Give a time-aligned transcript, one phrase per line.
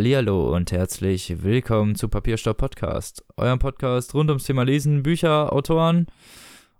[0.00, 6.06] Hallihallo und herzlich willkommen zu Papierstopp Podcast, eurem Podcast rund ums Thema Lesen, Bücher, Autoren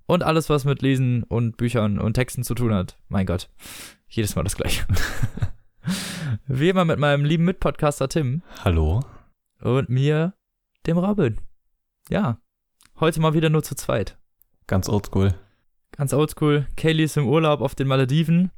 [0.07, 2.97] und alles, was mit Lesen und Büchern und Texten zu tun hat.
[3.11, 3.51] Mein Gott,
[4.09, 4.87] jedes Mal das gleiche.
[6.47, 9.05] Wie immer mit meinem lieben Mitpodcaster Tim Hallo.
[9.61, 10.33] und mir,
[10.87, 11.37] dem Robin.
[12.09, 12.41] Ja,
[13.01, 14.17] heute mal wieder nur zu zweit.
[14.67, 15.35] Ganz oldschool.
[15.93, 16.69] Ganz oldschool.
[16.75, 18.51] Kaylee ist im Urlaub auf den Malediven.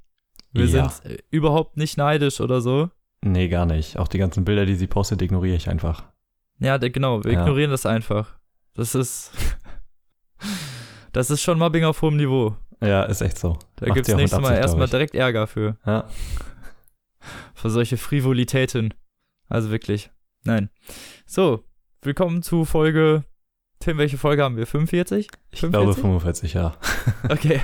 [0.52, 0.88] Wir Ja.
[0.88, 2.90] sind äh, überhaupt nicht neidisch oder so.
[3.24, 3.98] Nee, gar nicht.
[3.98, 6.04] Auch die ganzen Bilder, die sie postet, ignoriere ich einfach.
[6.58, 7.40] Ja, genau, wir Ja.
[7.40, 8.36] ignorieren das einfach.
[8.74, 9.32] Das ist.
[11.12, 12.56] das ist schon Mobbing auf hohem Niveau.
[12.80, 13.58] Ja, ist echt so.
[13.76, 15.76] Da auch mit nächstes Mal erstmal direkt Ärger für.
[15.86, 16.08] Ja.
[17.54, 18.92] Für solche Frivolitäten.
[19.48, 20.10] Also wirklich.
[20.44, 20.70] Nein.
[21.26, 21.62] So,
[22.00, 23.24] willkommen zu Folge.
[23.78, 24.66] Tim, welche Folge haben wir?
[24.66, 25.28] 45?
[25.52, 26.74] Ich glaube 45, ja.
[27.28, 27.60] Okay.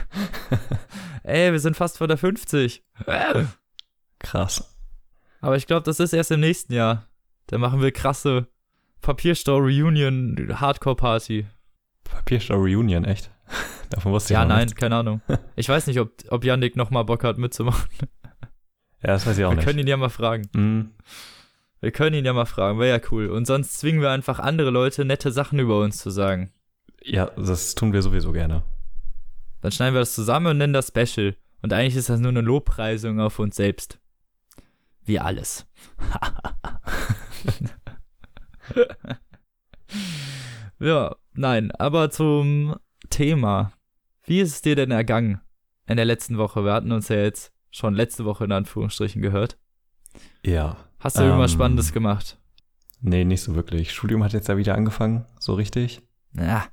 [1.24, 2.84] Ey, wir sind fast vor der 50.
[4.20, 4.77] Krass.
[5.40, 7.06] Aber ich glaube, das ist erst im nächsten Jahr.
[7.46, 8.48] Da machen wir krasse
[9.00, 11.46] Papierstau Reunion Hardcore Party.
[12.04, 13.30] Papierstau Reunion, echt?
[13.90, 14.74] Davon wusste ich Ja, nein, nichts.
[14.80, 15.20] keine Ahnung.
[15.56, 17.88] Ich weiß nicht, ob, ob Yannick nochmal Bock hat mitzumachen.
[19.02, 19.64] Ja, das weiß ich auch wir nicht.
[19.64, 20.48] können ihn ja mal fragen.
[20.52, 20.90] Mm,
[21.80, 23.28] Wir können ihn ja mal fragen, wäre ja cool.
[23.28, 26.52] Und sonst zwingen wir einfach andere Leute, nette Sachen über uns zu sagen.
[27.04, 28.62] ja, das tun wir sowieso gerne.
[29.60, 31.34] Dann schneiden wir das zusammen und nennen das Special.
[31.62, 33.98] Und eigentlich ist das nur eine Lobpreisung auf uns selbst.
[35.08, 35.66] Wie alles.
[40.80, 42.76] ja, nein, aber zum
[43.10, 43.72] Thema.
[44.24, 45.40] Wie ist es dir denn ergangen
[45.86, 46.64] in der letzten Woche?
[46.64, 49.58] Wir hatten uns ja jetzt schon letzte Woche in Anführungsstrichen gehört.
[50.44, 50.76] Ja.
[51.00, 52.38] Hast du irgendwas Ähm, Spannendes gemacht?
[53.00, 53.92] Nee, nicht so wirklich.
[53.92, 56.02] Studium hat jetzt ja wieder angefangen, so richtig.
[56.34, 56.66] Ja,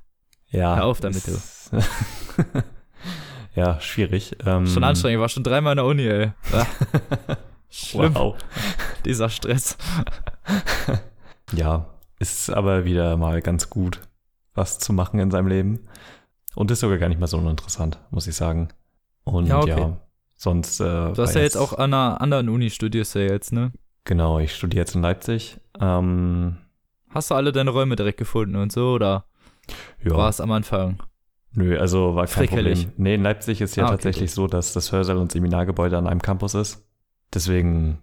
[0.48, 0.76] Ja.
[0.76, 1.70] Hör auf damit, ist-
[3.54, 4.36] ja, schwierig.
[4.44, 5.16] Ähm, schon anstrengend.
[5.16, 6.32] Ich war schon dreimal in der Uni, ey.
[7.70, 8.36] Schlimm, Wow.
[9.04, 9.76] dieser Stress.
[11.52, 11.86] Ja,
[12.18, 14.00] ist aber wieder mal ganz gut,
[14.54, 15.80] was zu machen in seinem Leben.
[16.54, 18.68] Und ist sogar gar nicht mal so uninteressant, muss ich sagen.
[19.24, 19.92] Und Ja, ja, okay.
[20.36, 20.80] sonst.
[20.80, 23.72] Äh, Du hast ja jetzt auch an einer anderen Uni studierst ja jetzt, ne?
[24.04, 25.58] Genau, ich studiere jetzt in Leipzig.
[25.80, 26.56] Ähm,
[27.10, 29.26] Hast du alle deine Räume direkt gefunden und so, oder
[30.02, 31.02] ja, war es am Anfang?
[31.52, 32.86] nö, also war kein Frickelig.
[32.86, 32.94] Problem.
[33.02, 36.06] Nee, in Leipzig ist ja Ah, okay, tatsächlich so, dass das Hörsaal und Seminargebäude an
[36.06, 36.85] einem Campus ist.
[37.34, 37.98] Deswegen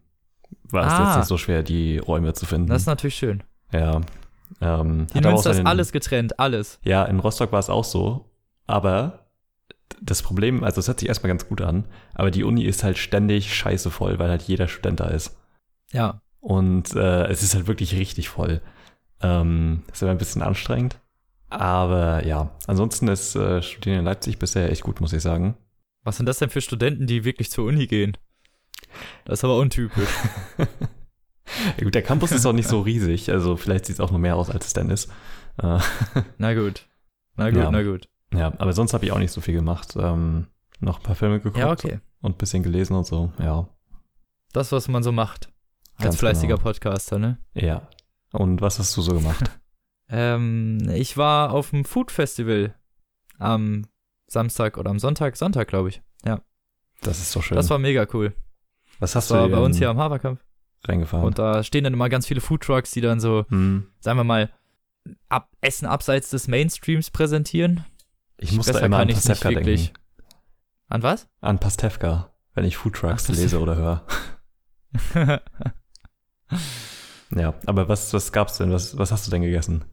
[0.69, 1.07] war es Ah.
[1.07, 2.67] jetzt nicht so schwer, die Räume zu finden.
[2.69, 3.44] Das ist natürlich schön.
[3.72, 4.01] ja.
[4.61, 6.79] Ähm, In Münster ist alles getrennt, alles.
[6.84, 8.29] Ja, in Rostock war es auch so.
[8.67, 9.25] Aber
[10.01, 12.97] das Problem, also es hört sich erstmal ganz gut an, aber die Uni ist halt
[13.00, 15.35] ständig scheiße voll, weil halt jeder Student da ist.
[15.91, 16.22] Ja.
[16.39, 18.62] Und äh, es ist halt wirklich richtig voll.
[19.22, 21.00] Ähm, ist aber ein bisschen anstrengend.
[21.50, 25.56] Aber ja, ansonsten ist äh, Studieren in Leipzig bisher echt gut, muss ich sagen.
[26.03, 28.17] Was sind das denn für Studenten, die wirklich zur Uni gehen?
[29.25, 30.09] Das ist aber untypisch.
[31.78, 34.19] Ja, gut, der Campus ist auch nicht so riesig, also vielleicht sieht es auch nur
[34.19, 35.09] mehr aus, als es denn ist.
[35.61, 35.79] Äh,
[36.38, 36.88] Na gut.
[37.35, 37.69] Na gut, Ja.
[37.72, 38.09] na gut.
[38.33, 39.95] ja, aber sonst habe ich auch nicht so viel gemacht.
[40.00, 40.47] Ähm,
[40.79, 42.00] noch ein paar Filme geguckt Ja, okay.
[42.22, 43.67] und ein bisschen gelesen und so, ja.
[44.53, 45.51] Das, was man so macht.
[45.95, 46.63] Als Ganz fleißiger genau.
[46.63, 47.38] Podcaster, ne?
[47.53, 47.88] Ja.
[48.31, 49.51] Und was hast du so gemacht?
[50.09, 52.73] Ähm, ich war auf dem Food Festival
[53.38, 53.85] am
[54.28, 56.01] Samstag oder am Sonntag, Sonntag, glaube ich.
[57.01, 57.57] Das ist doch schön.
[57.57, 58.33] Das war mega cool.
[58.99, 60.39] Was Das hast war du bei uns hier am Haferkampf.
[60.85, 61.25] reingefahren?
[61.25, 63.87] Und da stehen dann immer ganz viele Foodtrucks, die dann so, hm.
[63.99, 64.49] sagen wir mal,
[65.29, 67.85] ab, Essen abseits des Mainstreams präsentieren.
[68.37, 69.85] Ich muss da Besser immer an Pastewka wirklich.
[69.87, 69.99] denken.
[70.89, 71.27] An was?
[71.41, 74.05] An Pastewka, wenn ich Food Trucks Ach, das- lese oder höre.
[77.35, 78.71] Ja, aber was, was gab's denn?
[78.71, 79.85] Was, was hast du denn gegessen?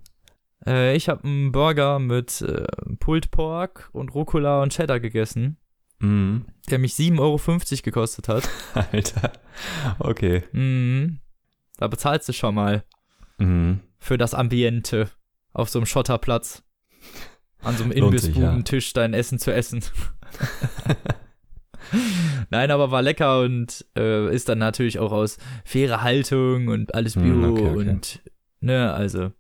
[0.67, 2.67] äh, ich habe einen Burger mit äh,
[2.99, 5.57] Pulled Pork und Rucola und Cheddar gegessen,
[6.01, 6.47] Mhm.
[6.71, 7.39] der mich 7,50 Euro
[7.83, 8.49] gekostet hat.
[8.93, 9.33] Alter.
[9.99, 10.43] Okay.
[10.53, 11.21] Mhm.
[11.77, 12.85] Da bezahlst du schon mal
[13.39, 13.81] Mhm.
[13.99, 15.09] für das Ambiente
[15.53, 16.63] auf so einem Schotterplatz.
[17.63, 18.07] An so einem sich, ja.
[18.07, 19.83] Imbissbudentisch dein Essen zu essen.
[22.51, 27.15] Nein, aber war lecker und äh, ist dann natürlich auch aus faire Haltung und alles
[27.15, 27.91] Bio Hm, okay, okay.
[27.91, 28.23] und
[28.61, 29.33] ne, also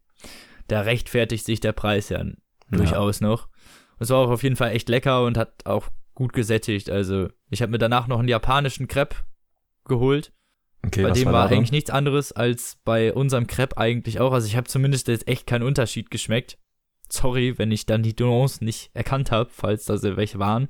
[0.66, 2.24] da rechtfertigt sich der Preis ja
[2.70, 3.48] durchaus noch.
[3.98, 5.88] Es war auch auf jeden Fall echt lecker und hat auch
[6.20, 6.90] gut gesättigt.
[6.90, 9.16] Also ich habe mir danach noch einen japanischen Crepe
[9.86, 10.32] geholt.
[10.84, 14.32] Okay, bei dem war, war, eigentlich nichts anderes als bei unserem Crepe eigentlich auch.
[14.32, 16.58] Also ich habe zumindest jetzt echt keinen Unterschied geschmeckt.
[17.08, 20.68] Sorry, wenn ich dann die Nuancen nicht erkannt habe, falls da welche waren.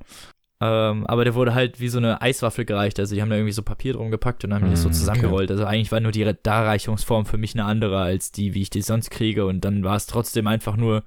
[0.61, 2.97] Ähm, aber der wurde halt wie so eine Eiswaffel gereicht.
[2.97, 5.51] Also die haben da irgendwie so Papier drum gepackt und haben das so Mm, zusammengerollt.
[5.51, 8.81] Also eigentlich war nur die Darreichungsform für mich eine andere als die, wie ich die
[8.81, 9.45] sonst kriege.
[9.45, 11.03] Und dann war es trotzdem einfach nur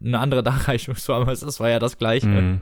[0.00, 1.28] eine andere Darreichungsform.
[1.28, 2.28] Also das war ja das gleiche.
[2.28, 2.60] Mhm.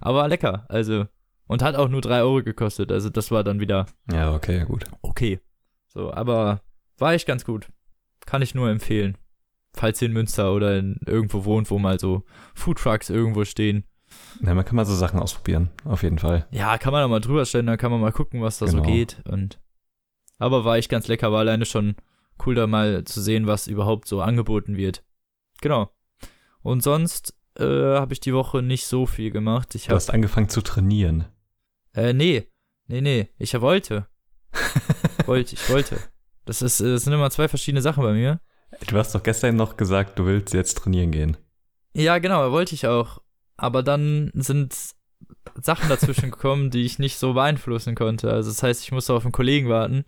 [0.00, 0.66] Aber lecker.
[0.68, 1.06] Also
[1.46, 2.90] Und hat auch nur 3 Euro gekostet.
[2.92, 4.84] Also das war dann wieder Ja, okay, gut.
[5.02, 5.40] okay.
[5.88, 6.62] So, aber
[6.98, 7.68] war echt ganz gut.
[8.24, 9.18] Kann ich nur empfehlen.
[9.74, 13.84] Falls ihr in Münster oder in irgendwo wohnt, wo mal so Foodtrucks irgendwo stehen.
[14.42, 16.46] Ja, man kann mal so Sachen ausprobieren, auf jeden Fall.
[16.50, 18.76] Ja, kann man da mal drüber stellen, dann kann man mal gucken, was da so
[18.82, 18.88] Genau.
[18.88, 19.22] geht.
[19.26, 19.58] Und
[20.38, 21.96] aber war echt ganz lecker, war alleine schon
[22.44, 25.02] cool, da mal zu sehen, was überhaupt so angeboten wird.
[25.62, 25.90] Genau.
[26.60, 29.74] Und sonst äh, habe ich die Woche nicht so viel gemacht.
[29.74, 31.24] Ich Du habe hast angefangen zu trainieren.
[31.94, 32.48] äh, nee,
[32.88, 34.06] nee, nee, ich wollte.
[35.26, 35.98] wollte, ich wollte.
[36.44, 38.40] Das ist, äh, das sind immer zwei verschiedene Sachen bei mir.
[38.86, 41.36] Du hast doch gestern noch gesagt, du willst jetzt trainieren gehen.
[41.94, 43.20] Ja, genau, wollte ich auch.
[43.56, 44.74] Aber dann sind
[45.60, 48.30] Sachen dazwischen gekommen, die ich nicht so beeinflussen konnte.
[48.32, 50.04] Also das heißt, ich musste auf einen Kollegen warten,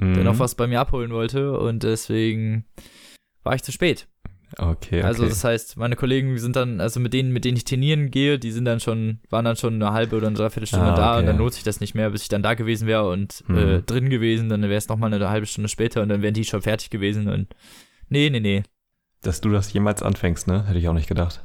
[0.00, 0.22] der Mhm.
[0.24, 2.64] noch was bei mir abholen wollte und deswegen
[3.42, 4.08] war ich zu spät.
[4.58, 5.02] Okay, okay.
[5.02, 8.38] Also das heißt, meine Kollegen sind dann, also mit denen, mit denen ich trainieren gehe,
[8.38, 11.20] die sind dann schon, waren dann schon eine halbe oder eine Dreiviertelstunde Ah, da okay.
[11.20, 13.58] und dann lohnt sich das nicht mehr, bis ich dann da gewesen wäre und Mhm.
[13.58, 16.44] äh, drin gewesen, dann wäre es nochmal eine halbe Stunde später und dann wären die
[16.44, 17.48] schon fertig gewesen und
[18.08, 18.62] nee, nee, nee.
[19.22, 20.66] Dass du das jemals anfängst, ne?
[20.66, 21.44] Hätte ich auch nicht gedacht.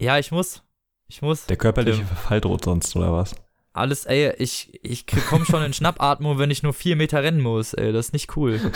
[0.00, 0.62] Ja, ich muss.
[1.08, 1.46] Ich muss.
[1.46, 2.06] Der körperliche Tim.
[2.06, 3.34] Verfall droht sonst, oder was?
[3.72, 7.74] Alles, ey, ich, ich komme schon in Schnappatmung, wenn ich nur vier Meter rennen muss,
[7.74, 8.60] ey, das ist nicht cool.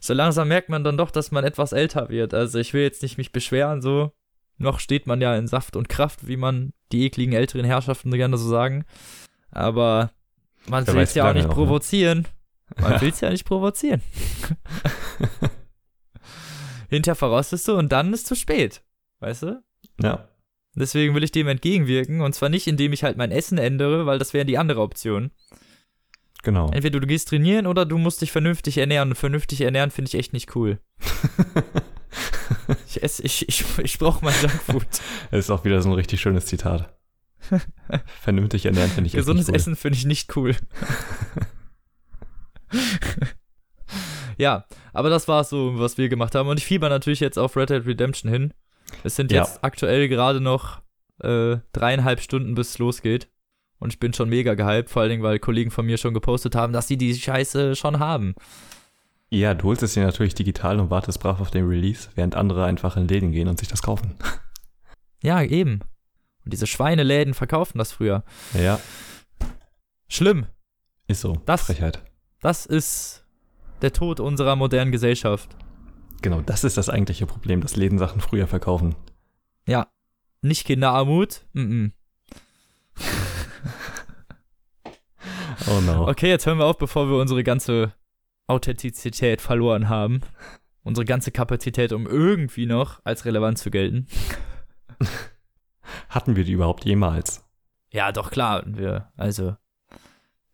[0.00, 2.34] so langsam merkt man dann doch, dass man etwas älter wird.
[2.34, 4.12] Also ich will jetzt nicht mich beschweren, so.
[4.56, 8.38] Noch steht man ja in Saft und Kraft, wie man die ekligen älteren Herrschaften gerne
[8.38, 8.84] so sagen.
[9.50, 10.10] Aber
[10.66, 11.54] man will es ja auch nicht noch, ne?
[11.54, 12.26] provozieren.
[12.80, 13.00] Man Ja.
[13.00, 14.02] will es ja nicht provozieren.
[16.90, 18.82] Hinterher verrostest du und dann ist zu spät.
[19.20, 19.62] Weißt du?
[20.00, 20.28] Ja.
[20.74, 24.18] Deswegen will ich dem entgegenwirken und zwar nicht, indem ich halt mein Essen ändere, weil
[24.18, 25.30] das wäre die andere Option.
[26.42, 26.70] Genau.
[26.70, 30.14] Entweder du gehst trainieren oder du musst dich vernünftig ernähren und vernünftig ernähren finde ich
[30.14, 30.78] echt nicht cool.
[32.86, 34.86] Ich esse, ich, ich, ich brauche mein Junkfood.
[35.30, 36.94] Das ist auch wieder so ein richtig schönes Zitat.
[38.20, 39.56] Vernünftig ernähren finde ich echt Gesundes nicht cool.
[39.56, 40.54] Essen finde ich nicht cool.
[44.36, 47.56] ja, aber das war so, was wir gemacht haben und ich fieber natürlich jetzt auf
[47.56, 48.54] Red Dead Redemption hin.
[49.04, 49.42] Es sind Ja.
[49.42, 50.80] jetzt aktuell gerade noch
[51.22, 53.28] äh, dreieinhalb Stunden, bis es losgeht.
[53.78, 56.54] Und ich bin schon mega gehypt, vor allen Dingen, weil Kollegen von mir schon gepostet
[56.54, 58.34] haben, dass sie die Scheiße schon haben.
[59.30, 62.64] Ja, du holst es dir natürlich digital und wartest brav auf den Release, während andere
[62.64, 64.14] einfach in Läden gehen und sich das kaufen.
[65.20, 65.80] Ja, eben.
[66.44, 68.22] Und diese Schweineläden verkaufen das früher.
[68.54, 68.78] Ja,
[70.08, 70.46] Schlimm.
[71.08, 71.42] ist so.
[71.44, 72.04] Das- Frechheit.
[72.40, 73.24] Das ist
[73.82, 75.56] der Tod unserer modernen Gesellschaft.
[76.22, 78.94] Genau, das ist das eigentliche Problem, dass Läden Sachen früher verkaufen.
[79.66, 79.88] Ja.
[80.40, 81.46] Nicht Kinderarmut.
[81.52, 81.86] Mm
[85.70, 86.08] Oh no.
[86.08, 87.92] Okay, jetzt hören wir auf, bevor wir unsere ganze
[88.46, 90.20] Authentizität verloren haben.
[90.82, 94.06] Unsere ganze Kapazität, um irgendwie noch als relevant zu gelten.
[96.08, 97.44] Hatten wir die überhaupt jemals?
[97.90, 98.62] Ja, doch klar.
[98.66, 99.56] Wir, also,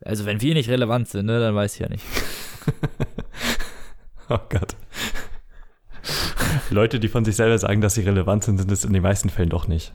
[0.01, 2.05] also wenn wir nicht relevant sind, ne, dann weiß ich ja nicht.
[4.29, 4.75] oh Gott.
[6.71, 9.31] Leute, die von sich selber sagen, dass sie relevant sind, sind es in den meisten
[9.31, 9.95] Fällen doch nicht.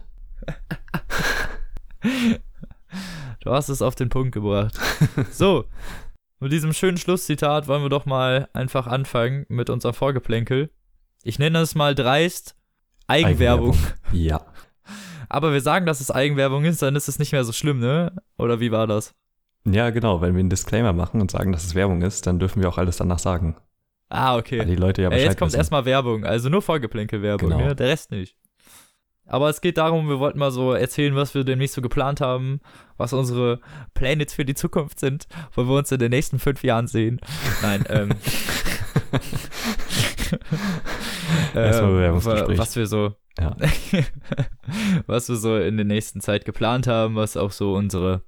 [3.42, 4.78] Du hast es auf den Punkt gebracht.
[5.32, 5.66] So,
[6.40, 10.70] mit diesem schönen Schlusszitat wollen wir doch mal einfach anfangen mit unserem Vorgeplänkel.
[11.24, 12.56] Ich nenne es mal dreist
[13.08, 13.78] Eigenwerbung.
[14.12, 14.46] Ja.
[15.30, 18.14] Aber wir sagen, dass es Eigenwerbung ist, dann ist es nicht mehr so schlimm, ne?
[18.38, 19.14] Oder wie war das?
[19.66, 20.22] Ja, genau.
[20.22, 22.78] Wenn wir einen Disclaimer machen und sagen, dass es Werbung ist, dann dürfen wir auch
[22.78, 23.56] alles danach sagen.
[24.10, 24.66] Ah, Weil okay.
[24.66, 27.64] die Leute ja Bescheid jetzt kommt erstmal Werbung, also nur Vorgeplänkel-Werbung, Genau.
[27.64, 27.76] ne?
[27.76, 28.36] Der Rest nicht.
[29.30, 32.60] Aber es geht darum, wir wollten mal so erzählen, was wir demnächst so geplant haben,
[32.98, 33.60] was unsere
[33.94, 37.22] Pläne jetzt für die Zukunft sind, wo wir uns in den nächsten fünf Jahren sehen.
[37.62, 38.10] Nein, ähm.
[41.56, 42.58] Erstmal ähm, Bewerbungsgespräch.
[42.58, 43.56] Was wir so, Ja.
[45.08, 48.24] was wir so in der nächsten Zeit geplant haben, was auch so unsere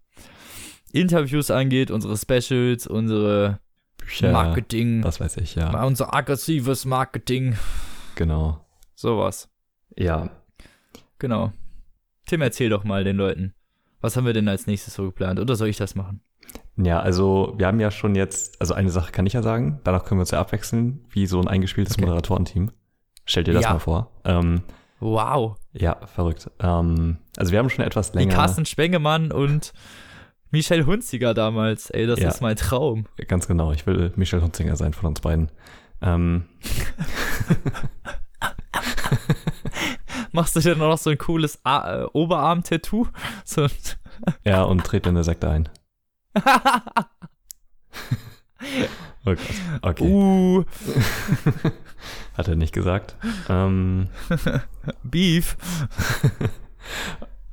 [0.91, 3.59] Interviews angeht, unsere Specials, unsere
[3.97, 5.83] Bücher, Marketing, was weiß ich, ja.
[5.83, 7.55] unser aggressives Marketing,
[8.15, 8.65] Genau.
[8.95, 9.49] sowas.
[9.97, 10.29] Ja.
[11.21, 11.51] Genau.
[12.25, 13.53] Tim, erzähl doch mal den Leuten.
[14.01, 15.39] Was haben wir denn als nächstes so geplant?
[15.39, 16.21] Oder soll ich das machen?
[16.75, 20.03] Ja, also wir haben ja schon jetzt, also eine Sache kann ich ja sagen, danach
[20.03, 22.01] können wir uns ja abwechseln, wie so ein eingespieltes Okay.
[22.05, 22.71] Moderatorenteam.
[23.25, 23.73] Stell dir das Ja.
[23.73, 24.11] mal vor.
[24.25, 24.61] Ähm,
[24.99, 25.57] Wow.
[25.73, 26.49] ja, verrückt.
[26.59, 28.33] Ähm, also wir haben schon etwas Wie länger.
[28.33, 29.73] Carsten Spengemann und
[30.49, 31.91] Michelle Hunziger damals.
[31.91, 32.29] Ey, das Ja.
[32.29, 33.05] ist mein Traum.
[33.27, 35.51] Ganz genau, ich will Michel Hunzinger sein von uns beiden.
[36.01, 36.45] Ähm,
[40.31, 43.07] Machst du dir noch so ein cooles A äh, Oberarm-Tattoo?
[43.43, 43.67] So.
[44.45, 45.69] ja, und trete in eine Sekte ein.
[49.23, 49.39] Oh Gott.
[49.83, 50.63] Okay, uh,
[52.37, 53.15] hat er nicht gesagt.
[53.49, 54.07] Ähm,
[55.03, 55.57] Beef.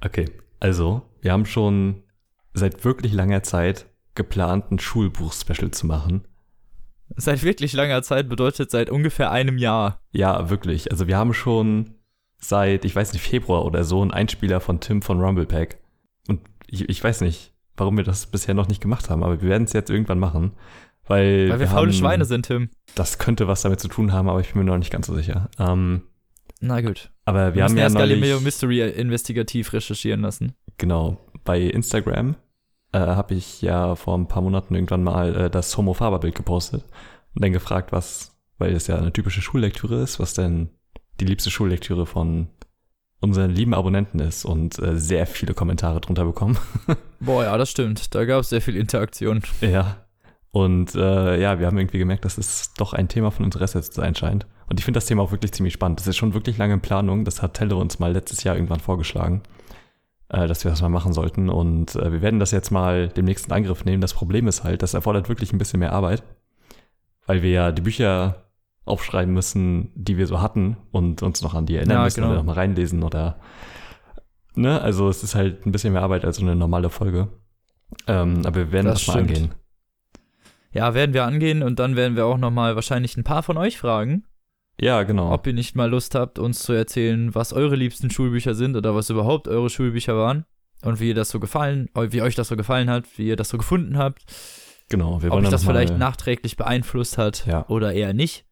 [0.02, 0.30] okay,
[0.60, 2.02] also wir haben schon
[2.54, 6.26] seit wirklich langer Zeit geplant, ein Schulbuch-Special zu machen.
[7.16, 10.00] Seit wirklich langer Zeit bedeutet seit ungefähr einem Jahr.
[10.10, 10.90] Ja, wirklich.
[10.90, 11.97] Also wir haben schon
[12.40, 15.78] seit, ich weiß nicht, Februar oder so einen Einspieler von Tim von Rumblepack.
[16.28, 19.48] Und ich, ich weiß nicht, warum wir das bisher noch nicht gemacht haben, aber wir
[19.48, 20.52] werden es jetzt irgendwann machen.
[21.06, 22.68] Weil, Weil wir, faule haben, Schweine sind, Tim.
[22.94, 25.14] Das könnte was damit zu tun haben, aber ich bin mir noch nicht ganz so
[25.14, 25.48] sicher.
[25.58, 26.02] Ähm,
[26.60, 27.10] Na gut.
[27.24, 30.52] aber wir, Wir haben ja erst neulich, Galileo Mystery investigativ recherchieren lassen.
[30.76, 32.36] genau, bei Instagram
[32.92, 36.34] äh, habe ich ja vor ein paar Monaten irgendwann mal äh, das Homo Faber Bild
[36.34, 36.84] gepostet
[37.34, 40.68] und dann gefragt, was, weil es ja eine typische Schullektüre ist, was denn
[41.20, 42.48] die liebste Schullektüre von
[43.20, 46.58] unseren lieben Abonnenten ist und äh, sehr viele Kommentare drunter bekommen.
[47.20, 48.14] Boah, ja, das stimmt.
[48.14, 49.42] Da gab es sehr viel Interaktion.
[49.60, 50.04] Ja.
[50.50, 53.92] Und äh, ja, wir haben irgendwie gemerkt, dass es doch ein Thema von Interesse zu
[53.92, 54.46] sein scheint.
[54.68, 56.00] Und ich finde das Thema auch wirklich ziemlich spannend.
[56.00, 57.24] Das ist schon wirklich lange in Planung.
[57.24, 59.42] Das hat Telle uns mal letztes Jahr irgendwann vorgeschlagen,
[60.28, 61.48] äh, dass wir das mal machen sollten.
[61.48, 64.00] Und äh, wir werden das jetzt mal dem nächsten Angriff nehmen.
[64.00, 66.22] Das Problem ist halt, das erfordert wirklich ein bisschen mehr Arbeit,
[67.26, 68.47] weil wir ja die Bücher
[68.88, 72.28] aufschreiben müssen, die wir so hatten und uns noch an die erinnern Ja, müssen genau.
[72.28, 73.38] oder noch mal reinlesen oder
[74.54, 77.28] ne, also es ist halt ein bisschen mehr Arbeit als so eine normale Folge.
[78.06, 79.30] Ähm, aber wir werden Das das, mal stimmt.
[79.30, 79.54] angehen.
[80.72, 83.78] Ja, werden wir angehen und dann werden wir auch nochmal wahrscheinlich ein paar von euch
[83.78, 84.24] fragen,
[84.80, 85.32] Ja, genau.
[85.32, 88.94] ob ihr nicht mal Lust habt, uns zu erzählen, was eure liebsten Schulbücher sind oder
[88.94, 90.44] was überhaupt eure Schulbücher waren
[90.82, 93.48] und wie ihr das so gefallen, wie euch das so gefallen hat, wie ihr das
[93.48, 94.24] so gefunden habt,
[94.90, 97.66] Genau, wir ob wollen euch dann das vielleicht nachträglich beeinflusst hat Ja.
[97.68, 98.44] oder eher nicht.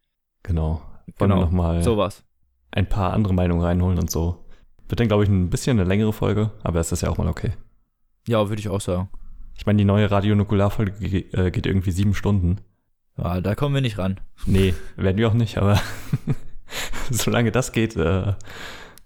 [0.47, 0.81] Genau.
[1.17, 1.35] Wollen Genau.
[1.37, 2.23] wir noch mal Sowas.
[2.71, 4.45] ein paar andere Meinungen reinholen und so.
[4.89, 7.27] Wird dann, glaube ich, ein bisschen eine längere Folge, aber es ist ja auch mal
[7.27, 7.51] okay.
[8.27, 9.09] Ja, würde ich auch sagen.
[9.57, 12.57] Ich meine, die neue Radionukular-Folge ge- äh, geht irgendwie sieben Stunden.
[13.17, 14.19] Ja, da kommen wir nicht ran.
[14.45, 15.79] Nee, werden wir auch nicht, aber
[17.09, 18.33] solange das geht, äh,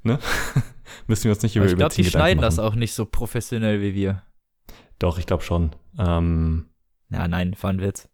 [0.04, 0.20] ne?
[1.08, 3.94] Müssen wir uns nicht über ich glaube, die schneiden das auch nicht so professionell wie
[3.96, 4.22] wir.
[5.00, 5.72] Doch, ich glaube schon.
[5.98, 6.68] Ähm,
[7.10, 8.08] Ja, nein, war ein Witz.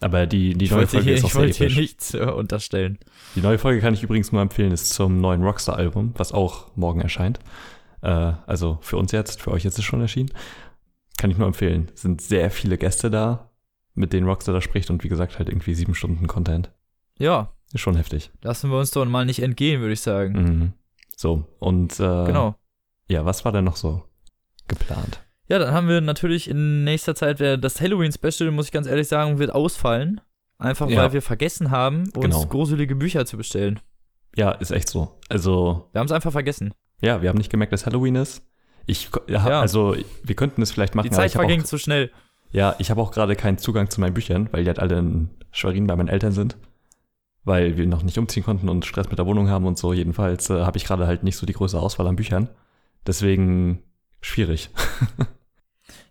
[0.00, 2.98] Aber die, die ich neue Folge hier, ist auch ich wollte hier nichts äh, unterstellen.
[3.36, 7.00] Die neue Folge kann ich übrigens nur empfehlen, ist zum neuen Rockstar-Album, was auch morgen
[7.00, 7.38] erscheint.
[8.02, 8.08] Äh,
[8.46, 10.30] also für uns jetzt, für euch jetzt ist es schon erschienen.
[11.16, 11.90] Kann ich nur empfehlen.
[11.94, 13.50] Es sind sehr viele Gäste da,
[13.94, 16.70] mit denen Rockstar da spricht und wie gesagt halt irgendwie sieben Stunden Content.
[17.18, 18.30] Ja, Ist schon heftig.
[18.42, 20.32] lassen wir uns doch mal nicht entgehen, würde ich sagen.
[20.32, 20.72] Mhm.
[21.16, 22.56] So, und äh, Genau.
[23.08, 24.02] ja, was war denn noch so
[24.68, 25.23] geplant?
[25.48, 29.38] Ja, dann haben wir natürlich in nächster Zeit das Halloween-Special, muss ich ganz ehrlich sagen,
[29.38, 30.20] wird ausfallen.
[30.58, 31.02] Einfach Ja.
[31.02, 32.46] weil wir vergessen haben, uns Genau.
[32.46, 33.80] gruselige Bücher zu bestellen.
[34.36, 35.18] Ja, ist echt so.
[35.28, 36.72] Also, Wir haben es einfach vergessen.
[37.00, 38.42] ja, wir haben nicht gemerkt, dass Halloween ist.
[38.86, 39.60] Ich, ja, Ja.
[39.60, 41.08] also, wir könnten es vielleicht machen.
[41.08, 42.10] Die Zeit hab auch- verging zu schnell.
[42.50, 45.30] Ja, ich habe auch gerade keinen Zugang zu meinen Büchern, weil die halt alle in
[45.52, 46.56] Schwerin bei meinen Eltern sind.
[47.44, 49.92] Weil wir noch nicht umziehen konnten und Stress mit der Wohnung haben und so.
[49.92, 52.48] Jedenfalls äh, habe ich gerade halt nicht so die große Auswahl an Büchern.
[53.06, 53.82] Deswegen
[54.24, 54.70] schwierig.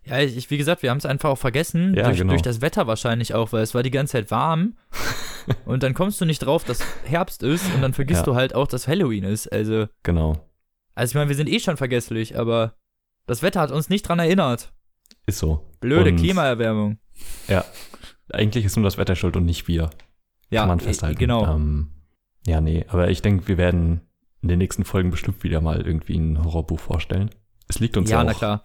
[0.06, 1.94] Ja, ich, wie gesagt, wir haben es einfach auch vergessen.
[1.96, 2.32] Ja, durch, genau.
[2.32, 4.76] durch das Wetter wahrscheinlich auch, weil es war die ganze Zeit warm.
[5.66, 8.26] und dann kommst du nicht drauf, dass Herbst ist und dann vergisst Ja.
[8.26, 9.48] du halt auch, dass Halloween ist.
[9.48, 10.46] Also, Genau.
[10.94, 12.76] also ich meine, wir sind eh schon vergesslich, aber
[13.28, 14.74] das Wetter hat uns nicht dran erinnert.
[15.26, 15.72] Ist so.
[15.80, 16.98] Blöde Und- Klimaerwärmung.
[18.30, 19.90] Eigentlich ist nur das Wetter schuld und nicht wir.
[20.50, 21.18] Ja, Kann man festhalten.
[21.18, 21.46] genau.
[21.56, 21.92] Ähm,
[22.46, 24.02] ja, nee, aber ich denke, wir werden
[24.42, 27.30] in den nächsten Folgen bestimmt wieder mal irgendwie ein Horrorbuch vorstellen.
[27.68, 28.64] Es liegt uns ja, ja, na klar.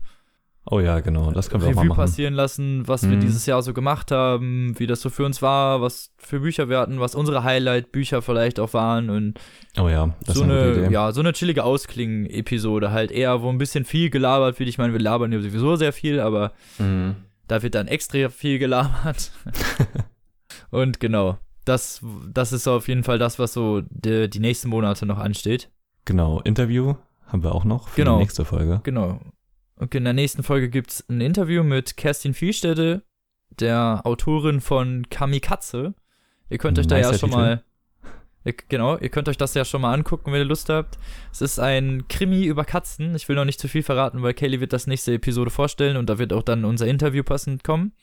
[0.67, 1.98] oh ja, genau, das können wir auch mal Revue machen.
[1.98, 3.22] passieren lassen, was wir Mhm.
[3.22, 6.79] dieses Jahr so gemacht haben, wie das so für uns war, was für Bücher wir
[6.79, 9.39] hatten, was unsere Highlight-Bücher vielleicht auch waren und
[9.77, 13.50] Oh ja, das so ist eine, eine, ja, so eine chillige Ausklingen-Episode halt eher, wo
[13.50, 14.69] ein bisschen viel gelabert wird.
[14.69, 17.15] Ich meine, wir labern ja sowieso sehr viel, aber Mhm.
[17.48, 19.31] da wird dann extra viel gelabert.
[20.72, 25.05] Und genau, das, das ist auf jeden Fall das, was so die, die nächsten Monate
[25.05, 25.69] noch ansteht.
[26.05, 26.95] Genau, Interview
[27.27, 28.17] haben wir auch noch für Genau.
[28.17, 28.81] die nächste Folge.
[28.84, 29.19] Genau.
[29.77, 33.03] Und in der nächsten Folge gibt es ein Interview mit Kerstin Vielstädte,
[33.60, 35.94] der Autorin von Kamikaze.
[36.50, 37.41] Ihr könnt euch da ja schon Titel.
[37.41, 37.63] mal.
[38.46, 40.98] Ihr, genau, ihr könnt euch das ja schon mal angucken, wenn ihr Lust habt.
[41.32, 43.15] Es ist ein Krimi über Katzen.
[43.15, 46.10] Ich will noch nicht zu viel verraten, weil Kaylee wird das nächste Episode vorstellen und
[46.10, 47.94] da wird auch dann unser Interview passend kommen.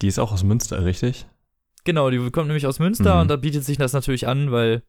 [0.00, 1.26] Die ist auch aus Münster, richtig?
[1.84, 3.20] Genau, die kommt nämlich aus Münster Mhm.
[3.22, 4.82] und da bietet sich das natürlich an, weil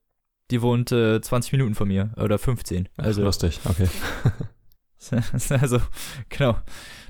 [0.51, 2.87] die wohnt äh, 20 Minuten von mir oder 15.
[2.97, 3.87] Ach, Also, lustig, okay.
[5.49, 5.79] also,
[6.29, 6.57] genau,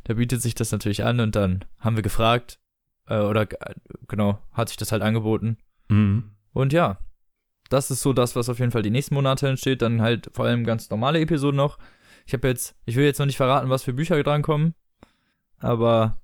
[0.03, 2.59] da bietet sich das natürlich an und dann haben wir gefragt,
[3.07, 3.73] äh, oder äh,
[4.07, 5.57] genau, hat sich das halt angeboten.
[5.89, 6.31] Mhm.
[6.53, 6.99] Und ja,
[7.69, 9.81] das ist so das, was auf jeden Fall die nächsten Monate entsteht.
[9.81, 11.77] Dann halt vor allem ganz normale Episoden noch.
[12.25, 14.73] Ich habe jetzt, ich will jetzt noch nicht verraten, was für Bücher drankommen,
[15.57, 16.15] aber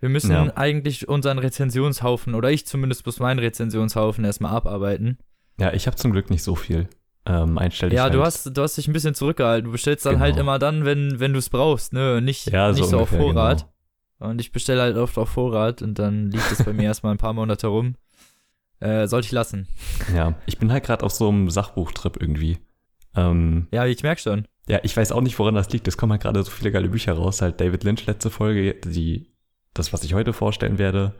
[0.00, 0.54] Wir müssen Ja.
[0.56, 5.16] eigentlich unseren Rezensionshaufen, oder ich zumindest muss meinen Rezensionshaufen erstmal abarbeiten.
[5.58, 6.88] Ja, ich habe zum Glück nicht so viel.
[7.26, 8.14] Ähm, einstellig Ja, halt.
[8.14, 9.64] du hast, du hast dich ein bisschen zurückgehalten.
[9.66, 10.24] Du bestellst dann Genau.
[10.24, 12.20] halt immer dann, wenn, wenn du es brauchst, ne?
[12.20, 13.66] Nicht, ja, nicht so auf ungefähr, Vorrat.
[14.18, 14.30] Genau.
[14.30, 17.18] Und ich bestelle halt oft auf Vorrat und dann liegt es bei mir erstmal ein
[17.18, 17.94] paar Monate rum.
[18.80, 19.66] Äh, sollte ich lassen.
[20.14, 22.58] Ja, ich bin halt gerade auf so einem Sachbuchtrip irgendwie.
[23.16, 24.46] Ähm, Ja, ich merk schon.
[24.68, 25.88] ja, ich weiß auch nicht, woran das liegt.
[25.88, 27.40] Es kommen halt gerade so viele geile Bücher raus.
[27.40, 29.30] Halt David Lynch letzte Folge, die,
[29.72, 31.14] das, was ich heute vorstellen werde.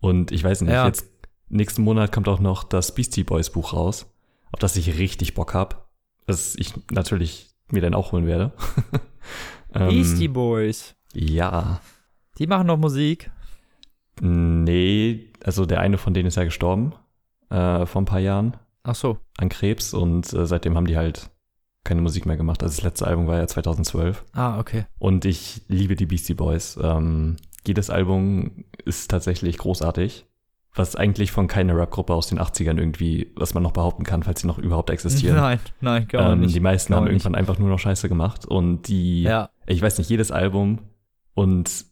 [0.00, 0.86] Und ich weiß nicht, Ja.
[0.86, 1.08] jetzt
[1.48, 4.06] nächsten Monat kommt auch noch das Beastie Boys Buch raus,
[4.52, 5.88] auf das ich richtig Bock hab.
[6.26, 8.52] Das ich natürlich mir dann auch holen werde.
[9.74, 10.94] Ähm, Beastie Boys.
[11.12, 11.82] Ja.
[12.38, 13.30] Die machen noch Musik.
[14.22, 16.94] Nee, also der eine von denen ist ja gestorben
[17.50, 19.18] äh, vor ein paar Jahren Ach so.
[19.36, 21.30] an Krebs und äh, seitdem haben die halt
[21.84, 22.62] keine Musik mehr gemacht.
[22.62, 24.86] Also das letzte Album war ja 2012 Ah, okay.
[24.98, 26.78] und ich liebe die Beastie Boys.
[26.82, 27.36] Ähm,
[27.66, 30.26] jedes Album ist tatsächlich großartig,
[30.74, 34.42] was eigentlich von keiner Rapgruppe aus den 80ern irgendwie, was man noch behaupten kann, falls
[34.42, 35.36] sie noch überhaupt existieren.
[35.40, 36.54] Nein, nein, gar ähm, nicht.
[36.54, 37.12] Die meisten haben nicht.
[37.12, 40.80] irgendwann einfach nur noch Scheiße gemacht und die Ja, ich weiß nicht, jedes Album
[41.34, 41.86] und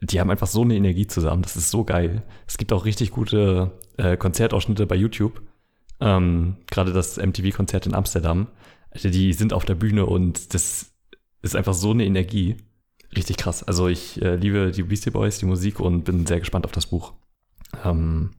[0.00, 1.42] die haben einfach so eine Energie zusammen.
[1.42, 2.22] Das ist so geil.
[2.46, 5.42] Es gibt auch richtig gute äh, Konzertausschnitte bei YouTube.
[6.00, 8.48] Ähm, Gerade das MTV-Konzert in Amsterdam.
[8.90, 10.92] Also die sind auf der Bühne und das
[11.42, 12.56] ist einfach so eine Energie.
[13.16, 13.62] Richtig krass.
[13.62, 16.86] Also ich äh, liebe die Beastie Boys, die Musik und bin sehr gespannt auf das
[16.86, 17.12] Buch.
[17.84, 18.30] Ähm,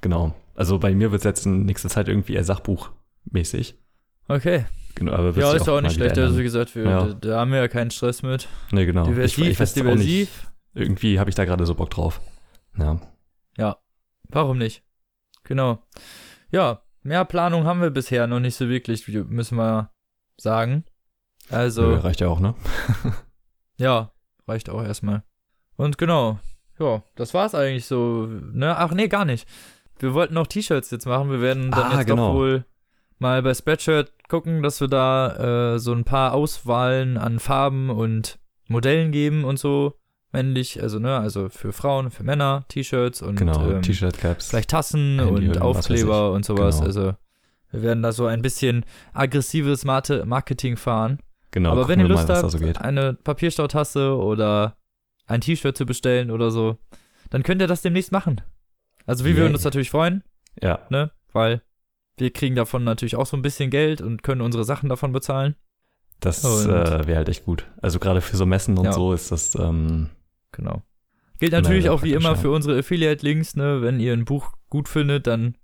[0.00, 0.34] genau.
[0.54, 3.78] Also bei mir wird es jetzt in nächster Zeit irgendwie eher Sachbuchmäßig.
[4.28, 4.66] okay.
[4.96, 6.18] Genau, aber Ja, ist ja auch mal nicht schlecht.
[6.18, 7.14] Also, wie gesagt, wir, Ja.
[7.14, 8.48] da, haben wir ja keinen Stress mit.
[8.72, 9.04] Nee, genau.
[9.04, 10.50] Diversiv ich, ich ist auch diversiv.
[10.74, 12.20] Irgendwie habe ich da gerade so Bock drauf.
[12.76, 13.76] Ja.
[14.28, 14.82] Warum nicht?
[15.44, 15.82] Genau.
[16.50, 19.90] Ja, mehr Planung haben wir bisher noch nicht so wirklich, müssen wir
[20.36, 20.84] sagen.
[21.48, 22.54] Also, Nö, reicht ja auch, ne?
[23.76, 24.12] ja,
[24.46, 25.24] reicht auch erstmal.
[25.76, 26.38] Und genau,
[26.80, 28.26] ja, das war's eigentlich so.
[28.52, 28.76] Ne?
[28.76, 29.46] Ach nee, gar nicht.
[29.98, 31.30] Wir wollten noch T-Shirts jetzt machen.
[31.30, 32.28] Wir werden dann Ah, jetzt genau.
[32.32, 32.64] doch wohl
[33.18, 38.38] mal bei Spreadshirt gucken, dass wir da äh, so ein paar Auswahlen an Farben und
[38.68, 39.94] Modellen geben und so.
[40.32, 44.48] Männlich, also ne, also für Frauen, für Männer, T-Shirts und Genau, ähm, T-Shirt-Caps.
[44.50, 46.76] vielleicht Tassen Handyhüllen, und Aufkleber und sowas.
[46.76, 46.86] Genau.
[46.86, 47.12] Also
[47.72, 51.18] wir werden da so ein bisschen aggressives Mate- Marketing fahren.
[51.50, 54.76] Genau, Aber wenn ihr Lust mal, habt, so eine Papierstautasse oder
[55.30, 56.78] ein T-Shirt zu bestellen oder so,
[57.30, 58.40] dann könnt ihr das demnächst machen.
[59.06, 59.40] Also wir Yay.
[59.40, 60.22] würden uns natürlich freuen,
[60.60, 61.10] Ja, ne?
[61.32, 61.62] Weil
[62.16, 65.54] wir kriegen davon natürlich auch so ein bisschen Geld und können unsere Sachen davon bezahlen.
[66.20, 67.66] das äh, wäre halt echt gut.
[67.80, 68.92] Also gerade für so Messen und Ja.
[68.92, 70.10] so ist das, ähm,
[70.52, 70.82] Genau.
[71.38, 73.80] Gilt natürlich auch wie immer für unsere Affiliate-Links, ne?
[73.80, 75.56] Wenn ihr ein Buch gut findet, dann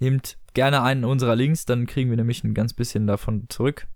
[0.00, 3.86] nehmt gerne einen unserer Links, dann kriegen wir nämlich ein ganz bisschen davon zurück.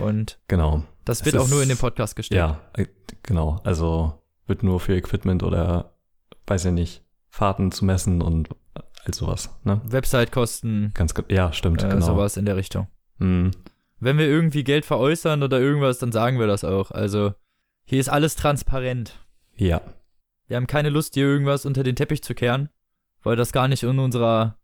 [0.00, 0.82] Und genau.
[1.06, 2.38] das Es wird auch ist- nur in den Podcast gestellt.
[2.38, 2.86] Ja, äh,
[3.22, 3.60] genau.
[3.64, 4.21] Also
[4.52, 5.94] wird nur für Equipment oder,
[6.46, 8.50] weiß ich nicht, Fahrten zu messen und
[9.04, 9.80] all sowas, ne?
[9.84, 12.04] Website-Kosten, Ganz, ja, stimmt, äh, genau.
[12.04, 12.86] sowas in der Richtung.
[13.18, 13.50] Hm,
[13.98, 16.90] Wenn wir irgendwie Geld veräußern oder irgendwas, dann sagen wir das auch.
[16.90, 17.32] Also
[17.84, 19.18] hier ist alles transparent.
[19.56, 19.80] ja,
[20.48, 22.68] Wir haben keine Lust, hier irgendwas unter den Teppich zu kehren,
[23.22, 24.58] weil das gar nicht in unserer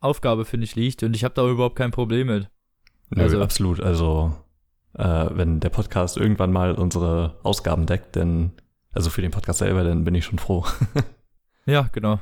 [0.00, 1.02] Aufgabe, finde ich, liegt.
[1.02, 2.48] Und ich habe da überhaupt kein Problem mit.
[3.10, 3.80] Nö, Also- absolut.
[3.80, 4.34] Also,
[4.94, 8.52] äh, wenn der Podcast irgendwann mal unsere Ausgaben deckt, dann,
[8.94, 10.64] also für den Podcast selber, dann bin ich schon froh.
[11.66, 12.20] Ja, genau.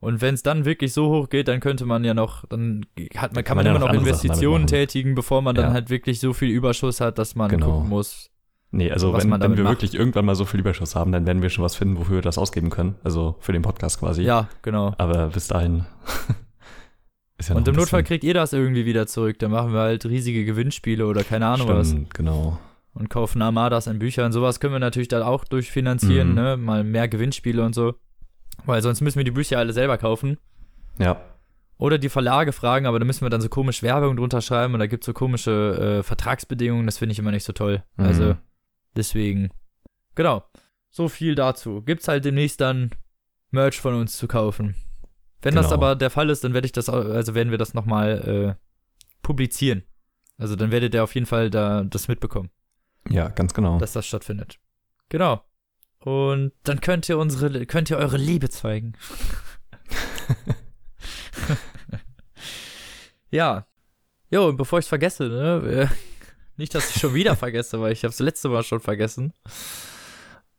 [0.00, 3.34] Und wenn es dann wirklich so hoch geht, dann könnte man ja noch, dann hat
[3.34, 5.72] man, kann man, man ja immer noch noch Investitionen tätigen, bevor man dann Ja.
[5.74, 7.72] halt wirklich so viel Überschuss hat, dass man Genau.
[7.72, 8.30] gucken muss.
[8.70, 9.72] Nee, also Was wenn, wenn wir macht.
[9.74, 12.22] wirklich irgendwann mal so viel Überschuss haben, dann werden wir schon was finden, wofür wir
[12.22, 12.94] das ausgeben können.
[13.04, 14.22] Also für den Podcast quasi.
[14.22, 14.94] Ja, genau.
[14.96, 15.84] Aber bis dahin
[17.36, 19.38] ist ja noch Und im Notfall kriegt ihr das irgendwie wieder zurück.
[19.40, 21.88] Dann machen wir halt riesige Gewinnspiele oder keine Ahnung was.
[21.88, 22.58] Stimmt, genau.
[22.92, 24.32] Und kaufen Armadas an Büchern.
[24.32, 26.34] Sowas können wir natürlich dann auch durchfinanzieren, Mhm.
[26.34, 26.56] ne?
[26.56, 27.94] Mal mehr Gewinnspiele und so.
[28.64, 30.38] Weil sonst müssen wir die Bücher alle selber kaufen.
[30.98, 31.20] Ja,
[31.78, 34.80] Oder die Verlage fragen, aber da müssen wir dann so komisch Werbung drunter schreiben und
[34.80, 36.84] da gibt es so komische äh, Vertragsbedingungen.
[36.84, 37.82] Das finde ich immer nicht so toll.
[37.96, 38.04] Mhm.
[38.04, 38.36] Also
[38.96, 39.48] deswegen.
[40.14, 40.42] Genau.
[40.90, 41.80] So viel dazu.
[41.82, 42.90] Gibt's halt demnächst dann
[43.50, 44.74] Merch von uns zu kaufen.
[45.40, 45.76] Wenn das Genau.
[45.76, 48.64] aber der Fall ist, dann werde ich das, also werden wir das nochmal äh,
[49.22, 49.82] publizieren.
[50.36, 52.50] Also dann werdet ihr auf jeden Fall da das mitbekommen,
[53.10, 53.78] ja, ganz genau.
[53.78, 54.58] dass das stattfindet.
[55.08, 55.44] Genau.
[55.98, 58.94] Und dann könnt ihr unsere, könnt ihr eure Liebe zeigen.
[63.30, 63.66] ja.
[64.30, 65.88] Jo, und bevor ich vergesse, ne?
[65.90, 65.94] äh,
[66.60, 69.32] Nicht, dass ich schon wieder vergesse, weil ich habe es letzte Mal schon vergessen.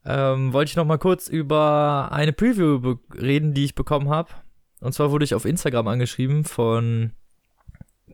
[0.03, 4.31] Ähm, wollte ich noch mal kurz über eine Preview reden, die ich bekommen habe.
[4.79, 7.11] Und zwar wurde ich auf Instagram angeschrieben von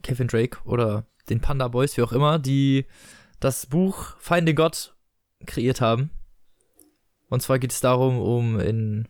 [0.04, 2.86] Kevin Drake oder den Panda Boys, wie auch immer, die
[3.40, 4.96] das Buch Feinde Gott
[5.46, 6.12] kreiert haben.
[7.30, 9.08] Und zwar geht es darum, um in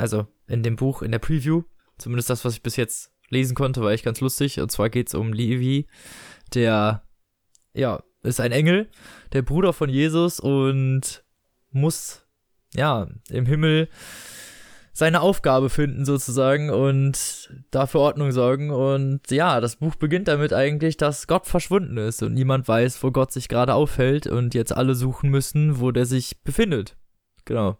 [0.00, 1.64] also in dem Buch, in der Preview,
[1.98, 4.58] zumindest das, was ich bis jetzt lesen konnte, war echt ganz lustig.
[4.58, 5.86] Und zwar geht's um Levi,
[6.54, 7.02] der,
[7.74, 8.90] ja, ist ein Engel,
[9.32, 11.22] der Bruder von Jesus und
[11.70, 12.26] muss,
[12.74, 13.90] ja, im Himmel
[14.92, 18.70] seine Aufgabe finden sozusagen und dafür Ordnung sorgen.
[18.70, 23.10] Und ja, das Buch beginnt damit eigentlich, dass Gott verschwunden ist und niemand weiß, wo
[23.10, 26.96] Gott sich gerade aufhält und jetzt alle suchen müssen, wo der sich befindet.
[27.44, 27.78] Genau.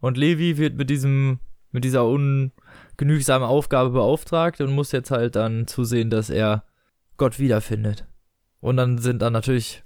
[0.00, 1.40] Und Levi wird mit diesem,
[1.72, 6.64] mit dieser ungenügsamen Aufgabe beauftragt und muss jetzt halt dann zusehen, dass er
[7.16, 8.06] Gott wiederfindet.
[8.60, 9.82] Und dann sind dann natürlich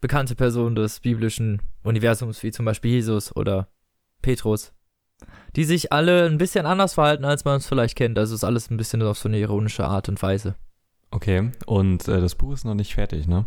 [0.00, 3.68] bekannte Personen des biblischen Universums, wie zum Beispiel Jesus oder
[4.20, 4.72] Petrus,
[5.56, 8.18] die sich alle ein bisschen anders verhalten, als man es vielleicht kennt.
[8.18, 10.56] Also ist alles ein bisschen auf so eine ironische Art und Weise.
[11.10, 13.46] Okay, und äh, das Buch ist noch nicht fertig, ne?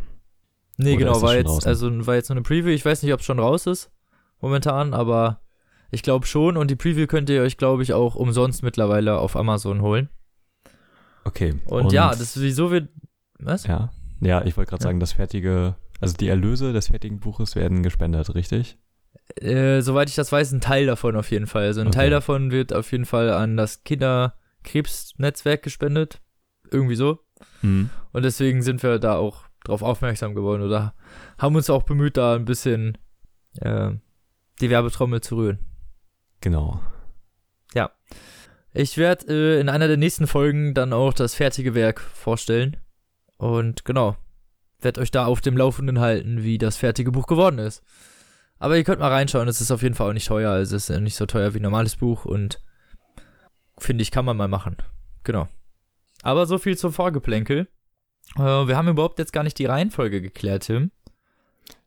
[0.77, 1.67] Nee, Oder genau, ist war jetzt, draußen?
[1.67, 2.69] also war jetzt nur eine Preview.
[2.69, 3.89] Ich weiß nicht, ob es schon raus ist
[4.39, 5.41] momentan, aber
[5.91, 6.55] ich glaube schon.
[6.55, 10.09] Und die Preview könnt ihr euch, glaube ich, auch umsonst mittlerweile auf Amazon holen.
[11.23, 11.55] Okay.
[11.65, 12.89] Und, ja, das wieso wird.
[13.39, 13.65] Was?
[13.67, 14.89] Ja, ja ich wollte gerade Ja.
[14.89, 18.77] sagen, das fertige, also die Erlöse des fertigen Buches werden gespendet, richtig?
[19.35, 21.65] Äh, soweit ich das weiß, ein Teil davon auf jeden Fall.
[21.65, 21.97] Also ein Okay.
[21.97, 26.21] Teil davon wird auf jeden Fall an das Kinderkrebsnetzwerk gespendet.
[26.71, 27.19] Irgendwie so.
[27.61, 27.89] Mhm.
[28.11, 30.93] Und deswegen sind wir da auch drauf aufmerksam geworden oder
[31.37, 32.97] haben uns auch bemüht, da ein bisschen
[33.61, 33.91] äh,
[34.61, 35.59] die Werbetrommel zu rühren.
[36.41, 36.79] Genau.
[38.77, 42.77] Ich werde äh, in einer der nächsten Folgen dann auch das fertige Werk vorstellen.
[43.37, 44.15] Und genau,
[44.79, 47.81] werde euch da auf dem Laufenden halten, wie das fertige Buch geworden ist.
[48.59, 50.51] Aber ihr könnt mal reinschauen, es ist auf jeden Fall auch nicht teuer.
[50.51, 52.61] Also es ist nicht so teuer wie ein normales Buch und
[53.77, 54.77] finde ich, kann man mal machen.
[55.23, 55.47] Genau.
[56.23, 57.67] Aber so viel zum Vorgeplänkel.
[58.35, 60.91] Äh, wir haben überhaupt jetzt gar nicht die Reihenfolge geklärt, Tim.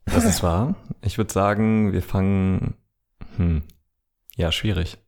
[0.04, 0.76] Das ist wahr.
[1.02, 2.74] Ich würde sagen, wir fangen.
[3.36, 3.62] Hm.
[4.36, 4.98] Ja, schwierig.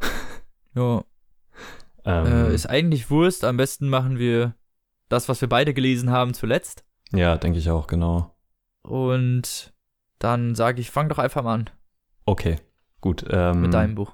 [0.74, 1.02] Ja,
[2.04, 3.42] Ähm, äh, ist eigentlich Wurst.
[3.44, 4.54] Am besten machen wir
[5.08, 6.84] das, was wir beide gelesen haben, zuletzt.
[7.12, 8.36] ja, denke ich auch, genau.
[8.82, 9.72] Und
[10.18, 11.70] dann sage ich, fang doch einfach mal an
[12.24, 12.56] Okay,
[13.00, 13.24] gut.
[13.30, 14.12] Ähm, mit deinem Buch.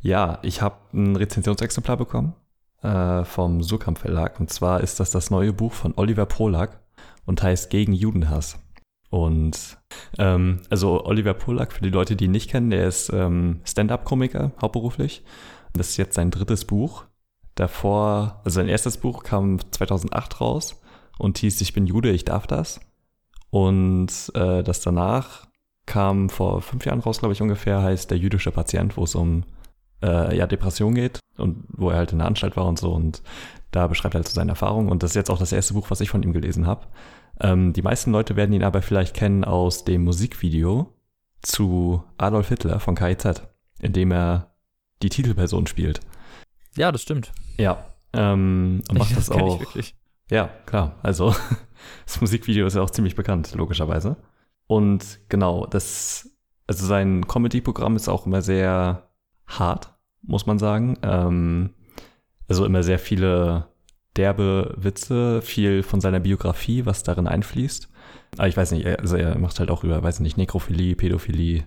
[0.00, 2.34] Ja, ich habe ein Rezensionsexemplar bekommen
[2.82, 4.40] äh, vom Surkamp Verlag.
[4.40, 6.80] Und zwar ist das das neue Buch von Oliver Polak
[7.26, 8.58] und heißt Gegen Judenhass.
[9.10, 9.78] Und
[10.18, 14.52] ähm, also Oliver Polak, für die Leute, die ihn nicht kennen, der ist ähm, Stand-up-Komiker
[14.60, 15.22] hauptberuflich.
[15.72, 17.04] Das ist jetzt sein drittes Buch.
[17.54, 20.80] Davor, also sein erstes Buch kam 2008 raus
[21.18, 22.80] und hieß Ich bin Jude, ich darf das.
[23.50, 25.46] Und äh, das danach
[25.86, 29.44] kam vor fünf Jahren raus, glaube ich ungefähr, heißt Der jüdische Patient, wo es um
[30.02, 32.92] äh, ja, Depression geht und wo er halt in der Anstalt war und so.
[32.92, 33.22] Und
[33.70, 34.90] da beschreibt er halt so seine Erfahrungen.
[34.90, 36.86] Und das ist jetzt auch das erste Buch, was ich von ihm gelesen habe.
[37.40, 40.92] Ähm, die meisten Leute werden ihn aber vielleicht kennen aus dem Musikvideo
[41.42, 43.42] zu Adolf Hitler von KIZ,
[43.80, 44.54] in dem er
[45.02, 46.00] die Titelperson spielt.
[46.76, 47.32] Ja, das stimmt.
[47.56, 47.84] Ja.
[48.12, 49.62] Ähm, und macht das, kenn auch.
[50.30, 50.96] Ja, klar.
[51.02, 51.34] Also
[52.06, 54.16] das Musikvideo ist ja auch ziemlich bekannt, logischerweise.
[54.66, 56.30] Und genau, das,
[56.66, 59.08] also sein Comedy-Programm ist auch immer sehr
[59.46, 60.98] hart, muss man sagen.
[61.02, 61.70] Ähm,
[62.48, 63.68] also immer sehr viele
[64.16, 67.88] derbe Witze, viel von seiner Biografie, was darin einfließt.
[68.36, 71.66] Aber ich weiß nicht, er- also er macht halt auch über, weiß nicht, Nekrophilie, Pädophilie,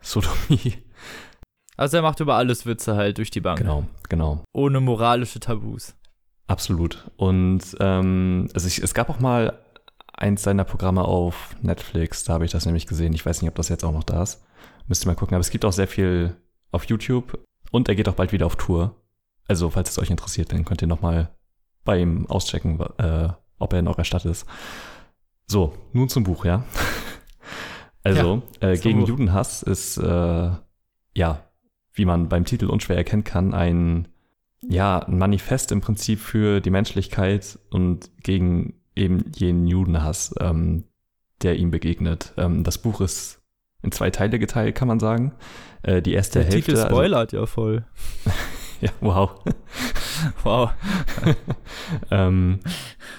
[0.00, 0.74] Sodomie.
[1.76, 3.58] Also er macht über alles Witze halt durch die Bank.
[3.60, 4.44] Genau, genau.
[4.52, 5.94] Ohne moralische Tabus.
[6.50, 7.08] Absolut.
[7.16, 9.60] Und ähm, also ich, es gab auch mal
[10.12, 13.12] eins seiner Programme auf Netflix, da habe ich das nämlich gesehen.
[13.12, 14.42] Ich weiß nicht, ob das jetzt auch noch da ist.
[14.88, 15.36] Müsst ihr mal gucken.
[15.36, 16.34] Aber es gibt auch sehr viel
[16.72, 17.38] auf YouTube
[17.70, 18.96] und er geht auch bald wieder auf Tour.
[19.46, 21.30] Also, falls es euch interessiert, dann könnt ihr nochmal
[21.84, 23.28] bei ihm auschecken, äh,
[23.60, 24.44] ob er in eurer Stadt ist.
[25.46, 26.64] So, nun zum Buch, ja.
[28.02, 29.08] Also, äh, zum gegen Buch.
[29.08, 30.50] Judenhass ist, äh,
[31.14, 31.44] ja,
[31.92, 34.08] wie man beim Titel unschwer erkennen kann, ein
[34.68, 40.84] ja, ein Manifest im Prinzip für die Menschlichkeit und gegen eben jenen Judenhass, ähm,
[41.42, 42.34] der ihm begegnet.
[42.36, 43.40] Ähm, das Buch ist
[43.82, 45.32] in zwei Teile geteilt, kann man sagen.
[45.82, 46.72] Äh, die erste Der Hälfte.
[46.72, 47.84] Titel spoilert ja voll.
[48.26, 48.38] Also,
[48.80, 49.30] ja, wow.
[50.42, 50.72] Wow.
[52.10, 52.60] ähm,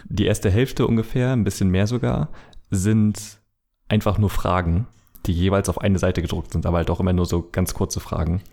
[0.08, 2.30] die erste Hälfte ungefähr, ein bisschen mehr sogar,
[2.70, 3.40] sind
[3.88, 4.86] einfach nur Fragen,
[5.26, 8.00] die jeweils auf eine Seite gedruckt sind, aber halt auch immer nur so ganz kurze
[8.00, 8.44] Fragen.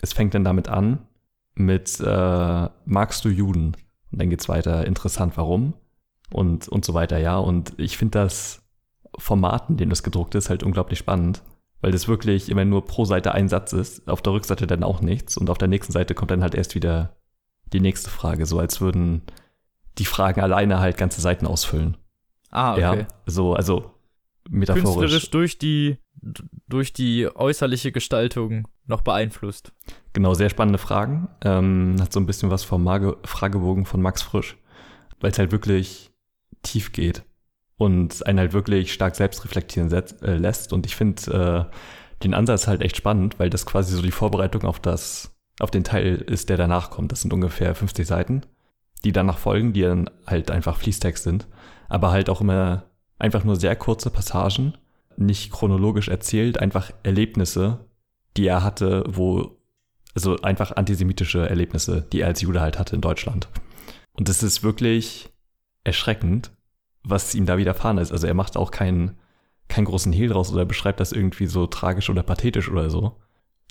[0.00, 1.00] Es fängt dann damit an
[1.54, 3.76] mit äh, Magst du Juden?
[4.10, 5.74] Und dann geht's weiter, interessant, warum?
[6.30, 7.38] Und, und so weiter, ja.
[7.38, 8.62] Und ich finde das
[9.18, 11.42] Format, in dem das gedruckt ist, halt unglaublich spannend,
[11.80, 15.00] weil das wirklich immer nur pro Seite ein Satz ist, auf der Rückseite dann auch
[15.00, 17.16] nichts und auf der nächsten Seite kommt dann halt erst wieder
[17.72, 19.22] die nächste Frage, so als würden
[19.98, 21.96] die Fragen alleine halt ganze Seiten ausfüllen.
[22.50, 22.80] Ah, okay.
[22.80, 23.94] Ja, so, also
[24.48, 24.84] metaphorisch.
[24.84, 25.98] künstlerisch durch die,
[26.68, 29.72] durch die äußerliche Gestaltung noch beeinflusst.
[30.12, 31.28] Genau, sehr spannende Fragen.
[31.42, 34.56] Ähm, hat so ein bisschen was vom Mage Fragebogen von Max Frisch,
[35.20, 36.10] weil es halt wirklich
[36.62, 37.24] tief geht
[37.76, 40.72] und einen halt wirklich stark selbst reflektieren äh, lässt.
[40.72, 44.64] Und ich finde äh, den Ansatz halt echt spannend, weil das quasi so die Vorbereitung
[44.64, 47.10] auf das, auf den Teil ist, der danach kommt.
[47.10, 48.42] Das sind ungefähr 50 Seiten,
[49.04, 51.48] die danach folgen, die dann halt einfach Fließtext sind,
[51.88, 52.84] aber halt auch immer
[53.18, 54.74] einfach nur sehr kurze Passagen,
[55.16, 57.86] nicht chronologisch erzählt, einfach Erlebnisse,
[58.36, 59.58] die er hatte, wo,
[60.14, 63.48] also einfach antisemitische Erlebnisse, die er als Jude halt hatte in Deutschland.
[64.12, 65.30] Und es ist wirklich
[65.84, 66.50] erschreckend,
[67.02, 68.12] was ihm da widerfahren ist.
[68.12, 69.18] Also er macht auch keinen,
[69.68, 73.16] keinen großen Hehl draus oder beschreibt das irgendwie so tragisch oder pathetisch oder so,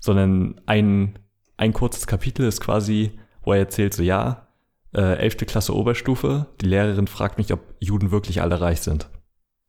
[0.00, 1.18] sondern ein,
[1.56, 4.48] ein kurzes Kapitel ist quasi, wo er erzählt so, ja,
[4.94, 5.38] äh, 11.
[5.46, 9.08] Klasse Oberstufe, die Lehrerin fragt mich, ob Juden wirklich alle reich sind.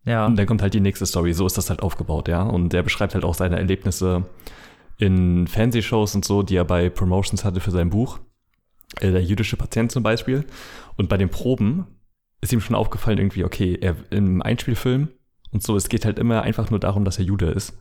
[0.05, 0.25] Ja.
[0.25, 1.33] Und dann kommt halt die nächste Story.
[1.33, 2.43] So ist das halt aufgebaut, ja.
[2.43, 4.25] Und der beschreibt halt auch seine Erlebnisse
[4.97, 8.19] in Fernsehshows und so, die er bei Promotions hatte für sein Buch.
[8.99, 10.45] Äh, der jüdische Patient zum Beispiel.
[10.97, 11.87] Und bei den Proben
[12.41, 15.09] ist ihm schon aufgefallen, irgendwie, okay, er im Einspielfilm
[15.51, 17.77] und so, es geht halt immer einfach nur darum, dass er Jude ist.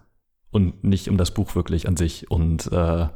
[0.51, 2.31] Und nicht um das Buch wirklich an sich.
[2.31, 3.09] Und äh,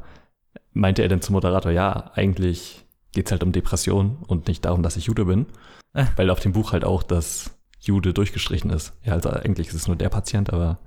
[0.73, 4.97] meinte er dann zum Moderator, ja, eigentlich geht's halt um Depression und nicht darum, dass
[4.97, 5.45] ich Jude bin.
[5.93, 6.05] Äh.
[6.15, 8.93] Weil auf dem Buch halt auch das Jude durchgestrichen ist.
[9.03, 10.79] Ja, also eigentlich ist es nur der Patient, aber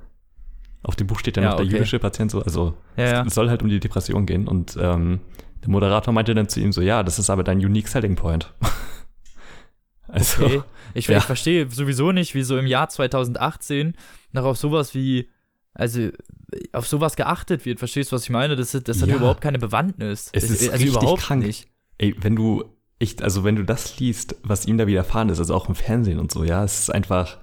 [0.83, 1.75] auf dem Buch steht dann Ja, noch der okay.
[1.77, 2.43] jüdische Patient so.
[2.43, 3.23] Also Ja, ja.
[3.27, 4.49] es soll halt um die Depression gehen.
[4.49, 5.21] Und ähm,
[5.62, 8.53] der Moderator meinte dann zu ihm so, ja, das ist aber dein unique selling point.
[10.09, 10.62] also, Okay.
[10.95, 11.19] Ich, ja.
[11.19, 13.95] ich verstehe sowieso nicht, wie so im Jahr 2018
[14.33, 15.29] noch auf sowas wie,
[15.73, 16.09] also
[16.73, 17.79] auf sowas geachtet wird.
[17.79, 18.57] Verstehst du, was ich meine?
[18.57, 19.16] Das, das hat Ja.
[19.16, 20.31] überhaupt keine Bewandtnis.
[20.33, 21.45] Es ist also richtig überhaupt krank.
[21.47, 21.69] nicht.
[21.99, 22.64] ey, wenn du,
[22.99, 26.19] ich, also wenn du das liest, was ihm da widerfahren ist, also auch im Fernsehen
[26.19, 27.38] und so, ja, es ist einfach,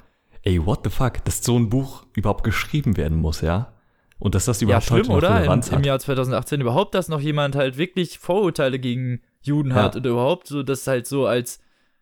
[0.48, 3.74] ey, what the fuck, dass so ein Buch überhaupt geschrieben werden muss, ja?
[4.20, 5.30] Und dass das Ja, überhaupt schlimm, heute noch oder?
[5.30, 5.86] Im, Relevanz Im hat.
[5.86, 9.76] Jahr 2018 überhaupt, dass noch jemand halt wirklich Vorurteile gegen Juden Ja.
[9.84, 11.60] hat oder überhaupt so, das halt so als,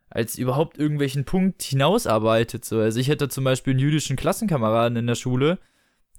[0.09, 2.63] als überhaupt irgendwelchen Punkt hinausarbeitet.
[2.63, 2.79] So.
[2.79, 5.57] Also ich hätte zum Beispiel einen jüdischen Klassenkameraden in der Schule,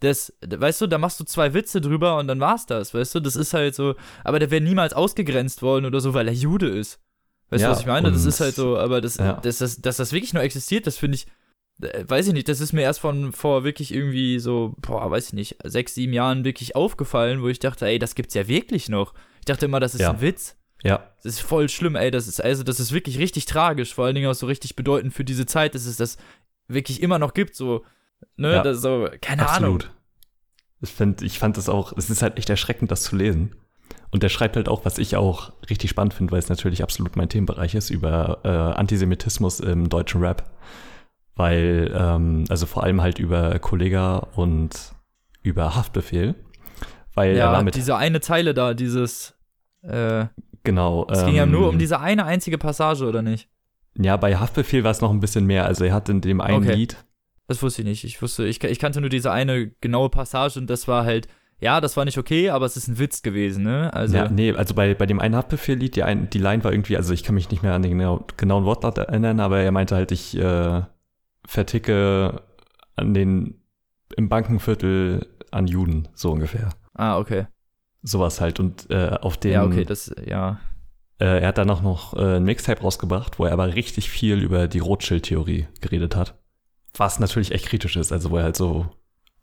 [0.01, 3.21] das, weißt du, da machst du zwei Witze drüber und dann war's das, weißt du?
[3.21, 6.69] Das ist halt so, aber der wäre niemals ausgegrenzt worden oder so, weil er Jude
[6.69, 7.01] ist.
[7.49, 8.13] Weißt Ja, du, was ich meine?
[8.13, 9.35] Das ist halt so, aber das, ja.
[9.35, 11.27] dass, das, dass das wirklich nur existiert, das finde ich,
[11.79, 15.33] weiß ich nicht, das ist mir erst von vor wirklich irgendwie so, boah, weiß ich
[15.35, 19.13] nicht, sechs, sieben Jahren wirklich aufgefallen, wo ich dachte, ey, das gibt's ja wirklich noch.
[19.41, 20.11] Ich dachte immer, das ist Ja.
[20.13, 20.57] ein Witz.
[20.85, 22.11] Ja, Das ist voll schlimm, ey.
[22.11, 25.13] Das ist, also, das ist wirklich richtig tragisch, vor allen Dingen auch so richtig bedeutend
[25.15, 26.17] für diese Zeit, dass es das
[26.69, 27.85] wirklich immer noch gibt, so,
[28.37, 28.63] ne, Ja.
[28.63, 29.77] das so, keine Ahnung.
[29.77, 29.91] absolut.
[30.83, 33.57] Ich, find, ich fand das auch, es ist halt echt erschreckend, das zu lesen.
[34.11, 37.17] Und der schreibt halt auch, was ich auch richtig spannend finde, weil es natürlich absolut
[37.17, 40.51] mein Themenbereich ist, über äh, Antisemitismus im deutschen Rap.
[41.37, 44.95] Weil, ähm, also vor allem halt über Kollega und
[45.43, 46.35] über Haftbefehl.
[47.15, 49.35] Weil er Ja, war mit, diese eine Zeile da, dieses,
[49.83, 50.27] äh,
[50.65, 51.07] genau.
[51.11, 53.49] es ging ja nur um ähm, diese eine einzige Passage, oder nicht?
[53.99, 55.65] Ja, bei Haftbefehl war es noch ein bisschen mehr.
[55.67, 56.75] Also er hat in dem einen Okay.
[56.75, 56.97] Lied,
[57.49, 58.05] Das wusste ich nicht.
[58.05, 61.29] Ich wusste, ich, ich kannte nur diese eine genaue Passage und das war halt,
[61.61, 63.91] ja, das war nicht okay, aber es ist ein Witz gewesen, ne?
[63.95, 66.97] Also, ja, nee, also bei, bei dem einen Haftbefehl-Lied, die, ein, die Line war irgendwie,
[66.99, 69.95] also ich kann mich nicht mehr an den genau, genauen Wortlaut erinnern, aber er meinte
[69.97, 70.83] halt, ich äh,
[71.47, 72.43] verticke
[72.97, 73.63] an den,
[74.17, 76.71] im Bankenviertel an Juden, so ungefähr.
[76.95, 77.47] ah, okay.
[78.03, 78.61] Sowas halt.
[78.61, 80.61] Und äh, auf dem, ja, okay, das, ja.
[81.19, 84.43] äh, er hat dann auch noch äh, ein Mixtape rausgebracht, wo er aber richtig viel
[84.43, 86.35] über die Rothschild-Theorie geredet hat.
[86.97, 88.87] Was natürlich echt kritisch ist, also wo er halt so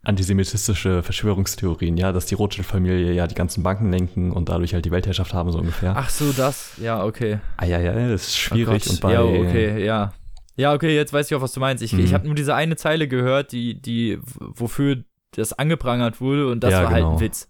[0.02, 4.90] antisemitistische Verschwörungstheorien, ja, dass die Rothschild-Familie ja die ganzen Banken lenken und dadurch halt die
[4.90, 5.94] Weltherrschaft haben, so ungefähr.
[5.96, 7.38] Ach so, das, ja, okay.
[7.56, 8.84] Ah, ja, ja, das ist schwierig.
[8.86, 10.12] Oh und bei, ja, okay, ja.
[10.56, 11.82] Ja, okay, jetzt weiß ich auch, was du meinst.
[11.82, 12.00] Ich, Mhm.
[12.00, 16.72] ich habe nur diese eine Zeile gehört, die, die, wofür das angeprangert wurde und das
[16.72, 17.14] Ja, war halt genau.
[17.14, 17.48] ein Witz.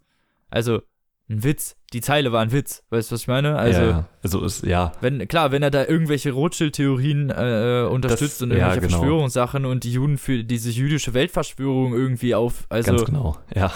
[0.50, 0.80] Also,
[1.28, 1.76] ein Witz.
[1.92, 2.82] Die Zeile war ein Witz.
[2.90, 3.56] Weißt du, was ich meine?
[3.56, 4.08] Also, ja, ja.
[4.22, 8.56] also ist, ja, wenn, klar, wenn er da irgendwelche Rothschild-Theorien äh, unterstützt Das- und ja,
[8.56, 8.98] irgendwelche genau.
[8.98, 13.70] Verschwörungssachen und die Juden für diese jüdische Weltverschwörung irgendwie auf, also ganz genau, ja.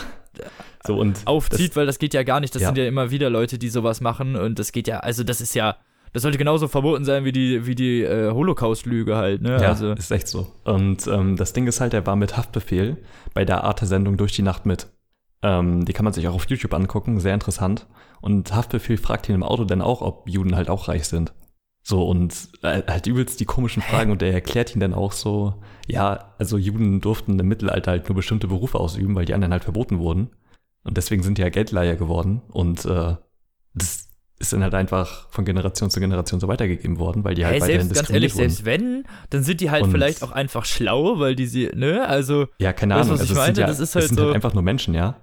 [0.86, 2.54] So und aufzieht, weil das geht ja gar nicht.
[2.54, 2.68] Das Ja.
[2.68, 5.54] sind ja immer wieder Leute, die sowas machen und das geht ja, also das ist
[5.54, 5.76] ja,
[6.12, 9.50] das sollte genauso verboten sein wie die, wie die äh, Holocaust-Lüge halt, ne?
[9.50, 10.52] Das, ja, also, ist echt so.
[10.64, 12.98] Und ähm, das Ding ist halt, er war mit Haftbefehl
[13.34, 14.88] bei der Arte-Sendung Durch die Nacht mit.
[15.42, 17.86] Ähm, die kann man sich auch auf YouTube angucken, sehr interessant.
[18.20, 21.32] Und Haftbefehl fragt ihn im Auto dann auch, ob Juden halt auch reich sind.
[21.82, 25.62] So, und äh, halt übelst die komischen Fragen und er erklärt ihn dann auch so,
[25.86, 29.64] ja, also Juden durften im Mittelalter halt nur bestimmte Berufe ausüben, weil die anderen halt
[29.64, 30.30] verboten wurden.
[30.84, 32.42] Und deswegen sind die ja Geldleiher geworden.
[32.48, 33.16] Und äh,
[33.74, 34.07] das,
[34.40, 37.60] ist dann halt einfach von Generation zu Generation so weitergegeben worden, weil die halt Hey,
[37.62, 40.64] weiterhin selbst, ganz ehrlich, diskriminiert selbst wenn, dann sind die halt Und- vielleicht auch einfach
[40.64, 43.10] schlau, weil die sie, ne, also, Ja, keine Ahnung.
[43.10, 43.60] was ich also es sind meinte?
[43.62, 45.16] ja, Das ist es halt sind so- halt einfach nur Menschen, ja.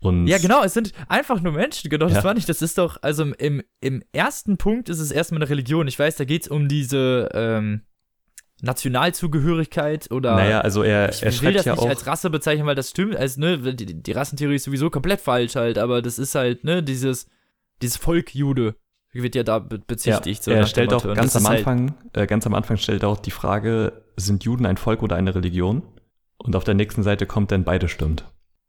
[0.00, 2.24] Und ja genau, es sind einfach nur Menschen, genau, das Ja.
[2.24, 5.86] war nicht, das ist doch, also im, im ersten Punkt ist es erstmal eine Religion,
[5.86, 7.82] ich weiß, da geht's um diese, ähm,
[8.62, 11.88] Nationalzugehörigkeit oder naja, also er, ich er will schreibt das ja nicht auch.
[11.88, 15.56] als Rasse bezeichnen, weil das stimmt, also, ne, die, die Rassentheorie ist sowieso komplett falsch
[15.56, 17.26] halt, aber das ist halt, ne, dieses,
[17.82, 18.76] dieses Volk Jude
[19.12, 20.42] wird ja da be ja, bezichtigt.
[20.42, 21.04] so er stellt auch.
[21.04, 24.44] Und ganz am ist halt- Anfang, äh, ganz am Anfang stellt auch die Frage, sind
[24.44, 25.82] Juden ein Volk oder eine Religion?
[26.38, 28.24] Und auf der nächsten Seite kommt dann beide stimmt.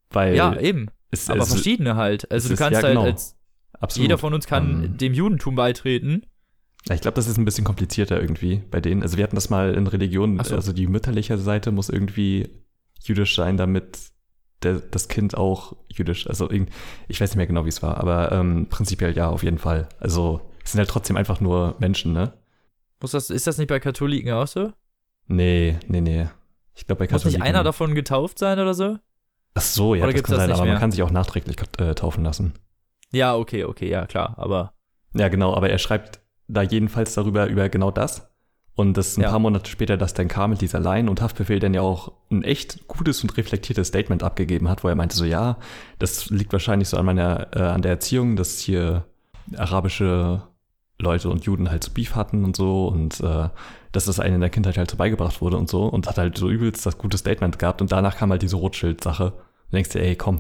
[0.10, 2.30] Weil ja, eben, es, aber es, verschiedene halt.
[2.32, 3.06] Also du ist- kannst ja, halt genau.
[3.06, 3.36] als,
[3.80, 4.04] absolut.
[4.04, 6.24] jeder von uns kann Ähm, dem Judentum beitreten.
[6.88, 9.02] Ja, Ich glaube, das ist ein bisschen komplizierter irgendwie bei denen.
[9.02, 10.56] Also wir hatten das mal in Religion, Ach so.
[10.56, 12.50] also die mütterliche Seite muss irgendwie
[13.02, 13.98] jüdisch sein, damit
[14.64, 18.32] der, das Kind auch jüdisch, also ich weiß nicht mehr genau, wie es war, aber
[18.32, 19.88] ähm, prinzipiell ja, auf jeden Fall.
[20.00, 22.34] Also es sind halt trotzdem einfach nur Menschen, ne?
[23.02, 24.72] Muss das, ist das nicht bei Katholiken auch so?
[25.28, 26.28] Nee, nee, nee.
[26.76, 27.44] Ich glaube, bei Muss nicht Katholiken.
[27.44, 28.98] einer davon getauft sein oder so?
[29.56, 30.74] Ach so, ja, Oder das kann das sein, aber mehr?
[30.74, 32.54] man kann sich auch nachträglich äh, taufen lassen.
[33.12, 34.74] Ja, okay, okay, ja, klar, aber
[35.14, 38.33] Ja, genau, aber er schreibt da jedenfalls darüber, über genau das.
[38.76, 39.30] Und das ein Ja.
[39.30, 42.44] paar Monate später, dass dann kam mit dieser Line und Haftbefehl dann ja auch ein
[42.44, 45.58] echt gutes und reflektiertes Statement abgegeben hat, wo er meinte so, ja,
[46.00, 49.06] das liegt wahrscheinlich so an meiner, äh, an der Erziehung, dass hier
[49.56, 50.42] arabische
[51.00, 53.50] Leute und Juden halt so Beef hatten und so und äh,
[53.92, 56.38] dass das einem in der Kindheit halt so beigebracht wurde und so und hat halt
[56.38, 59.34] so übelst das gute Statement gehabt und danach kam halt diese Rothschild-Sache.
[59.70, 60.40] Du denkst dir, ey, komm.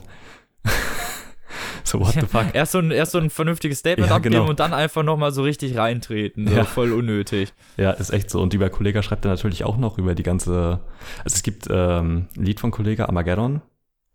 [1.89, 2.53] so, what the fuck?
[2.53, 4.49] erst so ein, erst so ein vernünftiges Statement Ja, abgeben genau.
[4.49, 6.47] und dann einfach nochmal so richtig reintreten.
[6.47, 6.63] So Ja.
[6.63, 7.53] voll unnötig.
[7.77, 8.41] Ja, ist echt so.
[8.41, 10.79] Und über Kollega schreibt er natürlich auch noch über die ganze.
[11.23, 13.61] Also es gibt ähm, ein Lied von Kollega, Armageddon,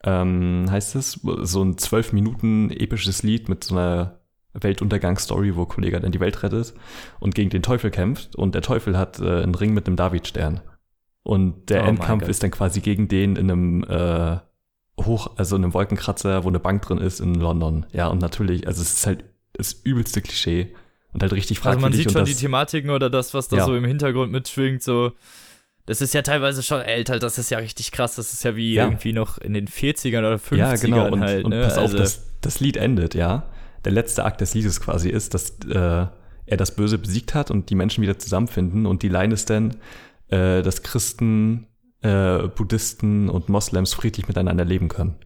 [0.04, 1.20] ähm, heißt es.
[1.42, 4.20] So ein zwölf Minuten episches Lied mit so einer
[4.54, 6.74] Weltuntergangsstory, wo Kollega dann die Welt rettet
[7.20, 8.34] und gegen den Teufel kämpft.
[8.36, 10.60] Und der Teufel hat äh, einen Ring mit einem Davidstern.
[11.22, 14.38] Und der Oh Endkampf ist dann quasi gegen den in einem äh,
[15.04, 17.86] Hoch, also in einem Wolkenkratzer, wo eine Bank drin ist in London.
[17.92, 20.74] Ja, und natürlich, also es ist halt das übelste Klischee
[21.12, 21.82] und halt richtig Also fragwürdig.
[21.82, 23.64] man sieht schon das, die Thematiken oder das, was da Ja.
[23.66, 25.12] so im Hintergrund mitschwingt, so.
[25.86, 28.16] Das ist ja teilweise schon älter, das ist ja richtig krass.
[28.16, 28.84] Das ist ja wie Ja.
[28.84, 31.10] irgendwie noch in den 40ern oder 50ern Ja, genau.
[31.10, 31.44] Und, halt.
[31.46, 31.62] und ne?
[31.62, 33.48] pass auf, also, das, das Lied endet, ja.
[33.86, 36.06] Der letzte Akt des Liedes quasi ist, dass äh,
[36.46, 38.84] er das Böse besiegt hat und die Menschen wieder zusammenfinden.
[38.84, 39.76] Und die Line ist dann,
[40.28, 41.67] äh, dass Christen,
[42.02, 45.16] äh, Buddhisten und Moslems friedlich miteinander leben können.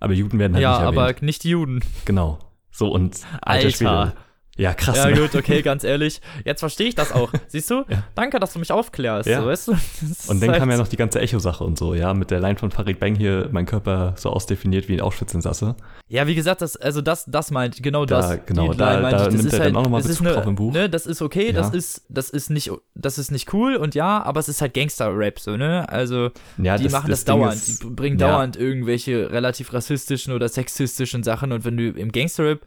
[0.00, 1.22] Aber Juden werden halt ja, nicht aber erwähnt.
[1.22, 1.82] nicht die Juden.
[2.04, 2.38] Genau.
[2.70, 3.70] So und Alter.
[3.70, 4.12] Schwede.
[4.56, 4.96] Ja, krass.
[4.96, 5.16] Ja, ne?
[5.20, 6.20] gut, okay, ganz ehrlich.
[6.44, 7.30] Jetzt verstehe ich das auch.
[7.48, 7.84] Siehst du?
[7.88, 8.04] Ja.
[8.14, 9.28] Danke, dass du mich aufklärst.
[9.28, 9.40] Ja.
[9.42, 9.72] So, weißt du?
[9.72, 12.40] Das Und dann halt- kam ja noch die ganze Echo-Sache und so, ja, mit der
[12.40, 15.76] Line von Farid Bang hier, mein Körper so ausdefiniert wie ein Auschwitz-Insasse.
[16.08, 18.46] Ja, wie gesagt, das, also das, das meint, genau Da- das.
[18.46, 19.98] genau, da- Line meinte da ich, das nimmt ist er dann halt, auch noch mal
[19.98, 20.72] das ist Bezug eine, drauf im Buch.
[20.72, 21.74] Ne, das ist okay, das Ja.
[21.74, 25.38] ist, das ist nicht, das ist nicht cool und ja, aber es ist halt Gangster-Rap,
[25.38, 25.86] so, ne?
[25.88, 27.54] Also, Ja, die machen das, Ding dauernd.
[27.56, 32.60] ist- die bringen dauernd irgendwelche relativ rassistischen oder sexistischen Sachen und wenn du im Gangster-Rap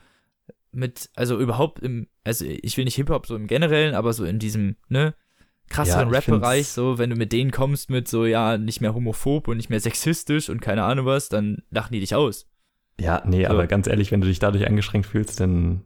[0.71, 4.39] mit, also überhaupt im, also ich will nicht Hip-Hop so im Generellen, aber so in
[4.39, 5.13] diesem, ne,
[5.69, 8.93] krasseren Ja, ich Rap-Bereich, so, wenn du mit denen kommst mit so, ja, nicht mehr
[8.93, 12.47] homophob und nicht mehr sexistisch und keine Ahnung was, dann lachen die dich aus.
[12.99, 13.51] Ja, nee, So.
[13.51, 15.85] aber ganz ehrlich, wenn du dich dadurch eingeschränkt fühlst, dann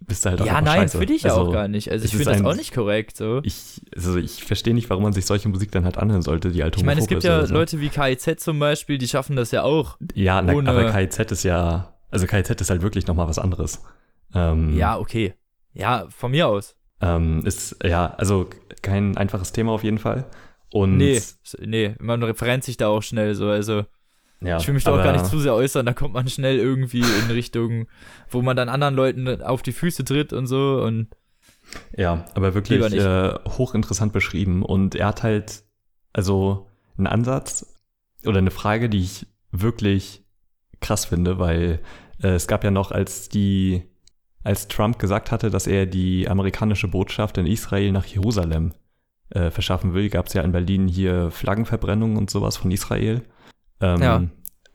[0.00, 1.90] bist du halt auch Ja, nein, finde ich ja also, auch gar nicht.
[1.90, 3.40] Also ich finde das auch nicht korrekt, so.
[3.44, 6.62] Ich, also ich verstehe nicht, warum man sich solche Musik dann halt anhören sollte, die
[6.62, 7.54] halt Ich meine, es gibt ja so.
[7.54, 9.96] Leute wie KIZ zum Beispiel, die schaffen das ja auch.
[10.14, 13.82] Ja, na, aber KIZ ist ja, also KIZ ist halt wirklich nochmal was anderes.
[14.34, 15.34] Ähm, Ja, okay.
[15.74, 16.76] Ja, von mir aus.
[17.00, 18.48] Ähm, ist, ja, also
[18.82, 20.26] kein einfaches Thema auf jeden Fall.
[20.70, 21.20] Und Nee,
[21.58, 23.48] nee, man referenzt sich da auch schnell so.
[23.48, 23.84] Also
[24.40, 26.58] ja, ich will mich da auch gar nicht zu sehr äußern, da kommt man schnell
[26.58, 27.86] irgendwie in Richtung,
[28.28, 31.08] wo man dann anderen Leuten auf die Füße tritt und so und
[31.96, 34.64] Ja, aber wirklich äh, hochinteressant beschrieben.
[34.64, 35.62] Und er hat halt,
[36.12, 36.68] also
[36.98, 37.66] einen Ansatz
[38.26, 40.24] oder eine Frage, die ich wirklich
[40.80, 41.80] krass finde, weil
[42.22, 43.82] äh, es gab ja noch, als die,
[44.44, 48.72] als Trump gesagt hatte, dass er die amerikanische Botschaft in Israel nach Jerusalem
[49.30, 53.22] äh, verschaffen will, gab es ja in Berlin hier Flaggenverbrennungen und sowas von Israel,
[53.80, 54.22] ähm, Ja.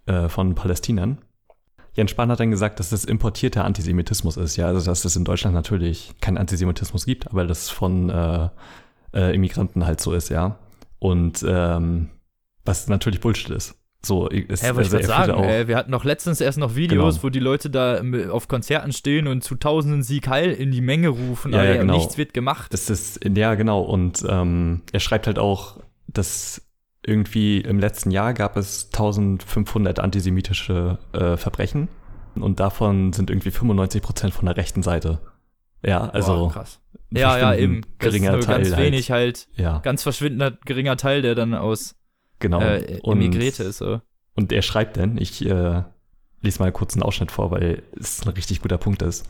[0.05, 1.19] äh, von Palästinern.
[1.93, 5.25] Jens Spahn hat dann gesagt, dass das importierter Antisemitismus ist, ja, also dass es in
[5.25, 8.49] Deutschland natürlich keinen Antisemitismus gibt, aber das von äh,
[9.13, 10.59] äh, Immigranten halt so ist, ja.
[10.99, 12.09] Und ähm,
[12.65, 13.75] was natürlich Bullshit ist.
[14.05, 17.15] So, ist, Ja, ich also führte sagen, äh, wir hatten noch letztens erst noch Videos,
[17.15, 17.23] Genau.
[17.23, 21.09] wo die Leute da auf Konzerten stehen und zu tausenden Sieg Heil in die Menge
[21.09, 21.95] rufen, Ja, aber ja, genau.
[21.95, 22.71] nichts wird gemacht.
[22.73, 23.81] Das ist, ja, genau.
[23.81, 26.61] Und ähm, er schreibt halt auch, dass
[27.05, 31.87] irgendwie im letzten Jahr gab es 1500 antisemitische äh, Verbrechen
[32.35, 35.19] und davon sind irgendwie 95 Prozent von der rechten Seite.
[35.83, 36.33] Ja, also.
[36.33, 36.79] Boah, krass.
[37.11, 37.81] Ja, ja, eben.
[37.99, 41.95] Das ist nur Teil ganz wenig halt, Ja, ganz verschwindender geringer Teil, der dann aus
[42.39, 42.61] genau.
[42.61, 43.77] äh, Emigrierte ist.
[43.77, 44.01] So.
[44.35, 45.83] Und er schreibt denn, ich äh,
[46.41, 49.25] lese mal kurz einen Ausschnitt vor, weil es ein richtig guter Punkt ist.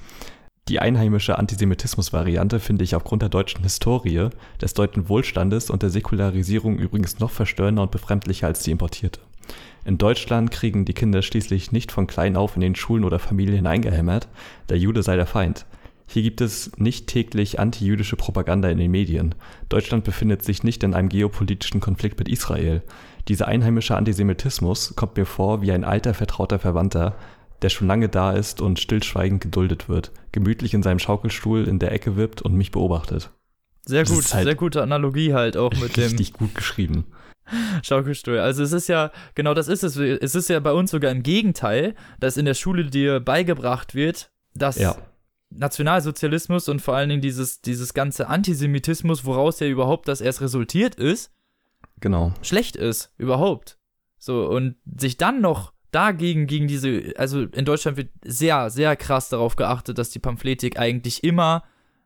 [0.68, 4.30] Die einheimische Antisemitismus-Variante finde ich aufgrund der deutschen Historie,
[4.62, 9.22] des deutschen Wohlstandes und der Säkularisierung übrigens noch verstörender und befremdlicher als die importierte.
[9.86, 13.66] In Deutschland kriegen die Kinder schließlich nicht von klein auf in den Schulen oder Familien
[13.66, 14.28] eingehämmert,
[14.68, 15.66] der Jude sei der Feind.
[16.10, 19.36] Hier gibt es nicht täglich antijüdische Propaganda in den Medien.
[19.68, 22.82] Deutschland befindet sich nicht in einem geopolitischen Konflikt mit Israel.
[23.28, 27.18] Dieser einheimische Antisemitismus kommt mir vor wie ein alter, vertrauter Verwandter,
[27.62, 31.92] der schon lange da ist und stillschweigend geduldet wird, gemütlich in seinem Schaukelstuhl in der
[31.92, 33.32] Ecke wippt und mich beobachtet.
[33.86, 37.06] Sehr Das gut, halt sehr gute Analogie halt auch mit dem Richtig gut geschrieben.
[37.82, 38.40] Schaukelstuhl.
[38.40, 39.96] Also es ist ja, genau das ist es.
[39.96, 44.32] Es ist ja bei uns sogar im Gegenteil, dass in der Schule dir beigebracht wird,
[44.54, 44.98] dass Ja.
[45.50, 50.96] Nationalsozialismus und vor allen Dingen dieses, dieses ganze Antisemitismus, woraus ja überhaupt das erst resultiert
[50.96, 51.32] ist,
[52.00, 52.34] Genau.
[52.42, 53.78] schlecht ist, überhaupt.
[54.18, 59.30] So, und sich dann noch dagegen, gegen diese, also in Deutschland wird sehr, sehr krass
[59.30, 61.64] darauf geachtet, dass die Pamphletik eigentlich immer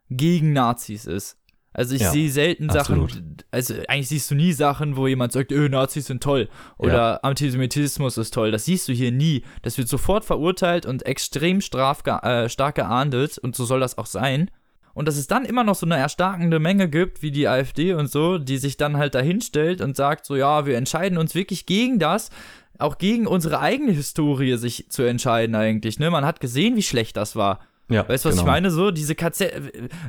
[0.10, 1.38] gegen Nazis ist.
[1.74, 3.12] Also ich Ja, sehe selten absolut.
[3.12, 7.24] Sachen, also eigentlich siehst du nie Sachen, wo jemand sagt, öh, Nazis sind toll oder
[7.24, 8.52] Antisemitismus ist toll.
[8.52, 9.44] Das siehst du hier nie.
[9.62, 14.06] Das wird sofort verurteilt und extrem straf äh, stark geahndet und so soll das auch
[14.06, 14.52] sein.
[14.94, 18.12] Und dass es dann immer noch so eine erstarkende Menge gibt, wie die AfD und
[18.12, 21.98] so, die sich dann halt dahinstellt und sagt so, ja, wir entscheiden uns wirklich gegen
[21.98, 22.30] das,
[22.78, 26.10] auch gegen unsere eigene Historie sich zu entscheiden eigentlich, ne?
[26.10, 27.60] Man hat gesehen, wie schlecht das war.
[27.90, 28.48] Ja, Weißt du, was genau.
[28.48, 28.72] ich meine?
[28.72, 29.52] So, diese KZ.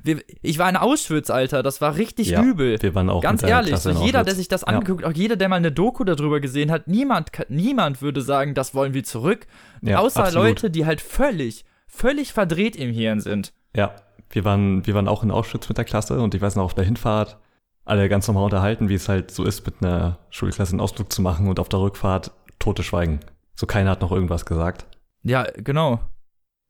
[0.05, 2.81] Wir, ich war in Auschwitz, Alter, das war richtig Ja, übel.
[2.81, 4.69] Wir waren auch Ganz ehrlich, so jeder, der sich das Ja.
[4.69, 8.75] angeguckt, auch jeder, der mal eine Doku darüber gesehen hat, niemand, niemand würde sagen, das
[8.75, 9.47] wollen wir zurück.
[9.81, 10.47] Ja, außer absolut.
[10.49, 13.53] Leute, die halt völlig, völlig verdreht im Hirn sind.
[13.75, 13.97] Ja,
[14.31, 16.75] wir waren, wir waren auch in Auschwitz mit der Klasse und ich weiß noch, auf
[16.75, 17.39] der Hinfahrt
[17.85, 21.21] alle ganz normal unterhalten, wie es halt so ist, mit einer Schulklasse einen Ausflug zu
[21.21, 23.19] machen und auf der Rückfahrt tote Schweigen.
[23.57, 24.87] So keiner hat noch irgendwas gesagt.
[25.25, 26.01] Ja, genau.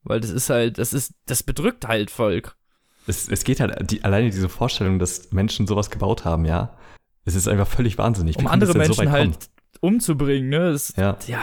[0.03, 2.55] Weil das ist halt, das ist, das bedrückt halt Volk.
[3.07, 6.77] Es, es geht halt, die, alleine diese Vorstellung, dass Menschen sowas gebaut haben, ja,
[7.25, 8.37] es ist einfach völlig wahnsinnig.
[8.37, 9.45] Um andere so Menschen weit halt kommen?
[9.81, 10.71] umzubringen, ne?
[10.71, 11.41] Das, Ja, ja.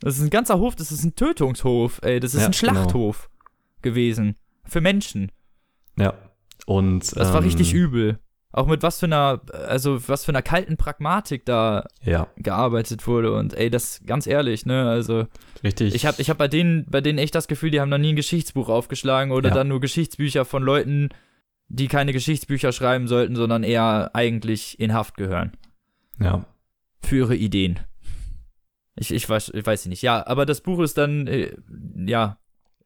[0.00, 2.20] Das ist ein ganzer Hof, das ist ein Tötungshof, ey.
[2.20, 3.30] Das ist Ja, ein Schlachthof
[3.82, 4.36] gewesen.
[4.64, 5.32] Für Menschen.
[5.96, 6.14] ja.
[6.66, 8.18] Und Das war richtig ähm, übel.
[8.56, 13.32] Auch mit was für einer, also was für einer kalten Pragmatik da Ja, gearbeitet wurde.
[13.34, 14.88] Und ey, das ganz ehrlich, ne?
[14.88, 15.26] Also
[15.62, 15.94] richtig.
[15.94, 18.14] ich habe ich hab bei denen, bei denen echt das Gefühl, die haben noch nie
[18.14, 19.54] ein Geschichtsbuch aufgeschlagen oder Ja.
[19.54, 21.10] dann nur Geschichtsbücher von Leuten,
[21.68, 25.52] die keine Geschichtsbücher schreiben sollten, sondern eher eigentlich in Haft gehören.
[26.18, 26.46] ja,
[27.02, 27.80] Für ihre Ideen.
[28.98, 30.00] Ich, ich, weiß, ich weiß nicht.
[30.00, 31.54] Ja, aber das Buch ist dann, äh,
[32.06, 32.38] ja,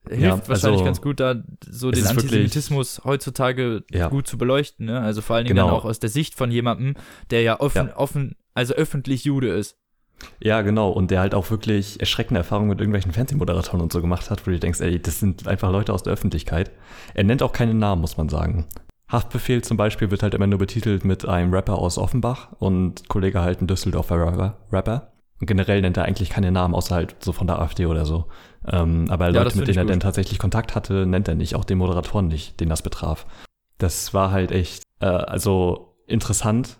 [0.08, 1.34] hilft Ja, wahrscheinlich also, ganz gut, da
[1.68, 4.08] so den ist wirklich- Antisemitismus heutzutage Ja.
[4.08, 4.86] gut zu beleuchten.
[4.86, 5.00] Ne?
[5.00, 5.76] Also vor allen Dingen dann Genau.
[5.78, 6.94] auch aus der Sicht von jemandem,
[7.30, 7.96] der ja offen, Ja.
[7.96, 9.76] offen, also öffentlich Jude ist.
[10.38, 10.90] Ja, genau.
[10.90, 14.50] Und der halt auch wirklich erschreckende Erfahrungen mit irgendwelchen Fernsehmoderatoren und so gemacht hat, wo
[14.50, 16.70] du denkst, ey, das sind einfach Leute aus der Öffentlichkeit.
[17.14, 18.66] Er nennt auch keine Namen, muss man sagen.
[19.08, 23.40] Haftbefehl zum Beispiel wird halt immer nur betitelt mit einem Rapper aus Offenbach und Kollege
[23.40, 24.58] halt ein Düsseldorfer Rapper.
[24.70, 25.12] Rapper.
[25.40, 28.26] Und generell nennt er eigentlich keine Namen, außer halt so von der AfD oder so.
[28.66, 29.92] Ähm, aber Ja, Leute, mit denen er gut.
[29.92, 31.54] dann tatsächlich Kontakt hatte, nennt er nicht.
[31.54, 33.26] Auch den Moderatoren nicht, den das betraf.
[33.78, 36.78] Das war halt echt, äh, also interessant,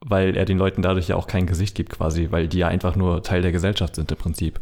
[0.00, 2.96] weil er den Leuten dadurch ja auch kein Gesicht gibt quasi, weil die ja einfach
[2.96, 4.60] nur Teil der Gesellschaft sind im Prinzip.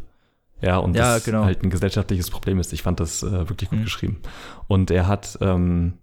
[0.60, 1.44] Ja, und Ja, das genau.
[1.44, 2.72] halt ein gesellschaftliches Problem ist.
[2.72, 3.84] Ich fand das äh, wirklich gut Mhm.
[3.84, 4.20] geschrieben.
[4.68, 5.94] Und er hat ähm,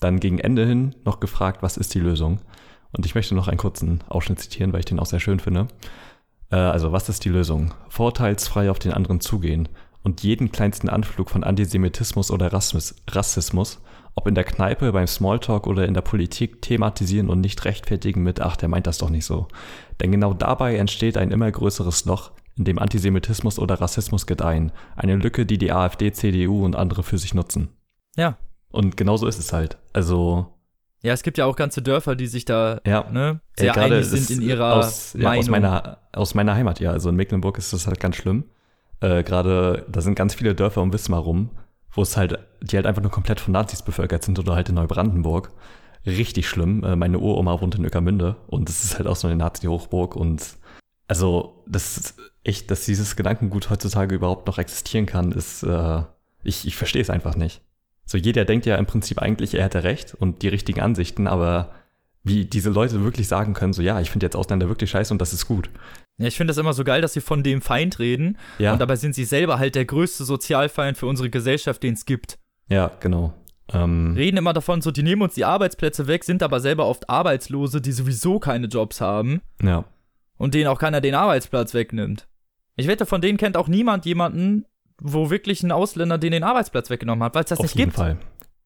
[0.00, 2.40] dann gegen Ende hin noch gefragt, was ist die Lösung?
[2.92, 5.68] Und ich möchte noch einen kurzen Ausschnitt zitieren, weil ich den auch sehr schön finde.
[6.50, 7.74] Äh, also, was ist die Lösung?
[7.90, 9.68] Vorteilsfrei auf den anderen zugehen
[10.02, 13.80] und jeden kleinsten Anflug von Antisemitismus oder Rassismus, Rassismus,
[14.14, 18.40] ob in der Kneipe, beim Smalltalk oder in der Politik, thematisieren und nicht rechtfertigen mit,
[18.40, 19.46] ach, der meint das doch nicht so.
[20.00, 24.72] Denn genau dabei entsteht ein immer größeres Loch, in dem Antisemitismus oder Rassismus gedeihen.
[24.96, 27.68] Eine Lücke, die die AfD, CDU und andere für sich nutzen.
[28.16, 28.36] Ja.
[28.70, 29.78] Und genauso ist es halt.
[29.92, 30.52] Also,
[31.02, 33.94] Ja, es gibt ja auch ganze Dörfer, die sich da ja, ne, Ja, sehr gerade
[33.96, 35.44] einig sind in ihrer aus, ja, Meinung.
[35.44, 36.90] aus, meiner, aus meiner Heimat, ja.
[36.90, 38.44] Also in Mecklenburg ist das halt ganz schlimm.
[39.00, 41.50] Äh, gerade, da sind ganz viele Dörfer um Wismar rum,
[41.90, 44.74] wo es halt, die halt einfach nur komplett von Nazis bevölkert sind oder halt in
[44.74, 45.52] Neubrandenburg.
[46.06, 46.84] Richtig schlimm.
[46.84, 50.58] Äh, meine Uroma wohnt in Ueckermünde und es ist halt auch so eine Nazi-Hochburg und
[51.08, 56.02] also, das ist echt, dass dieses Gedankengut heutzutage überhaupt noch existieren kann, ist, äh,
[56.44, 57.62] ich, ich verstehe es einfach nicht.
[58.04, 61.72] So, jeder denkt ja im Prinzip eigentlich, er hätte recht und die richtigen Ansichten, aber
[62.24, 65.20] wie diese Leute wirklich sagen können, so, ja, ich finde jetzt Ausländer wirklich scheiße und
[65.20, 65.70] das ist gut.
[66.18, 68.80] Ja, ich finde das immer so geil, dass sie von dem Feind reden Ja, und
[68.80, 72.38] dabei sind sie selber halt der größte Sozialfeind für unsere Gesellschaft, den es gibt.
[72.68, 73.34] ja, genau.
[73.70, 77.10] Ähm, Reden immer davon, so, die nehmen uns die Arbeitsplätze weg, sind aber selber oft
[77.10, 79.84] Arbeitslose, die sowieso keine Jobs haben ja,
[80.38, 82.26] und denen auch keiner den Arbeitsplatz wegnimmt.
[82.76, 84.64] Ich wette, von denen kennt auch niemand jemanden,
[85.00, 87.90] wo wirklich ein Ausländer den den Arbeitsplatz weggenommen hat, weil es das auf nicht jeden
[87.90, 87.96] gibt.
[87.96, 88.16] Fall.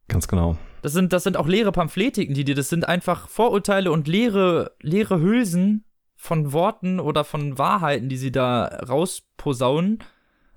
[0.06, 0.56] Ganz genau.
[0.82, 4.72] Das sind, das sind auch leere Pamphlettiken, die dir, das sind einfach Vorurteile und leere,
[4.80, 5.84] leere Hülsen
[6.22, 9.98] von Worten oder von Wahrheiten, die sie da rausposaunen.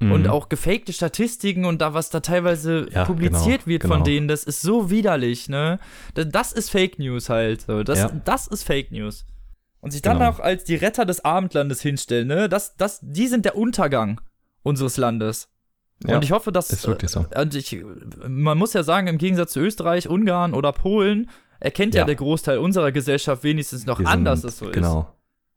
[0.01, 0.28] Und Mhm.
[0.30, 3.95] auch gefakte Statistiken und da, was da teilweise Ja, publiziert genau, wird genau.
[3.95, 5.80] von denen, das ist so widerlich, ne?
[6.13, 7.66] Das, ist Fake News halt.
[7.86, 8.11] Das, Ja.
[8.26, 9.26] das ist Fake News.
[9.80, 10.32] Und sich dann Genau.
[10.32, 12.49] auch als die Retter des Abendlandes hinstellen, ne?
[12.49, 14.20] Das, das, die sind der Untergang
[14.63, 15.47] unseres Landes.
[16.05, 16.70] Ja, und ich hoffe, dass.
[16.72, 17.26] ist wirklich so.
[17.32, 17.82] äh, Und ich,
[18.28, 21.30] man muss ja sagen, im Gegensatz zu Österreich, Ungarn oder Polen,
[21.61, 22.05] erkennt ja, Ja.
[22.05, 24.74] der Großteil unserer Gesellschaft wenigstens noch an, dass es so ist.
[24.74, 25.07] Genau,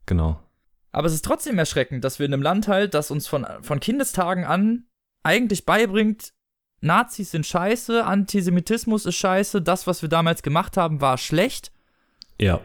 [0.08, 0.42] genau.
[0.90, 3.78] Aber es ist trotzdem erschreckend, dass wir in einem Land halt, das uns von, von
[3.78, 4.86] Kindestagen an
[5.22, 6.32] eigentlich beibringt,
[6.80, 11.72] Nazis sind scheiße, Antisemitismus ist scheiße, das, was wir damals gemacht haben, war schlecht.
[12.40, 12.60] Ja.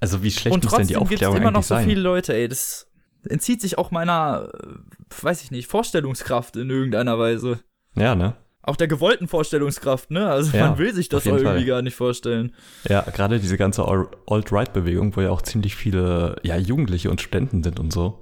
[0.00, 1.86] Also wie schlecht und muss denn die trotzdem gibt es Aufklärung immer noch so sein?
[1.86, 2.90] viele Leute, ey, das
[3.28, 7.60] entzieht sich auch meiner, äh, weiß ich nicht, Vorstellungskraft in irgendeiner Weise.
[7.94, 8.36] Ja, ne?
[8.68, 10.28] Auch der gewollten Vorstellungskraft, ne?
[10.28, 11.64] Also Ja, man will sich das irgendwie Fall.
[11.64, 12.54] gar nicht vorstellen.
[12.88, 17.62] Ja, gerade diese ganze Al- Alt-Right-Bewegung, wo ja auch ziemlich viele ja, Jugendliche und Studenten
[17.62, 18.20] sind und so.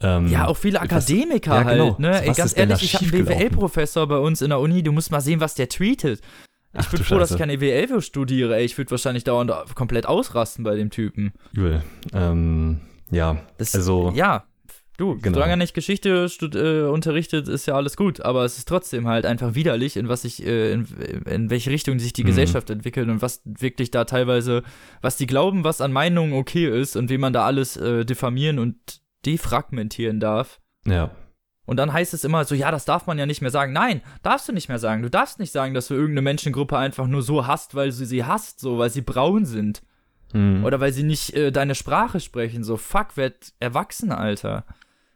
[0.00, 1.84] Ähm, Ja, auch viele was- Akademiker ja, genau.
[1.90, 2.10] halt, ne?
[2.10, 3.24] Was Ey, ist ganz denn da ehrlich, ich habe einen?
[3.50, 6.20] BWL-Professor bei uns in der Uni, du musst mal sehen, was der tweetet.
[6.74, 7.38] Ich Ach bin froh, dass ich Scheiße.
[7.38, 8.64] keine BWL studiere, ey.
[8.64, 11.32] Ich würde wahrscheinlich dauernd komplett ausrasten bei dem Typen.
[11.52, 11.82] Übel.
[12.12, 14.44] Ähm, ja, Das, also Ja,
[14.98, 15.34] du, Genau.
[15.36, 18.20] solange er nicht Geschichte äh, unterrichtet, ist ja alles gut.
[18.20, 20.86] Aber es ist trotzdem halt einfach widerlich, in was sich, äh, in,
[21.24, 22.28] in welche Richtung sich die Mhm.
[22.28, 24.62] Gesellschaft entwickelt und was wirklich da teilweise,
[25.00, 28.58] was die glauben, was an Meinungen okay ist und wie man da alles äh, diffamieren
[28.58, 28.76] und
[29.26, 30.60] defragmentieren darf.
[30.86, 31.10] ja,
[31.66, 33.72] Und dann heißt es immer so, ja, das darf man ja nicht mehr sagen.
[33.72, 35.02] Nein, darfst du nicht mehr sagen.
[35.02, 38.24] Du darfst nicht sagen, dass du irgendeine Menschengruppe einfach nur so hasst, weil du sie
[38.24, 39.82] hasst, so, weil sie braun sind.
[40.32, 40.64] Mhm.
[40.64, 42.64] Oder weil sie nicht äh, deine Sprache sprechen.
[42.64, 44.64] So, fuck, werd erwachsen, Alter.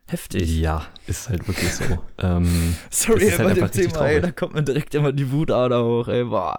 [0.06, 0.58] Heftig.
[0.60, 1.84] ja, ist halt wirklich so.
[2.18, 5.84] ähm, Sorry, ist halt bei dem Thema, ey, da kommt mir direkt immer die Wutader
[5.84, 6.58] hoch, ey, boah.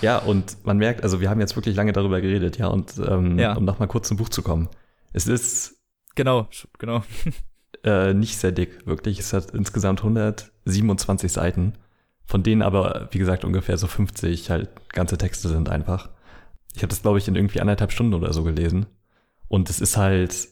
[0.00, 3.38] ja, und man merkt, also wir haben jetzt wirklich lange darüber geredet, ja, und ähm,
[3.38, 3.54] Ja.
[3.54, 4.68] um noch mal kurz zum Buch zu kommen.
[5.12, 5.76] Es ist
[6.16, 7.04] Genau, genau.
[7.84, 9.20] äh, nicht sehr dick, wirklich.
[9.20, 11.74] Es hat insgesamt 127 Seiten,
[12.24, 16.08] von denen aber, wie gesagt, ungefähr so 50 halt ganze Texte sind einfach.
[16.74, 18.86] Ich habe das, glaube ich, in irgendwie anderthalb Stunden oder so gelesen.
[19.46, 20.48] Und es ist halt,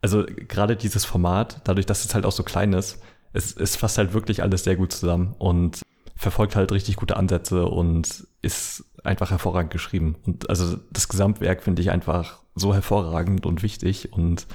[0.00, 3.00] also gerade dieses Format, dadurch, dass es halt auch so klein ist,
[3.32, 5.82] es, es fasst halt wirklich alles sehr gut zusammen und
[6.16, 10.16] verfolgt halt richtig gute Ansätze und ist einfach hervorragend geschrieben.
[10.26, 14.46] Und also das Gesamtwerk finde ich einfach so hervorragend und wichtig und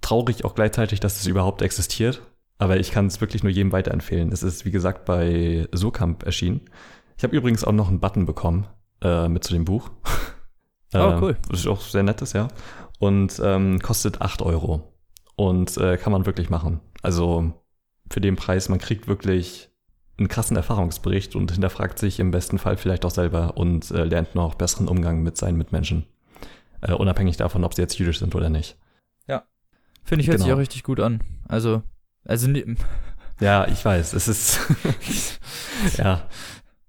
[0.00, 2.22] traurig auch gleichzeitig, dass es überhaupt existiert.
[2.58, 4.32] Aber ich kann es wirklich nur jedem weiterempfehlen.
[4.32, 6.62] Es ist, wie gesagt, bei Surkamp erschienen.
[7.18, 8.66] Ich habe übrigens auch noch einen Button bekommen
[9.02, 9.90] äh, mit zu dem Buch.
[10.94, 11.38] Oh, cool.
[11.48, 12.48] Was ist auch sehr nettes, ja.
[13.02, 14.92] Und ähm, kostet 8 Euro.
[15.36, 16.80] Und äh, kann man wirklich machen.
[17.02, 17.52] Also
[18.10, 19.70] für den Preis, man kriegt wirklich
[20.18, 24.34] einen krassen Erfahrungsbericht und hinterfragt sich im besten Fall vielleicht auch selber und äh, lernt
[24.34, 26.04] noch besseren Umgang mit seinen Mitmenschen.
[26.80, 28.76] Äh, unabhängig davon, ob sie jetzt jüdisch sind oder nicht.
[30.04, 30.56] Finde ich, hört sich Genau.
[30.56, 31.20] auch richtig gut an.
[31.48, 31.82] Also,
[32.24, 32.48] also,
[33.40, 34.60] Ja, ich weiß, es ist.
[35.98, 36.28] ja.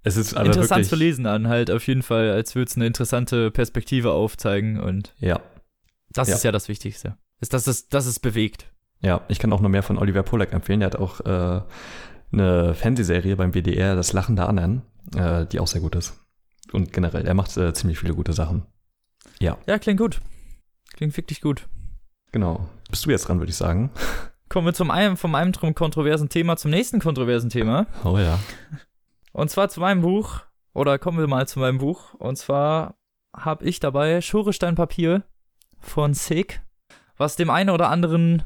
[0.03, 0.89] Es ist aber interessant wirklich.
[0.89, 5.14] zu lesen an, halt auf jeden Fall, als würde es eine interessante Perspektive aufzeigen und
[5.20, 5.39] Ja.
[6.14, 6.36] Das Ja.
[6.36, 7.18] ist ja das Wichtigste.
[7.39, 8.72] Ist, dass es, dass es bewegt.
[9.01, 10.80] Ja, ich kann auch noch mehr von Oliver Polak empfehlen.
[10.80, 11.61] Der hat auch äh,
[12.32, 14.82] eine Fernsehserie beim WDR, Das Lachen der anderen,
[15.16, 16.14] äh, die auch sehr gut ist.
[16.72, 18.66] Und generell, er macht äh, ziemlich viele gute Sachen.
[19.39, 20.22] Ja, klingt gut.
[20.93, 21.68] Klingt wirklich gut.
[22.32, 22.70] Genau.
[22.89, 23.91] Bist du jetzt dran, würde ich sagen.
[24.49, 27.88] Kommen wir zum einem, vom einem kontroversen Thema zum nächsten kontroversen Thema.
[28.03, 28.39] Oh ja.
[29.32, 30.41] Und zwar zu meinem Buch.
[30.76, 32.14] Oder kommen wir mal zu meinem Buch.
[32.16, 32.95] Und zwar
[33.36, 35.24] habe ich dabei Schorestein Papier
[35.84, 36.61] von Sick,
[37.17, 38.43] was dem einen oder anderen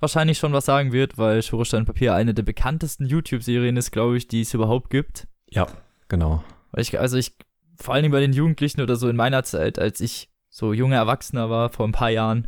[0.00, 4.28] wahrscheinlich schon was sagen wird, weil Schorestein Papier eine der bekanntesten YouTube-Serien ist, glaube ich,
[4.28, 5.26] die es überhaupt gibt.
[5.50, 5.66] Ja,
[6.08, 6.44] genau.
[6.76, 7.36] Ich, also ich,
[7.76, 10.96] vor allen Dingen bei den Jugendlichen oder so in meiner Zeit, als ich so junger
[10.96, 12.46] Erwachsener war, vor ein paar Jahren,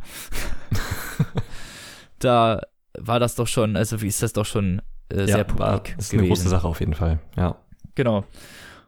[2.19, 2.61] da
[2.97, 5.97] war das doch schon, also wie ist das doch schon äh, sehr ja, war, publik
[5.97, 7.19] ist eine große Sache auf jeden Fall.
[7.35, 7.57] Ja.
[7.95, 8.25] Genau.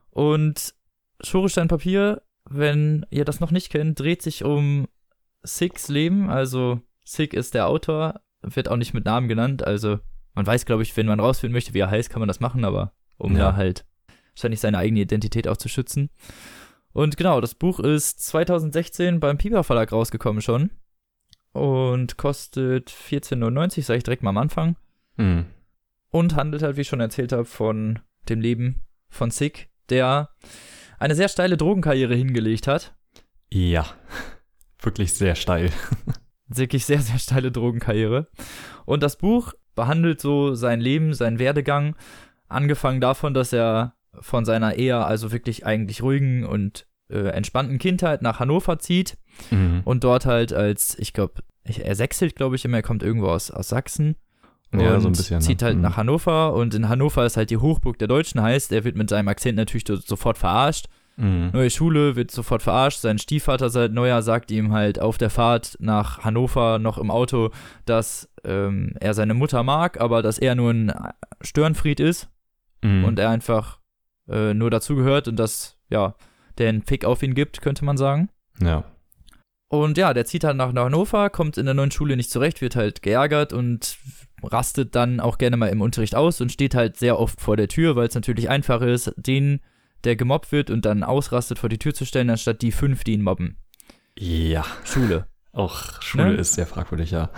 [0.10, 0.74] Und
[1.22, 4.88] Schorestein Papier, wenn ihr das noch nicht kennt, dreht sich um
[5.44, 6.30] Sicks Leben.
[6.30, 9.64] Also Sick ist der Autor, wird auch nicht mit Namen genannt.
[9.66, 10.00] Also
[10.34, 12.66] man weiß, glaube ich, wenn man rausfinden möchte, wie er heißt, kann man das machen,
[12.66, 13.52] aber um Ja.
[13.52, 13.86] da halt
[14.34, 16.10] wahrscheinlich seine eigene Identität auch zu schützen.
[16.92, 20.72] Und genau, das Buch ist 2016 beim Piper Verlag rausgekommen schon
[21.52, 24.76] und kostet 14,99, sage ich direkt mal am Anfang
[25.18, 25.46] Mhm.
[26.10, 30.30] und handelt halt, wie ich schon erzählt habe, von dem Leben von Sick, der
[31.00, 32.96] eine sehr steile Drogenkarriere hingelegt hat.
[33.52, 33.86] Ja,
[34.84, 35.72] wirklich sehr steil.
[36.48, 38.28] Wirklich sehr, sehr steile Drogenkarriere.
[38.86, 41.96] Und das Buch behandelt so sein Leben, seinen Werdegang,
[42.48, 48.22] angefangen davon, dass er von seiner eher, also wirklich eigentlich ruhigen und äh, entspannten Kindheit
[48.22, 49.18] nach Hannover zieht
[49.50, 49.82] Mhm.
[49.86, 53.50] und dort halt als, ich glaube, er sechselt, glaube ich, immer, er kommt irgendwo aus,
[53.50, 54.16] aus Sachsen.
[54.72, 55.66] Und Ja, so ein bisschen, Zieht ne?
[55.68, 55.82] halt Mhm.
[55.82, 59.10] nach Hannover und in Hannover ist halt die Hochburg der Deutschen, heißt, er wird mit
[59.10, 60.88] seinem Akzent natürlich so- sofort verarscht.
[61.16, 61.52] Mhm.
[61.54, 63.00] Neue Schule wird sofort verarscht.
[63.00, 67.52] Sein Stiefvater seit Neujahr sagt ihm halt auf der Fahrt nach Hannover noch im Auto,
[67.86, 70.94] dass ähm, er seine Mutter mag, aber dass er nur ein
[71.42, 72.30] Störenfried ist
[72.82, 73.06] Mhm.
[73.06, 73.80] und er einfach
[74.28, 76.16] äh, nur dazugehört und dass, ja,
[76.58, 78.30] der einen Fick auf ihn gibt, könnte man sagen.
[78.62, 78.84] ja.
[79.70, 82.76] Und ja, der zieht halt nach Hannover, kommt in der neuen Schule nicht zurecht, wird
[82.76, 83.98] halt geärgert und
[84.44, 87.68] rastet dann auch gerne mal im Unterricht aus und steht halt sehr oft vor der
[87.70, 89.62] Tür, weil es natürlich einfacher ist, den,
[90.04, 93.14] der gemobbt wird und dann ausrastet, vor die Tür zu stellen, anstatt die fünf, die
[93.14, 93.58] ihn mobben.
[94.18, 94.66] Ja.
[94.84, 95.28] Schule.
[95.52, 96.34] Auch Schule Ne?
[96.36, 97.30] ist sehr fragwürdig, ja.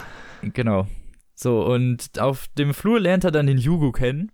[0.41, 0.88] Genau.
[1.34, 4.32] So, und auf dem Flur lernt er dann den Jugo kennen.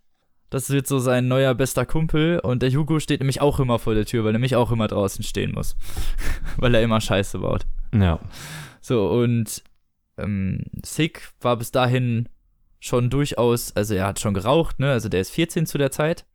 [0.49, 3.95] Das wird so sein neuer bester Kumpel und der Jugo steht nämlich auch immer vor
[3.95, 5.77] der Tür, weil er nämlich auch immer draußen stehen muss.
[6.57, 7.65] weil er immer Scheiße baut.
[7.93, 8.19] Ja.
[8.81, 9.63] So, und
[10.17, 12.27] ähm, Sick war bis dahin
[12.79, 14.91] schon durchaus, also er hat schon geraucht, ne?
[14.91, 16.25] Also der ist 14 zu der Zeit.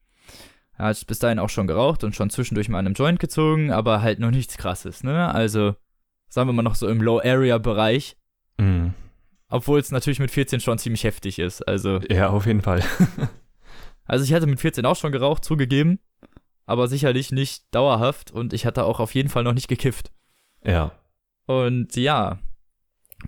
[0.79, 3.72] Er hat bis dahin auch schon geraucht und schon zwischendurch mal an einem Joint gezogen,
[3.72, 5.33] aber halt noch nichts krasses, ne?
[5.35, 5.74] Also,
[6.29, 8.16] sagen wir mal noch so im Low-Area-Bereich,
[8.59, 8.95] Mhm.
[9.49, 11.62] obwohl es natürlich mit 14 schon ziemlich heftig ist.
[11.66, 12.83] Also, Ja, auf jeden Fall.
[14.07, 15.99] also ich hatte mit 14 auch schon geraucht, zugegeben,
[16.66, 20.11] aber sicherlich nicht dauerhaft und ich hatte auch auf jeden Fall noch nicht gekifft.
[20.64, 20.93] Ja.
[21.47, 22.39] Und ja,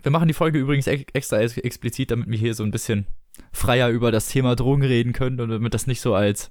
[0.02, 3.06] wir machen die Folge übrigens ex extra ex explizit, damit wir hier so ein bisschen
[3.52, 6.50] freier über das Thema Drogen reden können und damit das nicht so als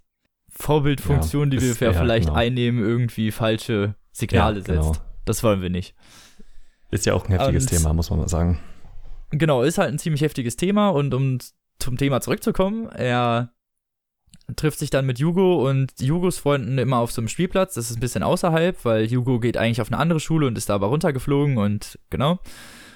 [0.59, 2.37] Vorbildfunktion, Ja, die ist- wir ja, vielleicht genau.
[2.39, 4.83] einnehmen, irgendwie falsche Signale genau.
[4.93, 5.01] setzt.
[5.25, 5.95] Das wollen wir nicht.
[6.91, 8.59] Ist ja auch ein heftiges Und- Thema, muss man mal sagen.
[9.31, 11.37] Genau, ist halt ein ziemlich heftiges Thema und um
[11.79, 13.51] zum Thema zurückzukommen, er
[14.55, 17.73] trifft sich dann mit Jugo und Jugos Freunden immer auf so einem Spielplatz.
[17.73, 20.69] Das ist ein bisschen außerhalb, weil Jugo geht eigentlich auf eine andere Schule und ist
[20.69, 22.39] da aber runtergeflogen und genau.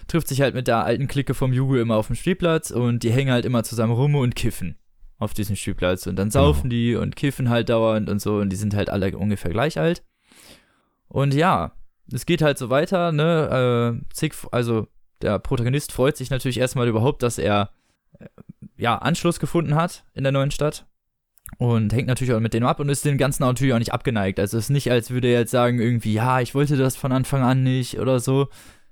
[0.08, 3.12] Trifft sich halt mit der alten Clique vom Jugo immer auf dem Spielplatz und die
[3.12, 4.78] hängen halt immer zusammen rum und kiffen
[5.22, 6.08] auf diesem Spielplatz.
[6.08, 9.16] Und dann saufen die und kiffen halt dauernd und so und die sind halt alle
[9.18, 10.04] ungefähr gleich alt.
[11.08, 11.74] Und ja,
[12.12, 14.02] es geht halt so weiter, ne?
[14.02, 14.88] Äh, Zig, also
[15.22, 17.70] der Protagonist freut sich natürlich erstmal überhaupt, dass er
[18.20, 18.26] äh,
[18.78, 20.88] ja Anschluss gefunden hat in der neuen Stadt
[21.60, 24.40] und hängt natürlich auch mit denen ab und ist dem Ganzen natürlich auch nicht abgeneigt.
[24.40, 27.12] Also es ist nicht, als würde er jetzt sagen irgendwie, ja, ich wollte das von
[27.12, 28.48] Anfang an nicht oder so.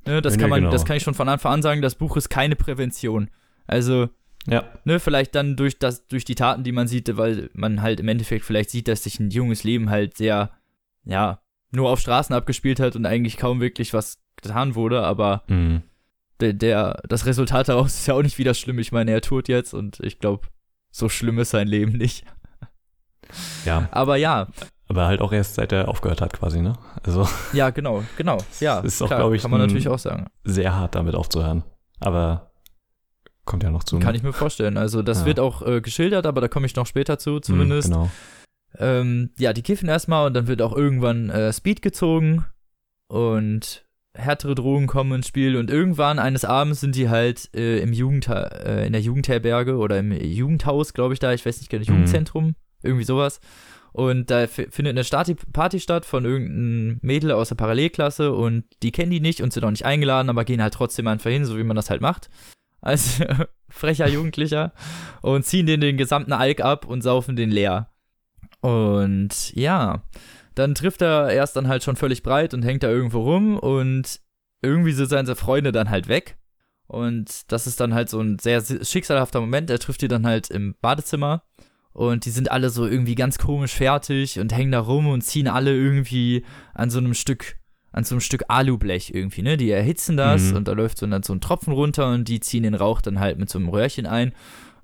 [0.06, 0.72] Ne, das Nee, kann man, genau.
[0.72, 1.82] das kann ich schon von Anfang an sagen.
[1.82, 3.32] Das Buch ist keine Prävention.
[3.66, 4.10] Also
[4.48, 4.64] Ja.
[4.86, 8.08] ne, vielleicht dann durch das, durch die Taten, die man sieht, weil man halt im
[8.08, 10.52] Endeffekt vielleicht sieht, dass sich ein junges Leben halt sehr,
[11.04, 15.84] ja, nur auf Straßen abgespielt hat und eigentlich kaum wirklich was getan wurde, aber Mhm.
[16.40, 18.80] der, der das Resultat daraus ist ja auch nicht wieder schlimm.
[18.80, 20.48] Ich meine, er tut jetzt und ich glaube,
[20.90, 22.26] so schlimm ist sein Leben nicht.
[23.66, 23.88] Ja.
[23.92, 24.48] Aber ja,
[24.88, 26.74] Aber halt auch erst seit er aufgehört hat, quasi, ne?
[27.04, 28.40] Also ja, genau, genau.
[28.60, 30.28] Ja, ist auch, klar, ich, kann man natürlich auch sagen.
[30.44, 31.64] sehr hart damit aufzuhören.
[32.00, 32.49] Aber
[33.50, 34.00] kommt ja noch zu.
[34.00, 34.78] Kann ich mir vorstellen.
[34.78, 35.26] Also das Ja.
[35.26, 37.89] wird auch äh, geschildert, aber da komme ich noch später zu, Mhm, zumindest.
[37.89, 38.10] Genau.
[38.78, 42.45] Ähm, ja, die kiffen erstmal und dann wird auch irgendwann äh, Speed gezogen
[43.08, 43.86] und
[44.18, 48.28] härtere Drogen kommen ins Spiel und irgendwann eines Abends sind die halt äh, im Jugend
[48.28, 51.89] äh, in der Jugendherberge oder im Jugendhaus, glaube ich da, ich weiß nicht genau, Mhm.
[51.89, 53.39] Jugendzentrum, irgendwie sowas.
[53.91, 58.91] Und da findet eine Stati Party statt von irgendeinem Mädel aus der Parallelklasse und die
[58.91, 61.58] kennen die nicht und sind auch nicht eingeladen, aber gehen halt trotzdem einfach hin, so
[61.58, 62.30] wie man das halt macht.
[62.82, 63.22] Als
[63.70, 64.74] frecher Jugendlicher
[65.22, 67.92] und ziehen den den gesamten Alk ab und saufen den leer.
[68.62, 70.04] Und ja,
[70.56, 74.20] dann trifft er erst dann halt schon völlig breit und hängt da irgendwo rum und
[74.62, 76.38] irgendwie sind seine Freunde dann halt weg.
[76.88, 79.70] Und das ist dann halt so ein sehr schicksalhafter Moment.
[79.70, 81.44] Er trifft die dann halt im Badezimmer
[81.94, 85.48] und die sind alle so irgendwie ganz komisch fertig und hängen da rum und ziehen
[85.48, 87.59] alle irgendwie an so einem Stück,
[87.92, 89.58] an so einem Stück Alublech irgendwie, ne?
[89.58, 90.58] Die erhitzen das Mhm.
[90.58, 93.20] und da läuft so dann so ein Tropfen runter und die ziehen den Rauch dann
[93.20, 94.34] halt mit so einem Röhrchen ein.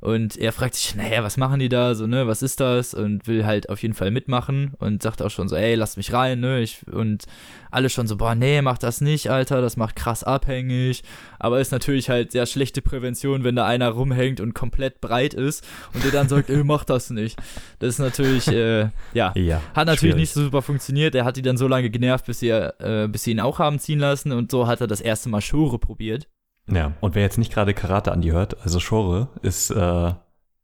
[0.05, 2.93] Und er fragt sich, naja, was machen die da, so, ne, was ist das?
[2.93, 6.13] Und will halt auf jeden Fall mitmachen und sagt auch schon so, ey, lass mich
[6.13, 7.23] rein, ne, ich, und
[7.71, 11.01] alle schon so, boah, nee, mach das nicht, Alter, das macht krass abhängig.
[11.39, 15.65] Aber ist natürlich halt sehr schlechte Prävention, wenn da einer rumhängt und komplett breit ist
[15.95, 17.41] und der dann sagt, ey, mach das nicht.
[17.79, 19.59] Das ist natürlich, äh, ja, Ja.
[19.73, 20.17] hat natürlich schwierig.
[20.17, 21.15] nicht so super funktioniert.
[21.15, 23.79] Er hat die dann so lange genervt, bis sie, äh, bis sie ihn auch haben
[23.79, 26.27] ziehen lassen und so hat er das erste Mal Schore probiert.
[26.67, 30.13] Ja, und wer jetzt nicht gerade Karate an die hört, also Shore ist äh,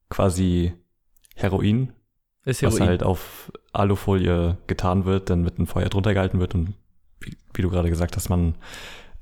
[0.09, 0.73] quasi
[1.35, 1.93] Heroin
[2.43, 2.89] Ist was Heroin.
[2.89, 6.73] halt auf Alufolie getan wird, dann mit einem Feuer drunter gehalten wird und
[7.19, 8.55] wie, wie du gerade gesagt hast, man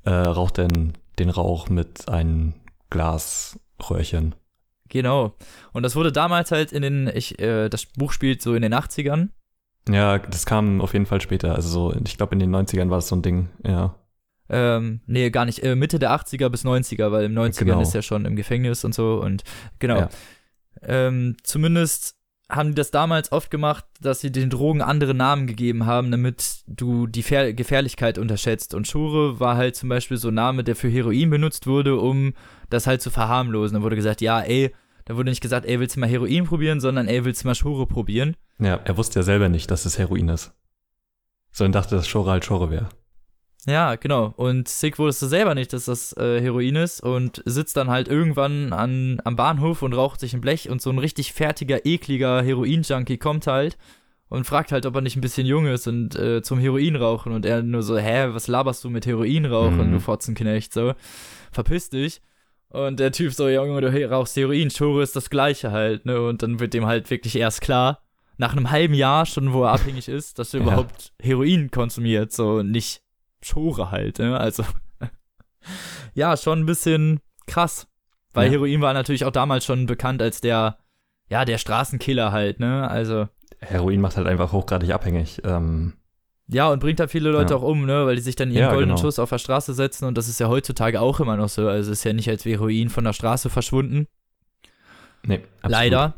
[0.06, 2.54] äh, raucht dann den Rauch mit einem
[2.90, 4.36] Glasröhrchen.
[4.88, 5.36] Genau.
[5.74, 8.74] Und das wurde damals halt in den, ich, äh, das Buch spielt so in den
[8.74, 9.30] 80ern.
[9.88, 11.56] Ja, das kam auf jeden Fall später.
[11.56, 13.96] Also so, ich glaube in den 90ern war das so ein Ding, ja.
[14.50, 15.64] Ähm, nee, gar nicht.
[15.64, 17.82] Äh, Mitte der 80er bis 90er, weil im 90ern Genau.
[17.82, 19.22] ist er schon im Gefängnis und so.
[19.22, 19.44] Und
[19.80, 19.98] genau.
[20.00, 20.10] Ja.
[20.82, 22.16] Ähm, zumindest
[22.50, 26.62] haben die das damals oft gemacht, dass sie den Drogen andere Namen gegeben haben, damit
[26.66, 28.74] du die Fer Gefährlichkeit unterschätzt.
[28.74, 32.34] Und Schure war halt zum Beispiel so ein Name, der für Heroin benutzt wurde, um
[32.72, 33.76] das halt zu verharmlosen.
[33.78, 34.74] Da wurde gesagt, ja, ey,
[35.06, 37.54] da wurde nicht gesagt, ey, willst du mal Heroin probieren, sondern ey, willst du mal
[37.56, 38.36] Schure probieren?
[38.58, 40.52] Ja, er wusste ja selber nicht, dass es Heroin ist.
[41.52, 42.90] Sondern dachte, dass Schore halt Schore wäre.
[43.68, 44.34] Ja, genau.
[44.38, 48.72] Und Sick wusste selber nicht, dass das äh, Heroin ist und sitzt dann halt irgendwann
[48.72, 53.18] an, am Bahnhof und raucht sich ein Blech und so ein richtig fertiger, ekliger Heroin-Junkie
[53.18, 53.78] kommt halt
[54.30, 57.34] und fragt halt, ob er nicht ein bisschen jung ist und äh, zum Heroin rauchen
[57.34, 59.92] und er nur so, hä, was laberst du mit Heroin rauchen, Mhm.
[59.94, 60.94] du Fotzenknecht, so,
[61.52, 62.22] verpiss dich.
[62.70, 66.44] Und der Typ so, Junge, du rauchst Heroin, Schure ist das Gleiche halt, ne, und
[66.44, 68.04] dann wird dem halt wirklich erst klar,
[68.38, 70.68] nach einem halben Jahr schon, wo er abhängig ist, dass er Ja.
[70.68, 73.02] überhaupt Heroin konsumiert, so nicht
[73.42, 74.40] Schore halt, ne?
[74.40, 74.64] Also
[76.14, 77.88] ja, schon ein bisschen krass.
[78.34, 78.52] Weil Ja.
[78.54, 80.78] Heroin war natürlich auch damals schon bekannt als der,
[81.30, 82.90] ja, der Straßenkiller halt, ne?
[82.90, 83.28] Also,
[83.60, 85.42] Heroin macht halt einfach hochgradig abhängig.
[85.44, 85.94] Ähm,
[86.48, 87.60] ja, und bringt da viele Leute Ja.
[87.60, 88.06] auch um, ne?
[88.06, 89.02] Weil die sich dann ihren Ja, goldenen genau.
[89.02, 91.68] Schuss auf der Straße setzen und das ist ja heutzutage auch immer noch so.
[91.68, 94.08] Also ist ja nicht als Heroin von der Straße verschwunden.
[95.24, 95.72] nee, absolut.
[95.72, 96.14] Leider.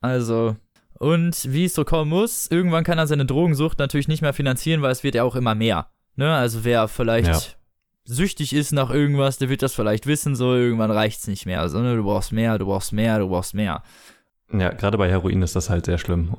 [0.00, 0.56] Also,
[0.94, 4.82] und wie es so kommen muss, irgendwann kann er seine Drogensucht natürlich nicht mehr finanzieren,
[4.82, 5.88] weil es wird ja auch immer mehr.
[6.16, 6.34] Ne?
[6.34, 7.40] Also wer vielleicht Ja.
[8.04, 11.60] süchtig ist nach irgendwas, der wird das vielleicht wissen, so irgendwann reicht's nicht mehr.
[11.60, 11.96] Also, ne?
[11.96, 13.82] Du brauchst mehr, du brauchst mehr, du brauchst mehr.
[14.52, 16.34] Ja, gerade bei Heroin ist das halt sehr schlimm.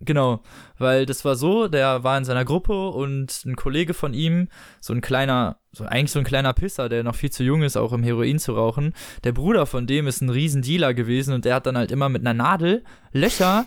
[0.00, 0.40] Genau,
[0.76, 4.48] weil das war so, der war in seiner Gruppe und ein Kollege von ihm,
[4.80, 7.76] so ein kleiner, so eigentlich so ein kleiner Pisser, der noch viel zu jung ist,
[7.76, 8.92] auch im Heroin zu rauchen.
[9.22, 12.08] Der Bruder von dem ist ein riesen Dealer gewesen und der hat dann halt immer
[12.08, 13.66] mit einer Nadel Löcher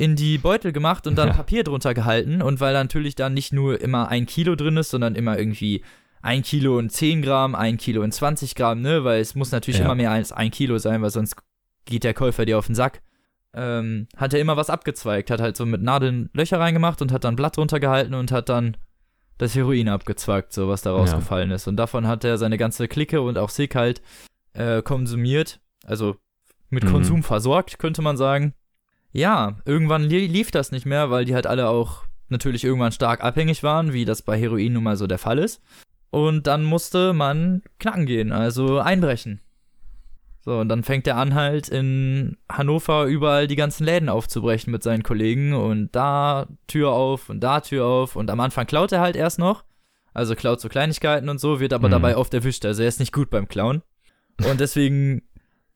[0.00, 1.34] in die Beutel gemacht und dann Ja.
[1.34, 2.40] Papier drunter gehalten.
[2.42, 5.84] Und weil da natürlich dann nicht nur immer ein Kilo drin ist, sondern immer irgendwie
[6.22, 9.04] ein Kilo und 10 Gramm, ein Kilo und 20 Gramm, ne?
[9.04, 9.84] Weil es muss natürlich Ja.
[9.86, 11.36] immer mehr als ein Kilo sein, weil sonst
[11.84, 13.02] geht der Käufer dir auf den Sack
[13.52, 17.24] ähm, hat er immer was abgezweigt, hat halt so mit Nadeln Löcher reingemacht und hat
[17.24, 18.76] dann Blatt drunter gehalten und hat dann
[19.38, 20.96] das Heroin abgezweigt, so was da Ja.
[20.96, 21.66] rausgefallen ist.
[21.66, 24.02] Und davon hat er seine ganze Clique und auch Sick halt
[24.54, 26.14] äh, konsumiert, also
[26.68, 26.90] mit Mhm.
[26.92, 28.54] Konsum versorgt, könnte man sagen.
[29.12, 33.22] Ja, irgendwann li lief das nicht mehr, weil die halt alle auch natürlich irgendwann stark
[33.24, 35.60] abhängig waren, wie das bei Heroin nun mal so der Fall ist.
[36.10, 39.40] Und dann musste man knacken gehen, also einbrechen.
[40.42, 44.82] So, und dann fängt er an, halt in Hannover überall die ganzen Läden aufzubrechen mit
[44.82, 49.00] seinen Kollegen und da Tür auf und da Tür auf und am Anfang klaut er
[49.00, 49.64] halt erst noch.
[50.14, 51.92] Also klaut so Kleinigkeiten und so, wird aber Mhm.
[51.92, 52.64] dabei oft erwischt.
[52.64, 53.82] Also er ist nicht gut beim Klauen.
[54.48, 55.22] Und deswegen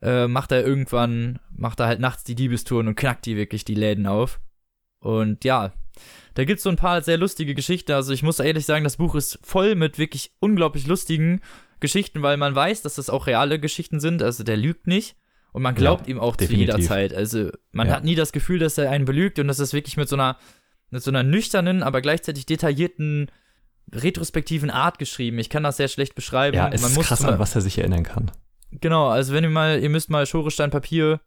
[0.04, 3.74] äh, macht er irgendwann, macht er halt nachts die Diebestouren und knackt die wirklich die
[3.74, 4.38] Läden auf.
[5.00, 5.72] Und ja,
[6.34, 7.92] da gibt's so ein paar sehr lustige Geschichten.
[7.92, 11.40] Also ich muss ehrlich sagen, das Buch ist voll mit wirklich unglaublich lustigen
[11.80, 14.22] Geschichten, weil man weiß, dass das auch reale Geschichten sind.
[14.22, 15.16] Also der lügt nicht.
[15.52, 16.74] Und man glaubt ihm auch definitiv.
[16.74, 17.14] zu jeder Zeit.
[17.14, 17.94] Also man Ja.
[17.94, 20.36] hat nie das Gefühl, dass er einen belügt und das ist wirklich mit so einer,
[20.90, 23.30] mit so einer nüchternen, aber gleichzeitig detaillierten,
[23.92, 25.38] retrospektiven Art geschrieben.
[25.38, 26.56] Ich kann das sehr schlecht beschreiben.
[26.56, 28.32] Ja, es man ist krass, an was er sich erinnern kann.
[28.80, 31.20] Genau, also wenn ihr mal, ihr müsst mal Schorestein Papier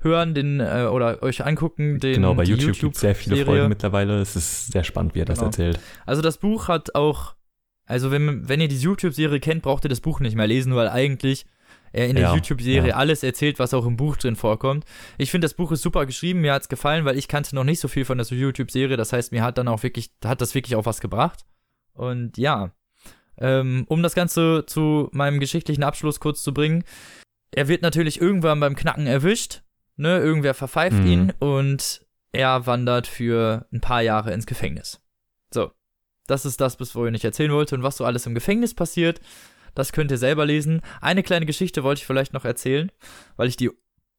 [0.00, 3.36] hören, den, äh, oder euch angucken, den genau, bei die YouTube, gibt es sehr viele
[3.36, 3.60] YouTube-Serie.
[3.60, 4.20] Folgen mittlerweile.
[4.20, 5.48] Es ist sehr spannend, wie er das Genau.
[5.48, 5.80] erzählt.
[6.06, 7.34] Also das Buch hat auch,
[7.86, 10.88] also wenn, wenn ihr die YouTube-Serie kennt, braucht ihr das Buch nicht mehr lesen, weil
[10.88, 11.46] eigentlich
[11.90, 12.96] er in der Ja, YouTube-Serie ja.
[12.96, 14.84] alles erzählt, was auch im Buch drin vorkommt.
[15.16, 17.80] Ich finde, das Buch ist super geschrieben, mir hat's gefallen, weil ich kannte noch nicht
[17.80, 20.76] so viel von der YouTube-Serie, das heißt, mir hat dann auch wirklich, hat das wirklich
[20.76, 21.44] auch was gebracht.
[21.94, 22.72] Und ja,
[23.40, 26.84] ähm, um das Ganze zu meinem geschichtlichen Abschluss kurz zu bringen,
[27.50, 29.62] er wird natürlich irgendwann beim Knacken erwischt,
[29.96, 31.06] ne, irgendwer verpfeift Mhm.
[31.06, 35.00] ihn und er wandert für ein paar Jahre ins Gefängnis.
[35.52, 35.72] So,
[36.26, 39.20] das ist das, bis wohin ich erzählen wollte und was so alles im Gefängnis passiert,
[39.74, 40.82] das könnt ihr selber lesen.
[41.00, 42.92] Eine kleine Geschichte wollte ich vielleicht noch erzählen,
[43.36, 43.70] weil ich die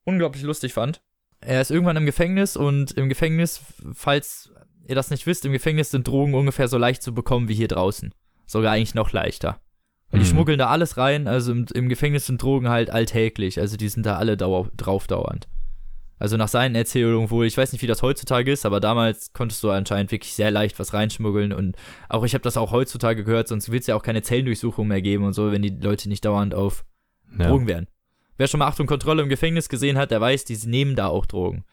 [0.06, 1.02] unglaublich lustig fand.
[1.42, 3.62] Er ist irgendwann im Gefängnis und im Gefängnis,
[3.94, 4.52] falls
[4.88, 7.68] ihr das nicht wisst, im Gefängnis sind Drogen ungefähr so leicht zu bekommen wie hier
[7.68, 8.14] draußen.
[8.50, 9.60] Sogar eigentlich noch leichter.
[10.10, 10.30] Weil die Mhm.
[10.32, 14.08] schmuggeln da alles rein, also im, im Gefängnis sind Drogen halt alltäglich, also die sind
[14.08, 15.48] da alle dauer, draufdauernd.
[16.18, 19.64] Also nach seinen Erzählungen wohl, ich weiß nicht, wie das heutzutage ist, aber damals konntest
[19.64, 21.78] du anscheinend wirklich sehr leicht was reinschmuggeln und
[22.10, 25.04] auch ich habe das auch heutzutage gehört, sonst wird es ja auch keine Zellendurchsuchung mehr
[25.04, 26.86] geben und so, wenn die Leute nicht dauernd auf
[27.38, 27.48] Ja.
[27.50, 27.88] Drogen wären.
[28.38, 31.28] Wer schon mal Achtung Kontrolle im Gefängnis gesehen hat, der weiß, die nehmen da auch
[31.28, 31.66] Drogen.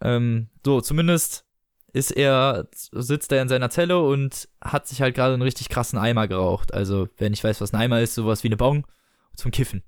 [0.00, 1.44] Ähm, so, zumindest
[1.92, 5.98] ist er, sitzt er in seiner Zelle und hat sich halt gerade einen richtig krassen
[5.98, 6.72] Eimer geraucht.
[6.72, 8.86] Also, wenn ich weiß, was ein Eimer ist, sowas wie eine Bong
[9.34, 9.82] zum Kiffen.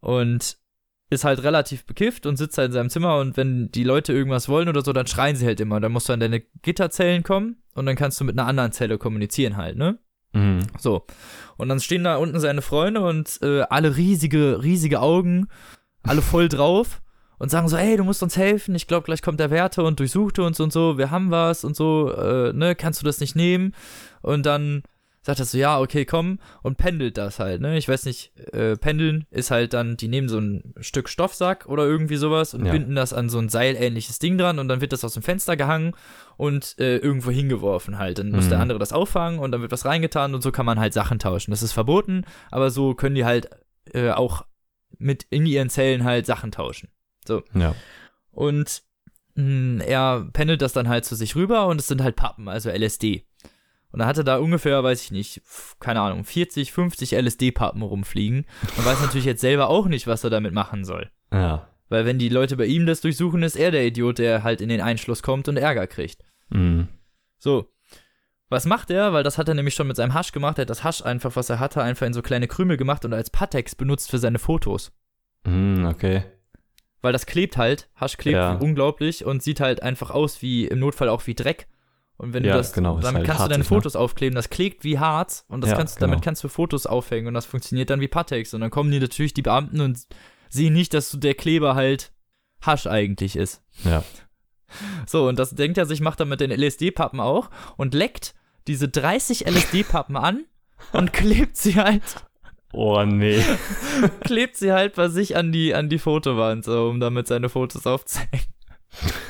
[0.00, 0.58] Und
[1.10, 4.48] ist halt relativ bekifft und sitzt halt in seinem Zimmer und wenn die Leute irgendwas
[4.48, 5.80] wollen oder so, dann schreien sie halt immer.
[5.80, 8.98] Dann musst du an deine Gitterzellen kommen und dann kannst du mit einer anderen Zelle
[8.98, 9.98] kommunizieren halt, ne?
[10.32, 10.60] Mhm.
[10.78, 11.06] So.
[11.56, 15.48] Und dann stehen da unten seine Freunde und äh, alle riesige, riesige Augen,
[16.02, 17.00] alle voll drauf
[17.44, 20.00] und sagen so, hey, du musst uns helfen, ich glaube, gleich kommt der Wärter und
[20.00, 23.36] durchsucht uns und so, wir haben was und so, äh, ne, kannst du das nicht
[23.36, 23.74] nehmen?
[24.22, 24.82] Und dann
[25.20, 27.76] sagt er so, ja, okay, komm und pendelt das halt, ne?
[27.76, 31.84] Ich weiß nicht, äh, pendeln ist halt dann, die nehmen so ein Stück Stoffsack oder
[31.84, 32.72] irgendwie sowas und Ja.
[32.72, 35.56] binden das an so ein seilähnliches Ding dran und dann wird das aus dem Fenster
[35.56, 35.92] gehangen
[36.38, 38.18] und äh, irgendwo hingeworfen halt.
[38.18, 38.50] Dann muss Mhm.
[38.50, 41.18] der andere das auffangen und dann wird was reingetan und so kann man halt Sachen
[41.18, 41.50] tauschen.
[41.50, 43.50] Das ist verboten, aber so können die halt
[43.92, 44.46] äh, auch
[44.98, 46.88] mit in ihren Zellen halt Sachen tauschen.
[47.54, 47.74] Ja.
[48.30, 48.82] Und
[49.34, 52.70] mh, er pendelt das dann halt zu sich rüber und es sind halt Pappen, also
[52.70, 53.24] LSD.
[53.90, 55.42] Und er hatte da ungefähr, weiß ich nicht,
[55.78, 58.44] keine Ahnung, 40, 50 LSD-Pappen rumfliegen
[58.76, 61.10] und weiß natürlich jetzt selber auch nicht, was er damit machen soll.
[61.32, 61.68] Ja.
[61.88, 64.68] Weil wenn die Leute bei ihm das durchsuchen, ist er der Idiot, der halt in
[64.68, 66.22] den Einschluss kommt und Ärger kriegt.
[66.50, 66.88] Mhm.
[67.38, 67.70] So.
[68.48, 69.12] Was macht er?
[69.12, 70.58] Weil das hat er nämlich schon mit seinem Hasch gemacht.
[70.58, 73.12] Er hat das Hasch einfach, was er hatte, einfach in so kleine Krümel gemacht und
[73.12, 74.92] als Patex benutzt für seine Fotos.
[75.46, 76.24] Mhm, okay.
[77.04, 78.54] Weil das klebt halt, Hasch klebt Ja.
[78.54, 81.68] unglaublich und sieht halt einfach aus wie, im Notfall auch wie Dreck.
[82.16, 83.68] Und wenn Ja, du das, genau, damit halt kannst du deine ne?
[83.68, 86.08] Fotos aufkleben, das klebt wie Harz und das Ja, kannst, genau.
[86.10, 88.54] damit kannst du Fotos aufhängen und das funktioniert dann wie Patex.
[88.54, 89.98] Und dann kommen die natürlich die Beamten und
[90.48, 92.12] sehen nicht, dass der Kleber halt
[92.62, 93.62] Hasch eigentlich ist.
[93.84, 94.02] Ja.
[95.06, 98.34] So, und das denkt er sich, macht er mit den LSD-Pappen auch und leckt
[98.66, 100.46] diese 30 LSD-Pappen an
[100.92, 102.02] und klebt sie halt,
[102.74, 103.42] Oh, nee.
[104.24, 107.86] klebt sie halt bei sich an die, an die Fotowand, so, um damit seine Fotos
[107.86, 108.46] aufzuhängen.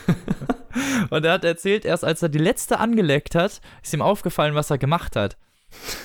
[1.11, 4.71] und er hat erzählt, erst als er die letzte angeleckt hat, ist ihm aufgefallen, was
[4.71, 5.37] er gemacht hat.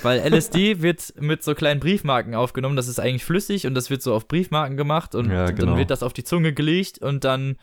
[0.02, 4.02] Weil LSD wird mit so kleinen Briefmarken aufgenommen, das ist eigentlich flüssig und das wird
[4.02, 5.66] so auf Briefmarken gemacht und Ja, genau.
[5.66, 7.56] dann wird das auf die Zunge gelegt und dann,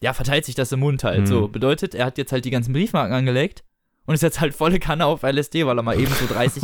[0.00, 1.20] ja, verteilt sich das im Mund halt.
[1.20, 1.26] Mhm.
[1.26, 3.64] So, bedeutet, er hat jetzt halt die ganzen Briefmarken angelegt
[4.06, 6.62] und ist jetzt halt volle Kanne auf LSD, weil er mal eben so 30,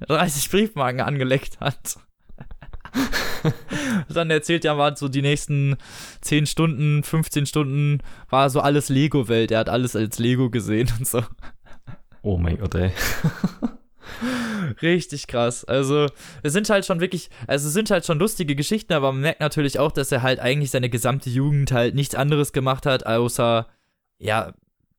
[0.00, 1.96] 30 Briefmarken angeleckt hat.
[4.08, 5.76] Dann erzählt er, war so die nächsten
[6.22, 9.50] 10 Stunden, 15 Stunden, war so alles Lego-Welt.
[9.50, 11.22] Er hat alles als Lego gesehen und so.
[12.22, 12.92] Oh mein Gott, ey.
[14.82, 15.64] Richtig krass.
[15.64, 16.06] Also,
[16.42, 19.40] es sind halt schon wirklich, also es sind halt schon lustige Geschichten, aber man merkt
[19.40, 23.68] natürlich auch, dass er halt eigentlich seine gesamte Jugend halt nichts anderes gemacht hat, außer,
[24.18, 24.54] ja,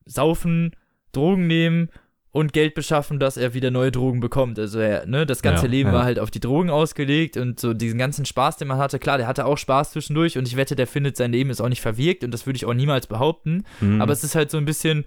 [0.05, 0.71] saufen,
[1.11, 1.89] Drogen nehmen
[2.31, 4.59] und Geld beschaffen, dass er wieder neue Drogen bekommt.
[4.59, 5.95] Also, er, ne, das ganze Ja, Leben ja.
[5.95, 8.99] war halt auf die Drogen ausgelegt und so diesen ganzen Spaß, den man hatte.
[8.99, 11.69] Klar, der hatte auch Spaß zwischendurch und ich wette, der findet, sein Leben ist auch
[11.69, 13.63] nicht verwirkt und das würde ich auch niemals behaupten.
[13.79, 14.01] Mhm.
[14.01, 15.05] Aber es ist halt so ein bisschen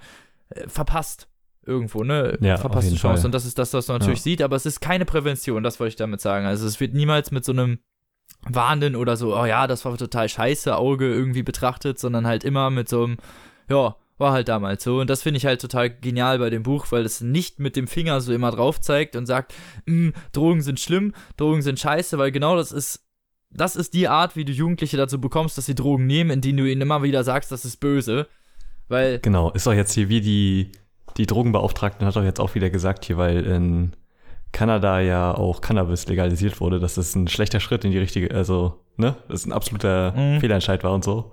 [0.51, 1.29] äh, verpasst
[1.65, 2.39] irgendwo, ne?
[2.41, 3.21] Ja, Verpasste Chance.
[3.23, 3.27] Fall.
[3.27, 5.91] Und das ist das, was man natürlich sieht, aber es ist keine Prävention, das wollte
[5.91, 6.47] ich damit sagen.
[6.47, 7.79] Also es wird niemals mit so einem
[8.49, 12.71] Wahnsinn oder so, oh ja, das war total scheiße Auge irgendwie betrachtet, sondern halt immer
[12.71, 13.17] mit so einem,
[13.69, 15.01] ja, war halt damals so.
[15.01, 17.87] Und das finde ich halt total genial bei dem Buch, weil es nicht mit dem
[17.87, 19.55] Finger so immer drauf zeigt und sagt,
[19.87, 23.05] "Mm, Drogen sind schlimm, Drogen sind scheiße, weil genau das ist,
[23.51, 26.71] das ist die Art, wie du Jugendliche dazu bekommst, dass sie Drogen nehmen, indem du
[26.71, 28.29] ihnen immer wieder sagst, das ist böse.
[28.89, 30.71] Weil Genau, ist doch jetzt hier wie die,
[31.17, 33.93] die Drogenbeauftragten hat doch jetzt auch wieder gesagt hier, weil in
[34.53, 38.81] Kanada ja auch Cannabis legalisiert wurde, dass das ein schlechter Schritt in die richtige, also,
[38.97, 40.41] ne, das ist ein absoluter Mhm.
[40.41, 41.31] Fehlentscheid war und so.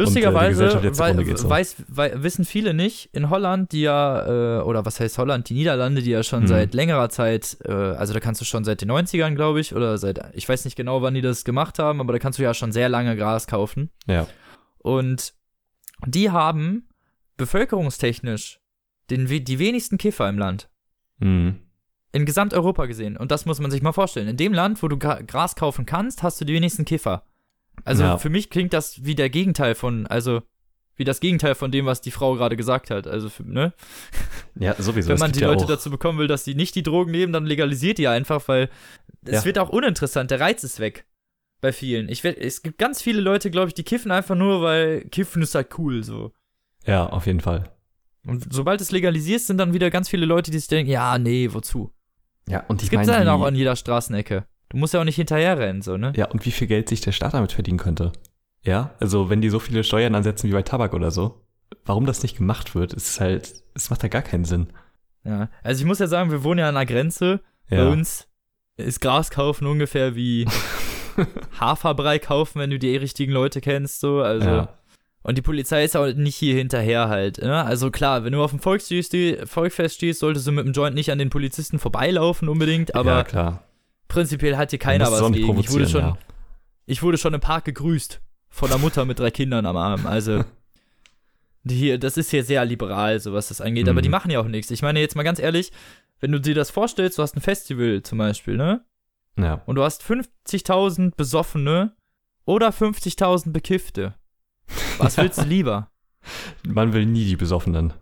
[0.00, 1.48] Lustigerweise geht so.
[1.50, 5.54] weiß, wei wissen viele nicht, in Holland, die ja, äh, oder was heißt Holland, die
[5.54, 6.48] Niederlande, die ja schon Mhm.
[6.48, 9.98] seit längerer Zeit, äh, also da kannst du schon seit den 90ern, glaube ich, oder
[9.98, 12.54] seit, ich weiß nicht genau, wann die das gemacht haben, aber da kannst du ja
[12.54, 13.90] schon sehr lange Gras kaufen.
[14.06, 14.26] Ja.
[14.78, 15.34] Und
[16.06, 16.88] die haben
[17.36, 18.60] bevölkerungstechnisch
[19.10, 20.68] den, die wenigsten Kiffer im Land.
[21.18, 21.56] Mhm.
[22.12, 23.16] In Gesamteuropa gesehen.
[23.16, 24.28] Und das muss man sich mal vorstellen.
[24.28, 27.24] In dem Land, wo du Gra Gras kaufen kannst, hast du die wenigsten Kiffer.
[27.84, 28.18] Also Ja.
[28.18, 30.42] für mich klingt das wie der Gegenteil von, also
[30.96, 33.06] wie das Gegenteil von dem, was die Frau gerade gesagt hat.
[33.06, 33.72] Also, für, ne?
[34.58, 35.08] Ja, sowieso.
[35.08, 36.82] Wenn es man gibt die ja Leute auch, dazu bekommen will, dass sie nicht die
[36.82, 38.68] Drogen nehmen, dann legalisiert die einfach, weil
[39.24, 39.44] es Ja.
[39.46, 40.30] wird auch uninteressant.
[40.30, 41.06] Der Reiz ist weg.
[41.62, 42.08] Bei vielen.
[42.08, 45.42] Ich werd, es gibt ganz viele Leute, glaube ich, die kiffen einfach nur, weil Kiffen
[45.42, 46.32] ist halt cool, so.
[46.86, 47.70] Ja, auf jeden Fall.
[48.26, 51.48] Und sobald es legalisiert, sind dann wieder ganz viele Leute, die sich denken, ja, nee,
[51.52, 51.92] wozu?
[52.48, 54.44] Ja, und ich meine, dann auch an jeder Straßenecke.
[54.70, 56.12] Du musst ja auch nicht hinterherrennen, so, ne?
[56.16, 58.12] ja, und wie viel Geld sich der Staat damit verdienen könnte.
[58.62, 61.42] Ja, also wenn die so viele Steuern ansetzen wie bei Tabak oder so,
[61.84, 64.68] warum das nicht gemacht wird, ist halt, es macht ja gar keinen Sinn.
[65.24, 65.48] Ja.
[65.62, 67.40] Also ich muss ja sagen, wir wohnen ja an der Grenze.
[67.68, 68.26] Bei Ja, uns
[68.76, 70.46] ist Gras kaufen ungefähr wie
[71.60, 74.20] Haferbrei kaufen, wenn du die richtigen Leute kennst, so.
[74.22, 74.68] Also ja.
[75.22, 77.42] Und die Polizei ist auch nicht hier hinterher halt.
[77.42, 77.62] Ne?
[77.62, 81.18] Also klar, wenn du auf dem Volksfest stehst, solltest du mit dem Joint nicht an
[81.18, 83.64] den Polizisten vorbeilaufen unbedingt, aber ja, klar.
[84.10, 85.58] Prinzipiell hat hier keiner was gegen.
[85.58, 86.18] Ich wurde, schon, provozieren,
[86.86, 90.06] ich wurde schon im Park gegrüßt von einer Mutter mit drei Kindern am Arm.
[90.06, 90.44] Also
[91.68, 93.88] hier, das ist hier sehr liberal, so was das angeht.
[93.88, 94.04] Aber Mhm.
[94.04, 94.70] die machen ja auch nichts.
[94.70, 95.72] Ich meine jetzt mal ganz ehrlich,
[96.20, 98.84] wenn du dir das vorstellst, du hast ein Festival zum Beispiel, ne?
[99.38, 99.44] Ja.
[99.44, 99.62] ja.
[99.66, 101.94] Und du hast 50.000 Besoffene
[102.44, 104.14] oder 50.000 Bekiffte.
[104.98, 105.90] Was willst du lieber?
[106.66, 107.92] Man will nie die Besoffenen.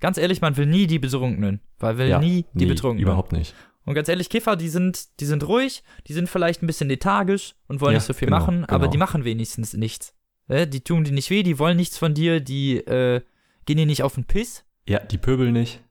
[0.00, 1.60] Ganz ehrlich, man will nie die Betrunkenen.
[1.78, 3.02] Man will Ja, nie die nie, Betrunkenen.
[3.02, 3.54] Überhaupt nicht.
[3.84, 7.54] Und ganz ehrlich, Kiffer, die sind, die sind ruhig, die sind vielleicht ein bisschen lethargisch
[7.66, 8.90] und wollen Ja, nicht so viel genau, machen, aber genau.
[8.92, 10.14] die machen wenigstens nichts.
[10.48, 13.22] Die tun dir nicht weh, die wollen nichts von dir, die äh,
[13.66, 14.64] gehen dir nicht auf den Piss.
[14.88, 15.82] Ja, die Pöbel nicht.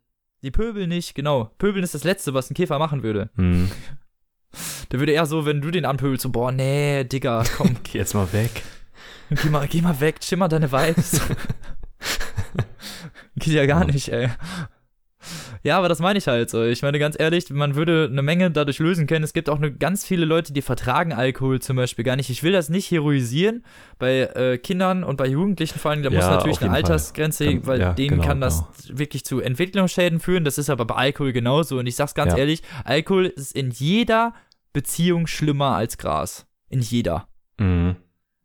[0.42, 1.52] Die pöbeln nicht, genau.
[1.58, 3.30] Pöbeln ist das Letzte, was ein Käfer machen würde.
[3.36, 3.70] Hm.
[4.92, 8.14] Der würde eher so, wenn du den anpöbelst, so, boah, nee, Digga, komm, Geh jetzt
[8.14, 8.64] mal weg.
[9.30, 11.22] geh mal, geh mal weg, schimmer deine Vibes.
[13.36, 14.30] Geht ja gar nicht, ey.
[15.63, 16.63] Ja, aber das meine ich halt so.
[16.63, 19.24] Ich meine, ganz ehrlich, man würde eine Menge dadurch lösen können.
[19.24, 22.30] Es gibt auch eine, ganz viele Leute, die vertragen Alkohol zum Beispiel gar nicht.
[22.30, 23.63] Ich will das nicht heroisieren.
[23.97, 26.78] Bei äh, Kindern und bei Jugendlichen vor allem, da muss Ja, natürlich auf eine Fall.
[26.84, 30.45] Altersgrenze, Kann- weil ja, denen genau, kann das wirklich zu Entwicklungsschäden führen.
[30.45, 31.78] Das ist aber bei Alkohol genauso.
[31.80, 32.39] Und ich sag's ganz Ja.
[32.39, 34.34] ehrlich, Alkohol ist in jeder
[34.72, 36.45] Beziehung schlimmer als Gras.
[36.70, 37.28] In jeder.
[37.57, 37.97] Mhm.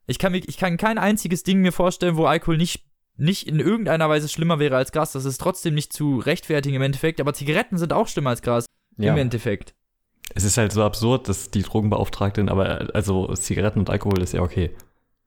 [0.06, 2.83] Ich kann, mir, ich kann kein einziges Ding mir vorstellen, wo Alkohol nicht,
[3.16, 5.12] nicht in irgendeiner Weise schlimmer wäre als Gras.
[5.12, 7.20] Das ist trotzdem nicht zu rechtfertigen im Endeffekt.
[7.20, 9.12] Aber Zigaretten sind auch schlimmer als Gras Ja.
[9.12, 9.74] im Endeffekt.
[10.34, 14.40] Es ist halt so absurd, dass die Drogenbeauftragten, aber also Zigaretten und Alkohol ist ja
[14.40, 14.74] okay.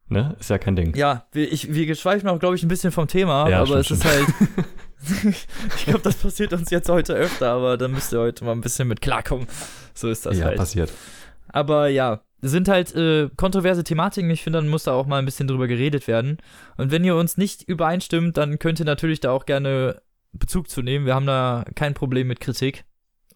[0.09, 0.35] Ne?
[0.39, 0.95] Ist ja kein Ding.
[0.95, 3.49] Ja, wir, ich, wir schweifen auch, glaube ich, ein bisschen vom Thema.
[3.49, 4.27] Ja, aber es stimmt, ist halt.
[5.75, 7.51] ich glaube, das passiert uns jetzt heute öfter.
[7.51, 9.47] Aber dann müsst ihr heute mal ein bisschen mit klarkommen.
[9.93, 10.57] So ist das ja, halt.
[10.57, 10.91] passiert.
[11.49, 14.29] Aber ja, sind halt äh, kontroverse Thematiken.
[14.29, 16.37] Ich finde, dann muss da auch mal ein bisschen drüber geredet werden.
[16.77, 20.01] Und wenn ihr uns nicht übereinstimmt, dann könnt ihr natürlich da auch gerne
[20.33, 21.05] Bezug zu nehmen.
[21.05, 22.85] Wir haben da kein Problem mit Kritik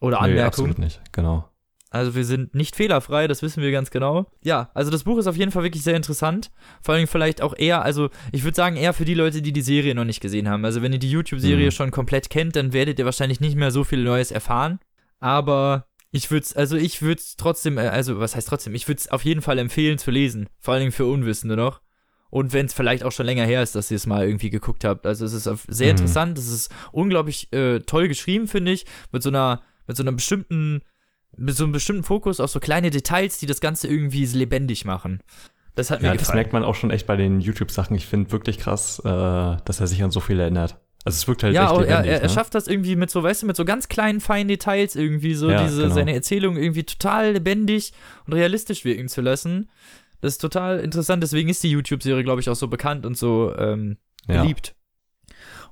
[0.00, 0.46] oder Nee, Anmerkung.
[0.46, 1.00] absolut nicht.
[1.12, 1.48] Genau.
[1.90, 4.24] Also wir sind nicht fehlerfrei, das wissen wir ganz genau.
[4.42, 6.50] Ja, also das Buch ist auf jeden Fall wirklich sehr interessant.
[6.80, 9.60] Vor allem vielleicht auch eher, also ich würde sagen eher für die Leute, die die
[9.60, 10.64] Serie noch nicht gesehen haben.
[10.64, 11.70] Also wenn ihr die YouTube-Serie Mhm.
[11.70, 14.78] schon komplett kennt, dann werdet ihr wahrscheinlich nicht mehr so viel Neues erfahren.
[15.20, 18.86] Aber ich würde es, also ich würde es trotzdem, äh, also was heißt trotzdem, ich
[18.86, 20.46] würde es auf jeden Fall empfehlen zu lesen.
[20.60, 21.80] Vor allen Dingen für Unwissende noch.
[22.30, 24.84] Und wenn es vielleicht auch schon länger her ist, dass ihr es mal irgendwie geguckt
[24.84, 25.04] habt.
[25.06, 25.90] Also es ist sehr Mhm.
[25.90, 28.86] interessant, es ist unglaublich äh, toll geschrieben, finde ich.
[29.10, 30.82] Mit so einer, mit so einer bestimmten
[31.34, 35.20] mit so einem bestimmten Fokus auf so kleine Details, die das Ganze irgendwie lebendig machen.
[35.74, 36.36] Das hat mir Ja, das gefallen.
[36.36, 37.96] merkt man auch schon echt bei den YouTube-Sachen.
[37.96, 40.76] Ich finde wirklich krass, äh, dass er sich an so viel erinnert.
[41.04, 42.10] Also es wirkt halt ja, echt er, lebendig.
[42.10, 42.28] er, er ne?
[42.28, 45.50] schafft das irgendwie mit so, weißt du, mit so ganz kleinen, feinen Details irgendwie so
[45.50, 45.94] Ja, diese, genau.
[45.94, 47.92] seine Erzählung irgendwie total lebendig
[48.26, 49.68] und realistisch wirken zu lassen.
[50.20, 53.52] Das ist total interessant, deswegen ist die YouTube-Serie, glaube ich, auch so bekannt und so
[53.58, 53.96] ähm,
[54.28, 54.42] ja.
[54.42, 54.76] beliebt.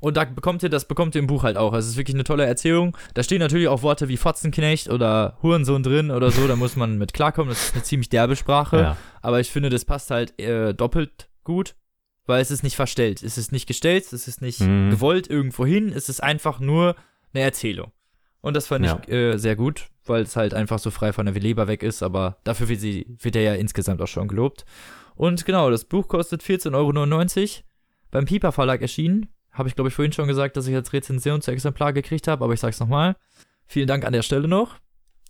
[0.01, 1.73] Und da bekommt ihr, das bekommt ihr im Buch halt auch.
[1.73, 2.97] Also es ist wirklich eine tolle Erzählung.
[3.15, 6.49] Da stehen natürlich auch Worte wie Fotzenknecht oder Hurensohn drin oder so.
[6.49, 7.51] Da muss man mit klarkommen.
[7.51, 8.77] Das ist eine ziemlich derbe Sprache.
[8.79, 8.97] Ja.
[9.21, 11.75] Aber ich finde, das passt halt äh, doppelt gut,
[12.31, 13.23] weil es ist nicht verstellt.
[13.23, 14.91] Es ist nicht gestellt, es ist nicht Mhm.
[14.91, 15.93] gewollt irgendwo hin.
[15.95, 16.97] Es ist einfach nur
[17.35, 17.93] eine Erzählung.
[18.41, 19.01] Und das fand Ja.
[19.07, 22.03] ich äh, sehr gut, weil es halt einfach so frei von der Leber weg ist.
[22.03, 24.65] Aber dafür wird, sie, wird er ja insgesamt auch schon gelobt.
[25.15, 27.65] Und genau, das Buch kostet 14,99 Euro.
[28.11, 29.29] Beim Piper Verlag erschienen.
[29.53, 32.43] Habe ich, glaube ich, vorhin schon gesagt, dass ich als Rezension zu Exemplar gekriegt habe,
[32.45, 33.17] aber ich sag's nochmal.
[33.67, 34.77] Vielen Dank an der Stelle noch.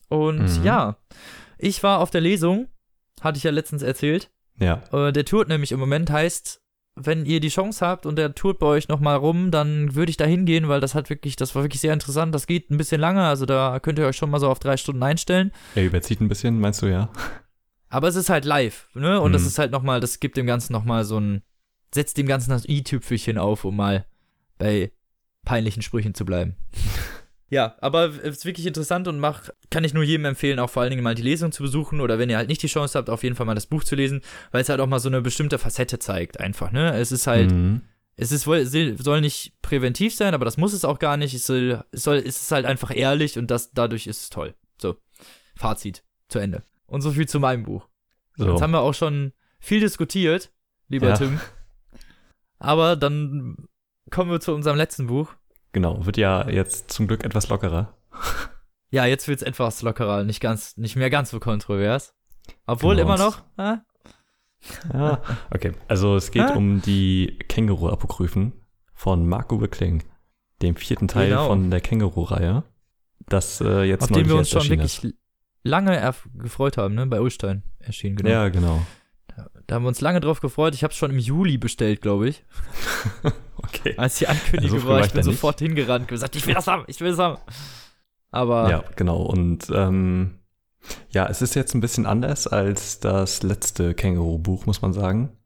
[0.09, 0.65] Und Mhm.
[0.65, 0.97] ja,
[1.59, 2.69] ich war auf der Lesung,
[3.21, 4.31] hatte ich ja letztens erzählt.
[4.59, 4.83] Ja.
[4.93, 6.61] Äh, der tourt nämlich im Moment heißt,
[7.07, 10.17] wenn ihr die Chance habt und der tourt bei euch nochmal rum, dann würde ich
[10.17, 12.35] da hingehen, weil das hat wirklich, das war wirklich sehr interessant.
[12.35, 14.77] Das geht ein bisschen lange, also da könnt ihr euch schon mal so auf drei
[14.77, 15.53] Stunden einstellen.
[15.75, 17.11] Er überzieht ein bisschen, meinst du, ja?
[17.89, 19.21] Aber es ist halt live, ne?
[19.21, 19.49] Und das Mhm.
[19.49, 21.43] ist halt nochmal, das gibt dem Ganzen nochmal so ein,
[21.95, 24.07] setzt dem Ganzen das i-Tüpfelchen auf, um mal
[24.59, 24.93] bei
[25.45, 26.55] peinlichen Sprüchen zu bleiben.
[27.51, 30.83] ja, aber es ist wirklich interessant und mach, kann ich nur jedem empfehlen, auch vor
[30.83, 33.11] allen Dingen mal die Lesung zu besuchen oder wenn ihr halt nicht die Chance habt,
[33.11, 34.23] auf jeden Fall mal das Buch zu lesen,
[34.53, 36.95] weil es halt auch mal so eine bestimmte Facette zeigt, einfach, ne?
[36.97, 37.83] Es ist halt, Mhm.
[38.17, 41.35] es ist wohl, soll nicht präventiv sein, aber das muss es auch gar nicht.
[41.35, 44.55] Es soll, es soll, es ist halt einfach ehrlich und das, dadurch ist es toll.
[44.81, 44.97] So,
[45.57, 46.63] Fazit, zu Ende.
[46.87, 47.87] Und so viel zu meinem Buch.
[48.37, 48.51] So.
[48.53, 50.51] Jetzt haben wir auch schon viel diskutiert,
[50.89, 51.17] lieber Ja.
[51.17, 51.41] Tim.
[52.59, 53.57] Aber dann
[54.11, 55.35] kommen wir zu unserem letzten Buch.
[55.73, 57.97] Genau, wird ja jetzt zum Glück etwas lockerer.
[58.93, 62.13] Ja, jetzt wird's etwas lockerer, nicht ganz, nicht mehr ganz so kontrovers.
[62.67, 63.07] Obwohl Genau.
[63.15, 63.77] immer noch, äh?
[64.93, 65.23] Ja.
[65.55, 66.57] Okay, also es geht Ah.
[66.57, 68.53] um die Känguru-Apokryphen
[68.93, 70.03] von Marco Wickling,
[70.61, 71.47] dem vierten Teil Genau.
[71.47, 72.65] von der Känguru-Reihe,
[73.29, 75.15] das äh, jetzt auf den wir uns schon wirklich
[75.63, 77.07] lange erf- gefreut haben, ne?
[77.07, 78.23] Bei Ulstein erschienen, ist.
[78.25, 78.35] genau.
[78.35, 78.83] Ja, genau.
[79.71, 80.75] Da haben wir uns lange drauf gefreut.
[80.75, 82.45] Ich habe es schon im Juli bestellt, glaube ich.
[83.59, 83.95] okay.
[83.97, 85.37] Als die Ankündigung Also, war, ich bin da nicht.
[85.37, 87.39] sofort hingerannt und gesagt, ich will das haben, ich will das haben.
[88.33, 89.23] Aber Ja, genau.
[89.23, 90.41] Und ähm,
[91.13, 95.37] ja, es ist jetzt ein bisschen anders als das letzte Känguru-Buch, muss man sagen.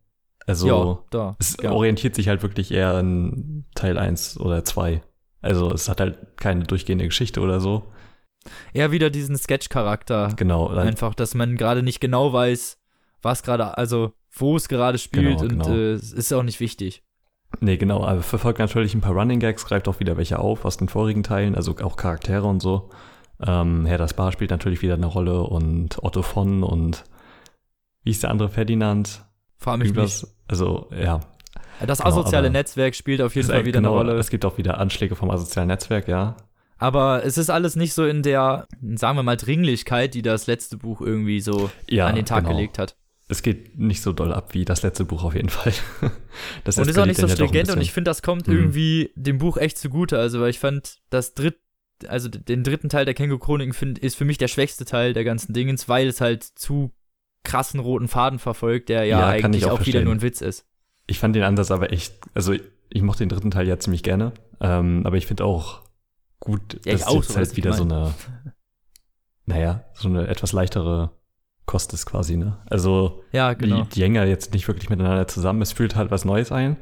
[0.47, 1.37] Also, ja, da.
[1.39, 1.73] es ja.
[1.73, 5.03] orientiert sich halt wirklich eher an Teil 1 oder 2.
[5.43, 7.93] Also, es hat halt keine durchgehende Geschichte oder so.
[8.73, 10.33] Eher wieder diesen Sketch-Charakter.
[10.35, 10.71] Genau.
[10.71, 12.79] halt- Einfach, dass man gerade nicht genau weiß,
[13.25, 15.71] was gerade, also wo es gerade spielt Genau, und genau.
[15.71, 17.03] äh, ist auch nicht wichtig.
[17.61, 20.77] Nee, genau, aber verfolgt natürlich ein paar Running Gags, greift auch wieder welche auf aus
[20.77, 22.91] den vorigen Teilen, also auch Charaktere und so.
[23.41, 27.05] Ähm, Herr das Bar spielt natürlich wieder eine Rolle und Otto von und
[28.03, 29.25] wie ist der andere Ferdinand?
[29.57, 29.97] Frag mich nicht.
[29.97, 31.21] Irgendwas, also ja.
[31.85, 34.19] Das Genau, asoziale Netzwerk spielt auf jeden Fall wieder genau, eine Rolle.
[34.19, 36.37] Es gibt auch wieder Anschläge vom asozialen Netzwerk, ja.
[36.79, 40.77] Aber es ist alles nicht so in der, sagen wir mal, Dringlichkeit, die das letzte
[40.77, 42.57] Buch irgendwie so ja an den Tag genau.
[42.57, 42.97] gelegt hat.
[43.35, 45.73] Es geht nicht so doll ab wie das letzte Buch auf jeden Fall.
[46.65, 48.55] Das und ist auch nicht so ja stringent und ich finde, das kommt Mhm.
[48.55, 50.19] irgendwie dem Buch echt zugute.
[50.19, 51.59] Also, weil ich fand, das dritt,
[52.07, 55.89] also den dritten Teil der Känguru-Chroniken ist für mich der schwächste Teil der ganzen Dingens,
[55.89, 56.93] weil es halt zu
[57.45, 60.23] krassen roten Faden verfolgt, der ja, Ja, kann eigentlich ich auch auch, wieder nur ein
[60.23, 60.65] Witz ist.
[61.07, 62.55] Ich fand den Ansatz aber echt, also
[62.89, 65.83] ich, mochte den dritten Teil ja ziemlich gerne, ähm, aber ich finde auch
[66.41, 68.15] gut, Ja, dass auch, jetzt so halt wieder so eine,
[69.47, 71.11] naja, so eine etwas leichtere
[71.67, 72.59] Kost ist quasi, ne?
[72.67, 73.83] Also Ja, genau.
[73.83, 76.77] die, die hängen ja jetzt nicht wirklich miteinander zusammen, es fühlt halt was Neues ein.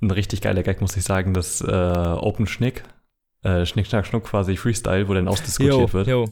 [0.00, 2.84] Ein richtig geiler Gag, muss ich sagen, das äh, Open Schnick,
[3.42, 6.06] äh, Schnick, Schnack, Schnuck quasi Freestyle, wo dann ausdiskutiert wird.
[6.08, 6.24] jo.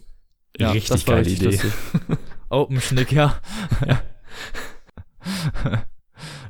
[0.58, 1.46] Ja, richtig geile richtig Idee.
[1.46, 1.72] lustig.
[2.48, 3.38] Open Schnick, ja.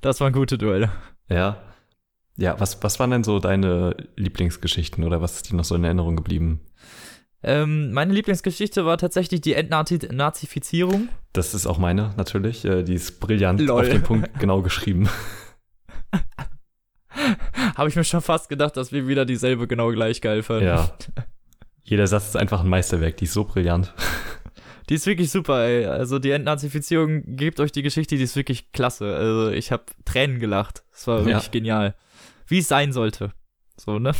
[0.00, 0.90] das waren gute Duelle.
[1.28, 1.56] Ja.
[2.38, 5.84] Ja, was, was waren denn so deine Lieblingsgeschichten oder was ist dir noch so in
[5.84, 6.60] Erinnerung geblieben?
[7.48, 11.08] Ähm, meine Lieblingsgeschichte war tatsächlich die Entnazifizierung.
[11.32, 12.64] Das ist auch meine, natürlich.
[12.64, 13.80] Äh, Die ist brillant Lol.
[13.82, 15.08] auf den Punkt genau geschrieben.
[17.76, 20.66] Habe ich mir schon fast gedacht, dass wir wieder dieselbe genau gleich geil fanden.
[20.66, 20.90] Ja.
[21.84, 23.94] Jeder Satz ist einfach ein Meisterwerk, die ist so brillant.
[24.88, 25.84] Die ist wirklich super, ey.
[25.86, 29.14] Also die Entnazifizierung, gebt euch die Geschichte, die ist wirklich klasse.
[29.16, 30.84] Also ich habe Tränen gelacht.
[30.92, 31.50] Es war wirklich Ja.
[31.50, 31.94] genial.
[32.46, 33.32] Wie es sein sollte.
[33.76, 34.12] So, ne?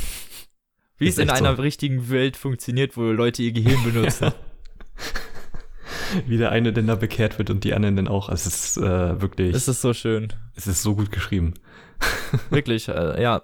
[0.97, 1.61] Wie es in einer so.
[1.61, 4.31] richtigen Welt funktioniert, wo Leute ihr Gehirn benutzen.
[6.25, 8.29] Wie der eine denn da bekehrt wird und die anderen dann auch.
[8.29, 10.33] Es ist äh, wirklich, Es ist so schön.
[10.55, 11.53] es ist so gut geschrieben.
[12.49, 13.43] Wirklich, äh, ja.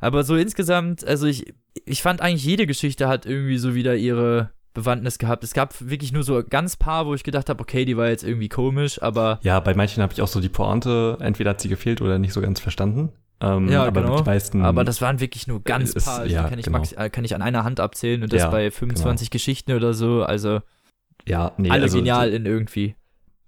[0.00, 4.50] Aber so insgesamt, also ich, ich fand eigentlich jede Geschichte hat irgendwie so wieder ihre
[4.74, 5.44] Bewandtnis gehabt.
[5.44, 8.24] Es gab wirklich nur so ganz paar, wo ich gedacht habe, okay, die war jetzt
[8.24, 11.68] irgendwie komisch, aber Ja, bei manchen habe ich auch so die Pointe, entweder hat sie
[11.68, 13.12] gefehlt oder nicht so ganz verstanden.
[13.40, 14.18] Ähm, Ja, aber genau.
[14.18, 16.20] die meisten, Aber das waren wirklich nur ganz Ist- paar.
[16.20, 16.78] Also ja, kann ich, genau.
[16.78, 18.56] max, kann ich an einer Hand abzählen und das Ja, genau.
[18.56, 20.22] bei 25 Geschichten oder so.
[20.22, 20.60] Also
[21.26, 22.94] ja, nee, alle also, genial in irgendwie.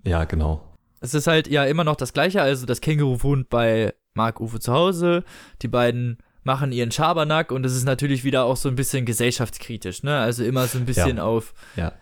[0.05, 0.62] Ja, genau.
[1.01, 2.43] Es ist halt ja immer noch das Gleiche.
[2.43, 5.24] Also das Känguru wohnt bei Marc-Uwe zu Hause.
[5.62, 10.03] Die beiden machen ihren Schabernack und es ist natürlich wieder auch so ein bisschen gesellschaftskritisch.
[10.05, 10.16] Ne?
[10.18, 11.93] Also immer so ein bisschen auf Ja.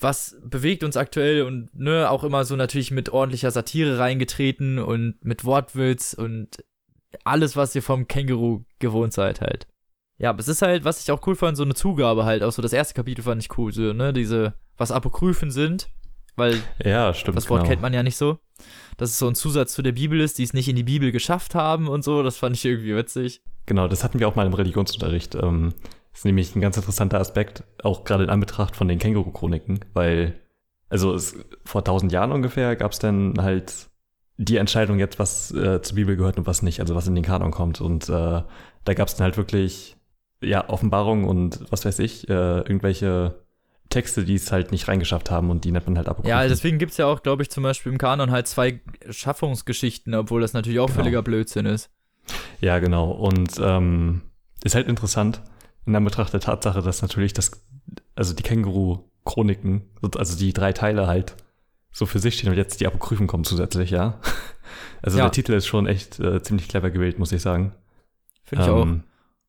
[0.00, 5.16] was bewegt uns aktuell und ne, auch immer so natürlich mit ordentlicher Satire reingetreten und
[5.24, 6.48] mit Wortwitz und
[7.24, 9.66] alles, was ihr vom Känguru gewohnt seid halt.
[10.18, 12.52] Ja, aber es ist halt, was ich auch cool fand, so eine Zugabe halt, auch
[12.52, 15.88] so das erste Kapitel fand ich cool, so, ne, diese, was Apokryphen sind,
[16.36, 17.36] weil Ja, stimmt.
[17.36, 17.70] das Wort genau.
[17.70, 18.38] kennt man ja nicht so.
[18.96, 21.12] Dass es so ein Zusatz zu der Bibel ist, die es nicht in die Bibel
[21.12, 23.42] geschafft haben und so, das fand ich irgendwie witzig.
[23.66, 25.36] Genau, das hatten wir auch mal im Religionsunterricht.
[25.36, 25.72] Ähm,
[26.10, 30.40] das ist nämlich ein ganz interessanter Aspekt, auch gerade in Anbetracht von den Känguru-Chroniken, weil,
[30.88, 33.87] also es, vor tausend Jahren ungefähr gab es dann halt
[34.38, 37.24] die Entscheidung jetzt, was äh, zur Bibel gehört und was nicht, also was in den
[37.24, 37.80] Kanon kommt.
[37.80, 38.42] Und äh,
[38.84, 39.96] da gab es dann halt wirklich,
[40.40, 43.34] ja, Offenbarung und was weiß ich, äh, irgendwelche
[43.88, 46.30] Texte, die es halt nicht reingeschafft haben und die nennt man halt Apokryphen.
[46.38, 50.40] Ja, deswegen gibt's ja auch, glaube ich, zum Beispiel im Kanon halt zwei Schaffungsgeschichten, obwohl
[50.40, 50.98] das natürlich auch Genau.
[51.00, 51.90] völliger Blödsinn ist.
[52.60, 53.10] Ja, genau.
[53.10, 54.22] Und ähm,
[54.62, 55.40] ist halt interessant
[55.86, 57.64] in Anbetracht der Tatsache, dass natürlich das,
[58.14, 59.82] also die Känguru-Chroniken,
[60.16, 61.34] also die drei Teile halt
[61.98, 64.20] so für sich stehen und jetzt die Apokryphen kommen zusätzlich, ja.
[65.00, 65.24] Also Ja.
[65.24, 67.72] der Titel ist schon echt äh, ziemlich clever gewählt, muss ich sagen.
[68.44, 68.82] Finde ich auch.
[68.82, 69.04] Ähm,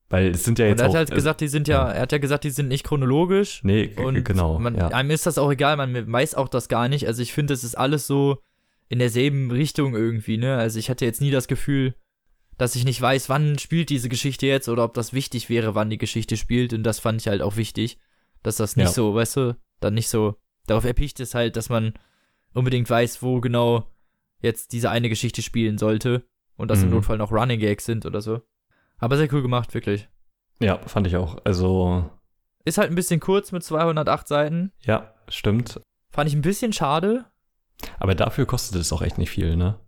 [0.08, 1.92] Weil es sind ja Und jetzt er hat auch, halt gesagt, die sind ja, ja.
[1.94, 3.62] er hat ja gesagt, die sind nicht chronologisch.
[3.64, 4.88] äh, nee, Und genau, man, ja.
[4.90, 7.08] einem ist das auch egal, man weiß auch das gar nicht.
[7.08, 8.38] Also ich finde, es ist alles so
[8.90, 10.56] in derselben Richtung irgendwie, ne?
[10.58, 11.96] Also ich hatte jetzt nie das Gefühl,
[12.58, 15.90] dass ich nicht weiß, wann spielt diese Geschichte jetzt oder ob das wichtig wäre, wann
[15.90, 16.74] die Geschichte spielt.
[16.74, 17.98] Und das fand ich halt auch wichtig,
[18.44, 18.94] dass das nicht Ja.
[18.94, 20.36] so, weißt du, dann nicht so
[20.68, 21.94] darauf erpicht ist halt, dass man
[22.54, 23.86] unbedingt weiß, wo genau
[24.42, 26.96] jetzt diese eine Geschichte spielen sollte und dass im Mhm.
[26.96, 28.42] Notfall noch Running Gags sind oder so.
[28.98, 30.10] Aber sehr cool gemacht, wirklich.
[30.62, 31.38] Ja, fand ich auch.
[31.46, 32.10] Also,
[32.66, 34.72] Ist halt ein bisschen kurz mit 208 Seiten.
[34.82, 35.80] ja, stimmt.
[36.12, 37.26] Fand ich ein bisschen schade.
[38.00, 39.80] Aber dafür kostet es auch echt nicht viel, ne?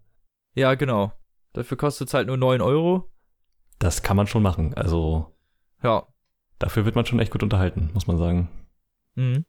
[0.55, 1.11] Ja, genau.
[1.53, 3.11] Dafür kostet es halt nur 9 Euro.
[3.79, 4.73] Das kann man schon machen.
[4.75, 5.35] Also
[5.83, 6.07] Ja.
[6.59, 8.49] dafür wird man schon echt gut unterhalten, muss man sagen.
[9.15, 9.45] Mhm.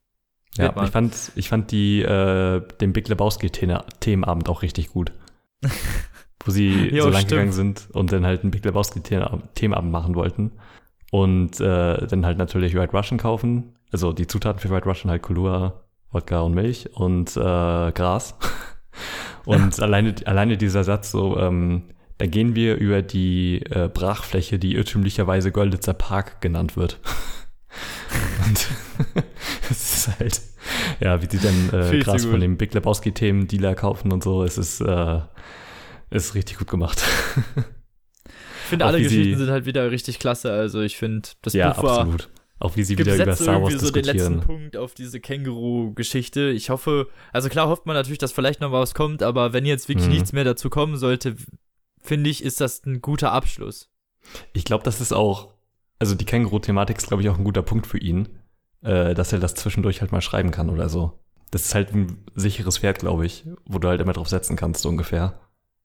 [0.56, 5.12] Ja, ich fand, ich fand die, äh, den Big Lebowski-Themenabend auch richtig gut.
[6.44, 7.30] Wo sie Jo, so lang stimmt.
[7.30, 10.52] gegangen sind und dann halt einen Big Lebowski-Themenabend machen wollten.
[11.10, 13.76] Und äh, dann halt natürlich White Russian kaufen.
[13.92, 18.36] Also die Zutaten für White Russian halt Kahlua, Wodka und Milch und äh, Gras.
[19.44, 21.84] Und alleine, alleine dieser Satz so, ähm,
[22.18, 27.00] da gehen wir über die äh, Brachfläche, die irrtümlicherweise Golditzer Park genannt wird.
[28.46, 28.68] Und
[30.08, 30.40] ist halt,
[31.00, 34.58] ja, wie die dann äh, Gras von dem Big Lebowski-Themen Dealer kaufen und so, es
[34.58, 35.20] ist, äh,
[36.10, 37.02] ist richtig gut gemacht.
[38.26, 40.52] Ich finde, alle Geschichten sind halt wieder richtig klasse.
[40.52, 42.30] Also ich finde, das ja, Buch war absolut.
[42.58, 44.40] Auch wie sie wieder über Star Wars so den letzten diskutieren.
[44.40, 46.50] Punkt auf diese Känguru-Geschichte.
[46.50, 49.88] Ich hoffe, also klar hofft man natürlich, dass vielleicht noch was kommt, aber wenn jetzt
[49.88, 50.12] wirklich Mhm.
[50.12, 51.34] nichts mehr dazu kommen sollte,
[52.00, 53.90] finde ich, ist das ein guter Abschluss.
[54.52, 55.48] Ich glaube, das ist auch,
[55.98, 58.28] also die Känguru-Thematik ist, glaube ich, auch ein guter Punkt für ihn,
[58.82, 61.18] äh, dass er das zwischendurch halt mal schreiben kann oder so.
[61.50, 64.82] Das ist halt ein sicheres Pferd, glaube ich, wo du halt immer drauf setzen kannst,
[64.82, 65.38] so ungefähr.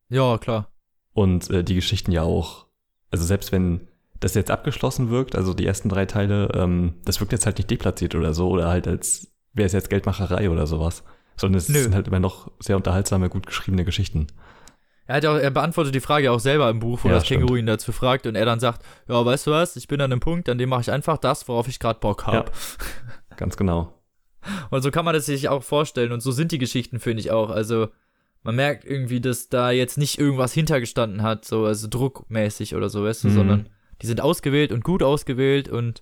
[0.10, 0.69] Ja, klar.
[1.14, 2.68] Und äh, die Geschichten ja auch.
[3.11, 3.88] Also selbst wenn
[4.19, 7.69] das jetzt abgeschlossen wirkt, also die ersten drei Teile, ähm, das wirkt jetzt halt nicht
[7.69, 11.03] deplatziert oder so, oder halt als wäre es jetzt Geldmacherei oder sowas.
[11.36, 11.82] Sondern es Nö.
[11.82, 14.28] sind halt immer noch sehr unterhaltsame, gut geschriebene Geschichten.
[15.07, 17.25] Er, hat ja auch, er beantwortet die Frage auch selber im Buch, wo Ja, das
[17.25, 17.41] stimmt.
[17.41, 20.11] Känguru ihn dazu fragt und er dann sagt, ja, weißt du was, ich bin an
[20.11, 22.51] einem Punkt, an dem mache ich einfach das, worauf ich gerade Bock habe.
[23.38, 23.93] Ganz genau.
[24.69, 27.31] Und so kann man das sich auch vorstellen und so sind die Geschichten, finde ich
[27.31, 27.49] auch.
[27.49, 27.89] Also
[28.43, 33.03] man merkt irgendwie, dass da jetzt nicht irgendwas hintergestanden hat, so also druckmäßig oder so,
[33.03, 33.34] weißt du, Mhm.
[33.34, 33.69] sondern
[34.01, 36.01] die sind ausgewählt und gut ausgewählt und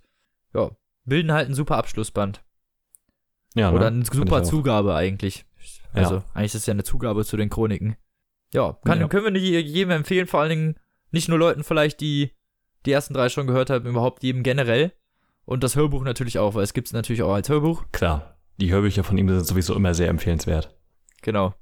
[0.53, 0.69] ja,
[1.06, 2.44] bilden halt einen super Abschlussband.
[3.56, 3.98] Ja, Oder ne?
[3.98, 4.44] eine super.
[4.44, 5.45] Zugabe eigentlich.
[5.94, 6.23] Also Ja.
[6.36, 7.95] eigentlich ist es ja eine Zugabe zu den Chroniken.
[8.54, 9.08] Ja, kann, Ja.
[9.08, 10.76] können wir nicht jedem empfehlen, vor allen Dingen
[11.12, 12.32] nicht nur Leuten vielleicht, die
[12.86, 14.94] die ersten drei schon gehört haben, überhaupt jedem generell.
[15.46, 17.86] Und das Hörbuch natürlich auch, weil es gibt es natürlich auch als Hörbuch.
[17.92, 18.38] Klar.
[18.58, 20.76] Die Hörbücher von ihm sind sowieso immer sehr empfehlenswert.
[21.22, 21.54] Genau.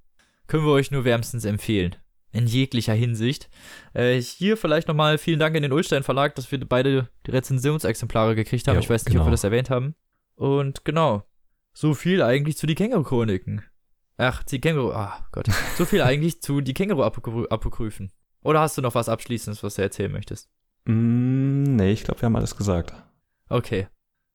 [0.47, 1.95] Können wir euch nur wärmstens empfehlen.
[2.31, 3.49] In jeglicher Hinsicht.
[3.93, 8.35] Äh, hier vielleicht nochmal vielen Dank in den Ulstein Verlag, dass wir beide die Rezensionsexemplare
[8.35, 8.75] gekriegt haben.
[8.75, 9.27] Jo, ich weiß nicht, ob genau.
[9.27, 9.95] wir das erwähnt haben.
[10.35, 11.23] Und genau.
[11.73, 13.63] So viel eigentlich zu die Känguru-Chroniken.
[14.17, 14.91] Ach, die Känguru.
[14.91, 15.47] Ah, Gott.
[15.77, 18.11] So viel eigentlich zu die Känguru-Apokryphen.
[18.43, 20.49] Oder hast du noch was Abschließendes, was du erzählen möchtest?
[20.85, 22.93] Mm, nee, ich glaube, wir haben alles gesagt.
[23.49, 23.87] Okay.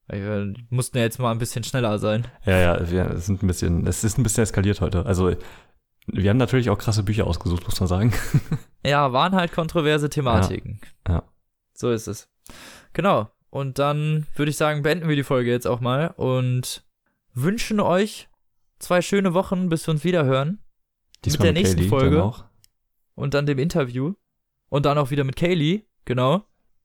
[0.08, 2.26] Wir mussten ja jetzt mal ein bisschen schneller sein.
[2.46, 5.04] Ja, ja, wir sind ein bisschen, es ist ein bisschen eskaliert heute.
[5.04, 5.36] Also,
[6.06, 8.12] wir haben natürlich auch krasse Bücher ausgesucht, muss man sagen.
[8.86, 10.80] Ja, waren halt kontroverse Thematiken.
[11.06, 11.22] Ja, ja.
[11.74, 12.28] So ist es.
[12.92, 13.28] Genau.
[13.50, 16.84] Und dann würde ich sagen, beenden wir die Folge jetzt auch mal und
[17.34, 18.27] wünschen euch
[18.78, 20.60] zwei schöne Wochen, bis wir uns wieder hören.
[21.24, 22.16] Diesmal der nächsten Kaylee Folge.
[22.16, 22.44] dann.
[23.14, 24.14] Und dann dem Interview.
[24.68, 25.84] Und dann auch wieder mit Kaylee.
[26.04, 26.44] Genau.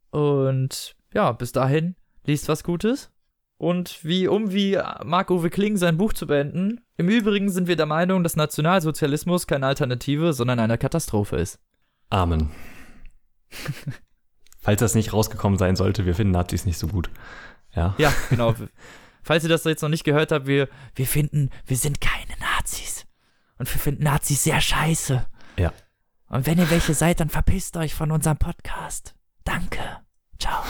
[0.09, 1.95] Und ja, bis dahin,
[2.25, 3.11] liest was Gutes.
[3.57, 7.85] Und wie, um wie Marc-Uwe Kling sein Buch zu beenden, im Übrigen sind wir der
[7.85, 11.59] Meinung, dass Nationalsozialismus keine Alternative, sondern eine Katastrophe ist.
[12.09, 12.51] Amen.
[14.59, 17.09] Falls das nicht rausgekommen sein sollte, wir finden Nazis nicht so gut.
[17.75, 17.95] Ja.
[17.97, 18.53] Ja, genau.
[19.23, 23.05] Falls ihr das jetzt noch nicht gehört habt, wir, wir finden, wir sind keine Nazis.
[23.57, 25.25] Und wir finden Nazis sehr scheiße.
[25.57, 25.73] Ja.
[26.27, 29.15] Und wenn ihr welche seid, dann verpisst euch von unserem Podcast.
[29.43, 29.79] Danke.
[30.39, 30.63] Ciao.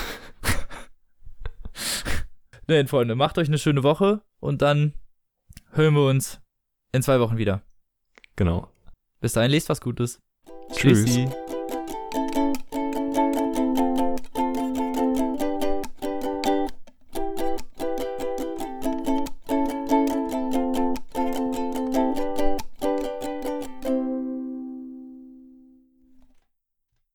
[2.68, 4.94] Nein, Freunde, macht euch eine schöne Woche und dann
[5.72, 6.42] hören wir uns
[6.92, 7.62] in zwei Wochen wieder.
[8.36, 8.70] Genau.
[9.20, 10.20] Bis dahin, lest was Gutes.
[10.72, 11.06] Tschüss.
[11.06, 11.30] Tschüssi.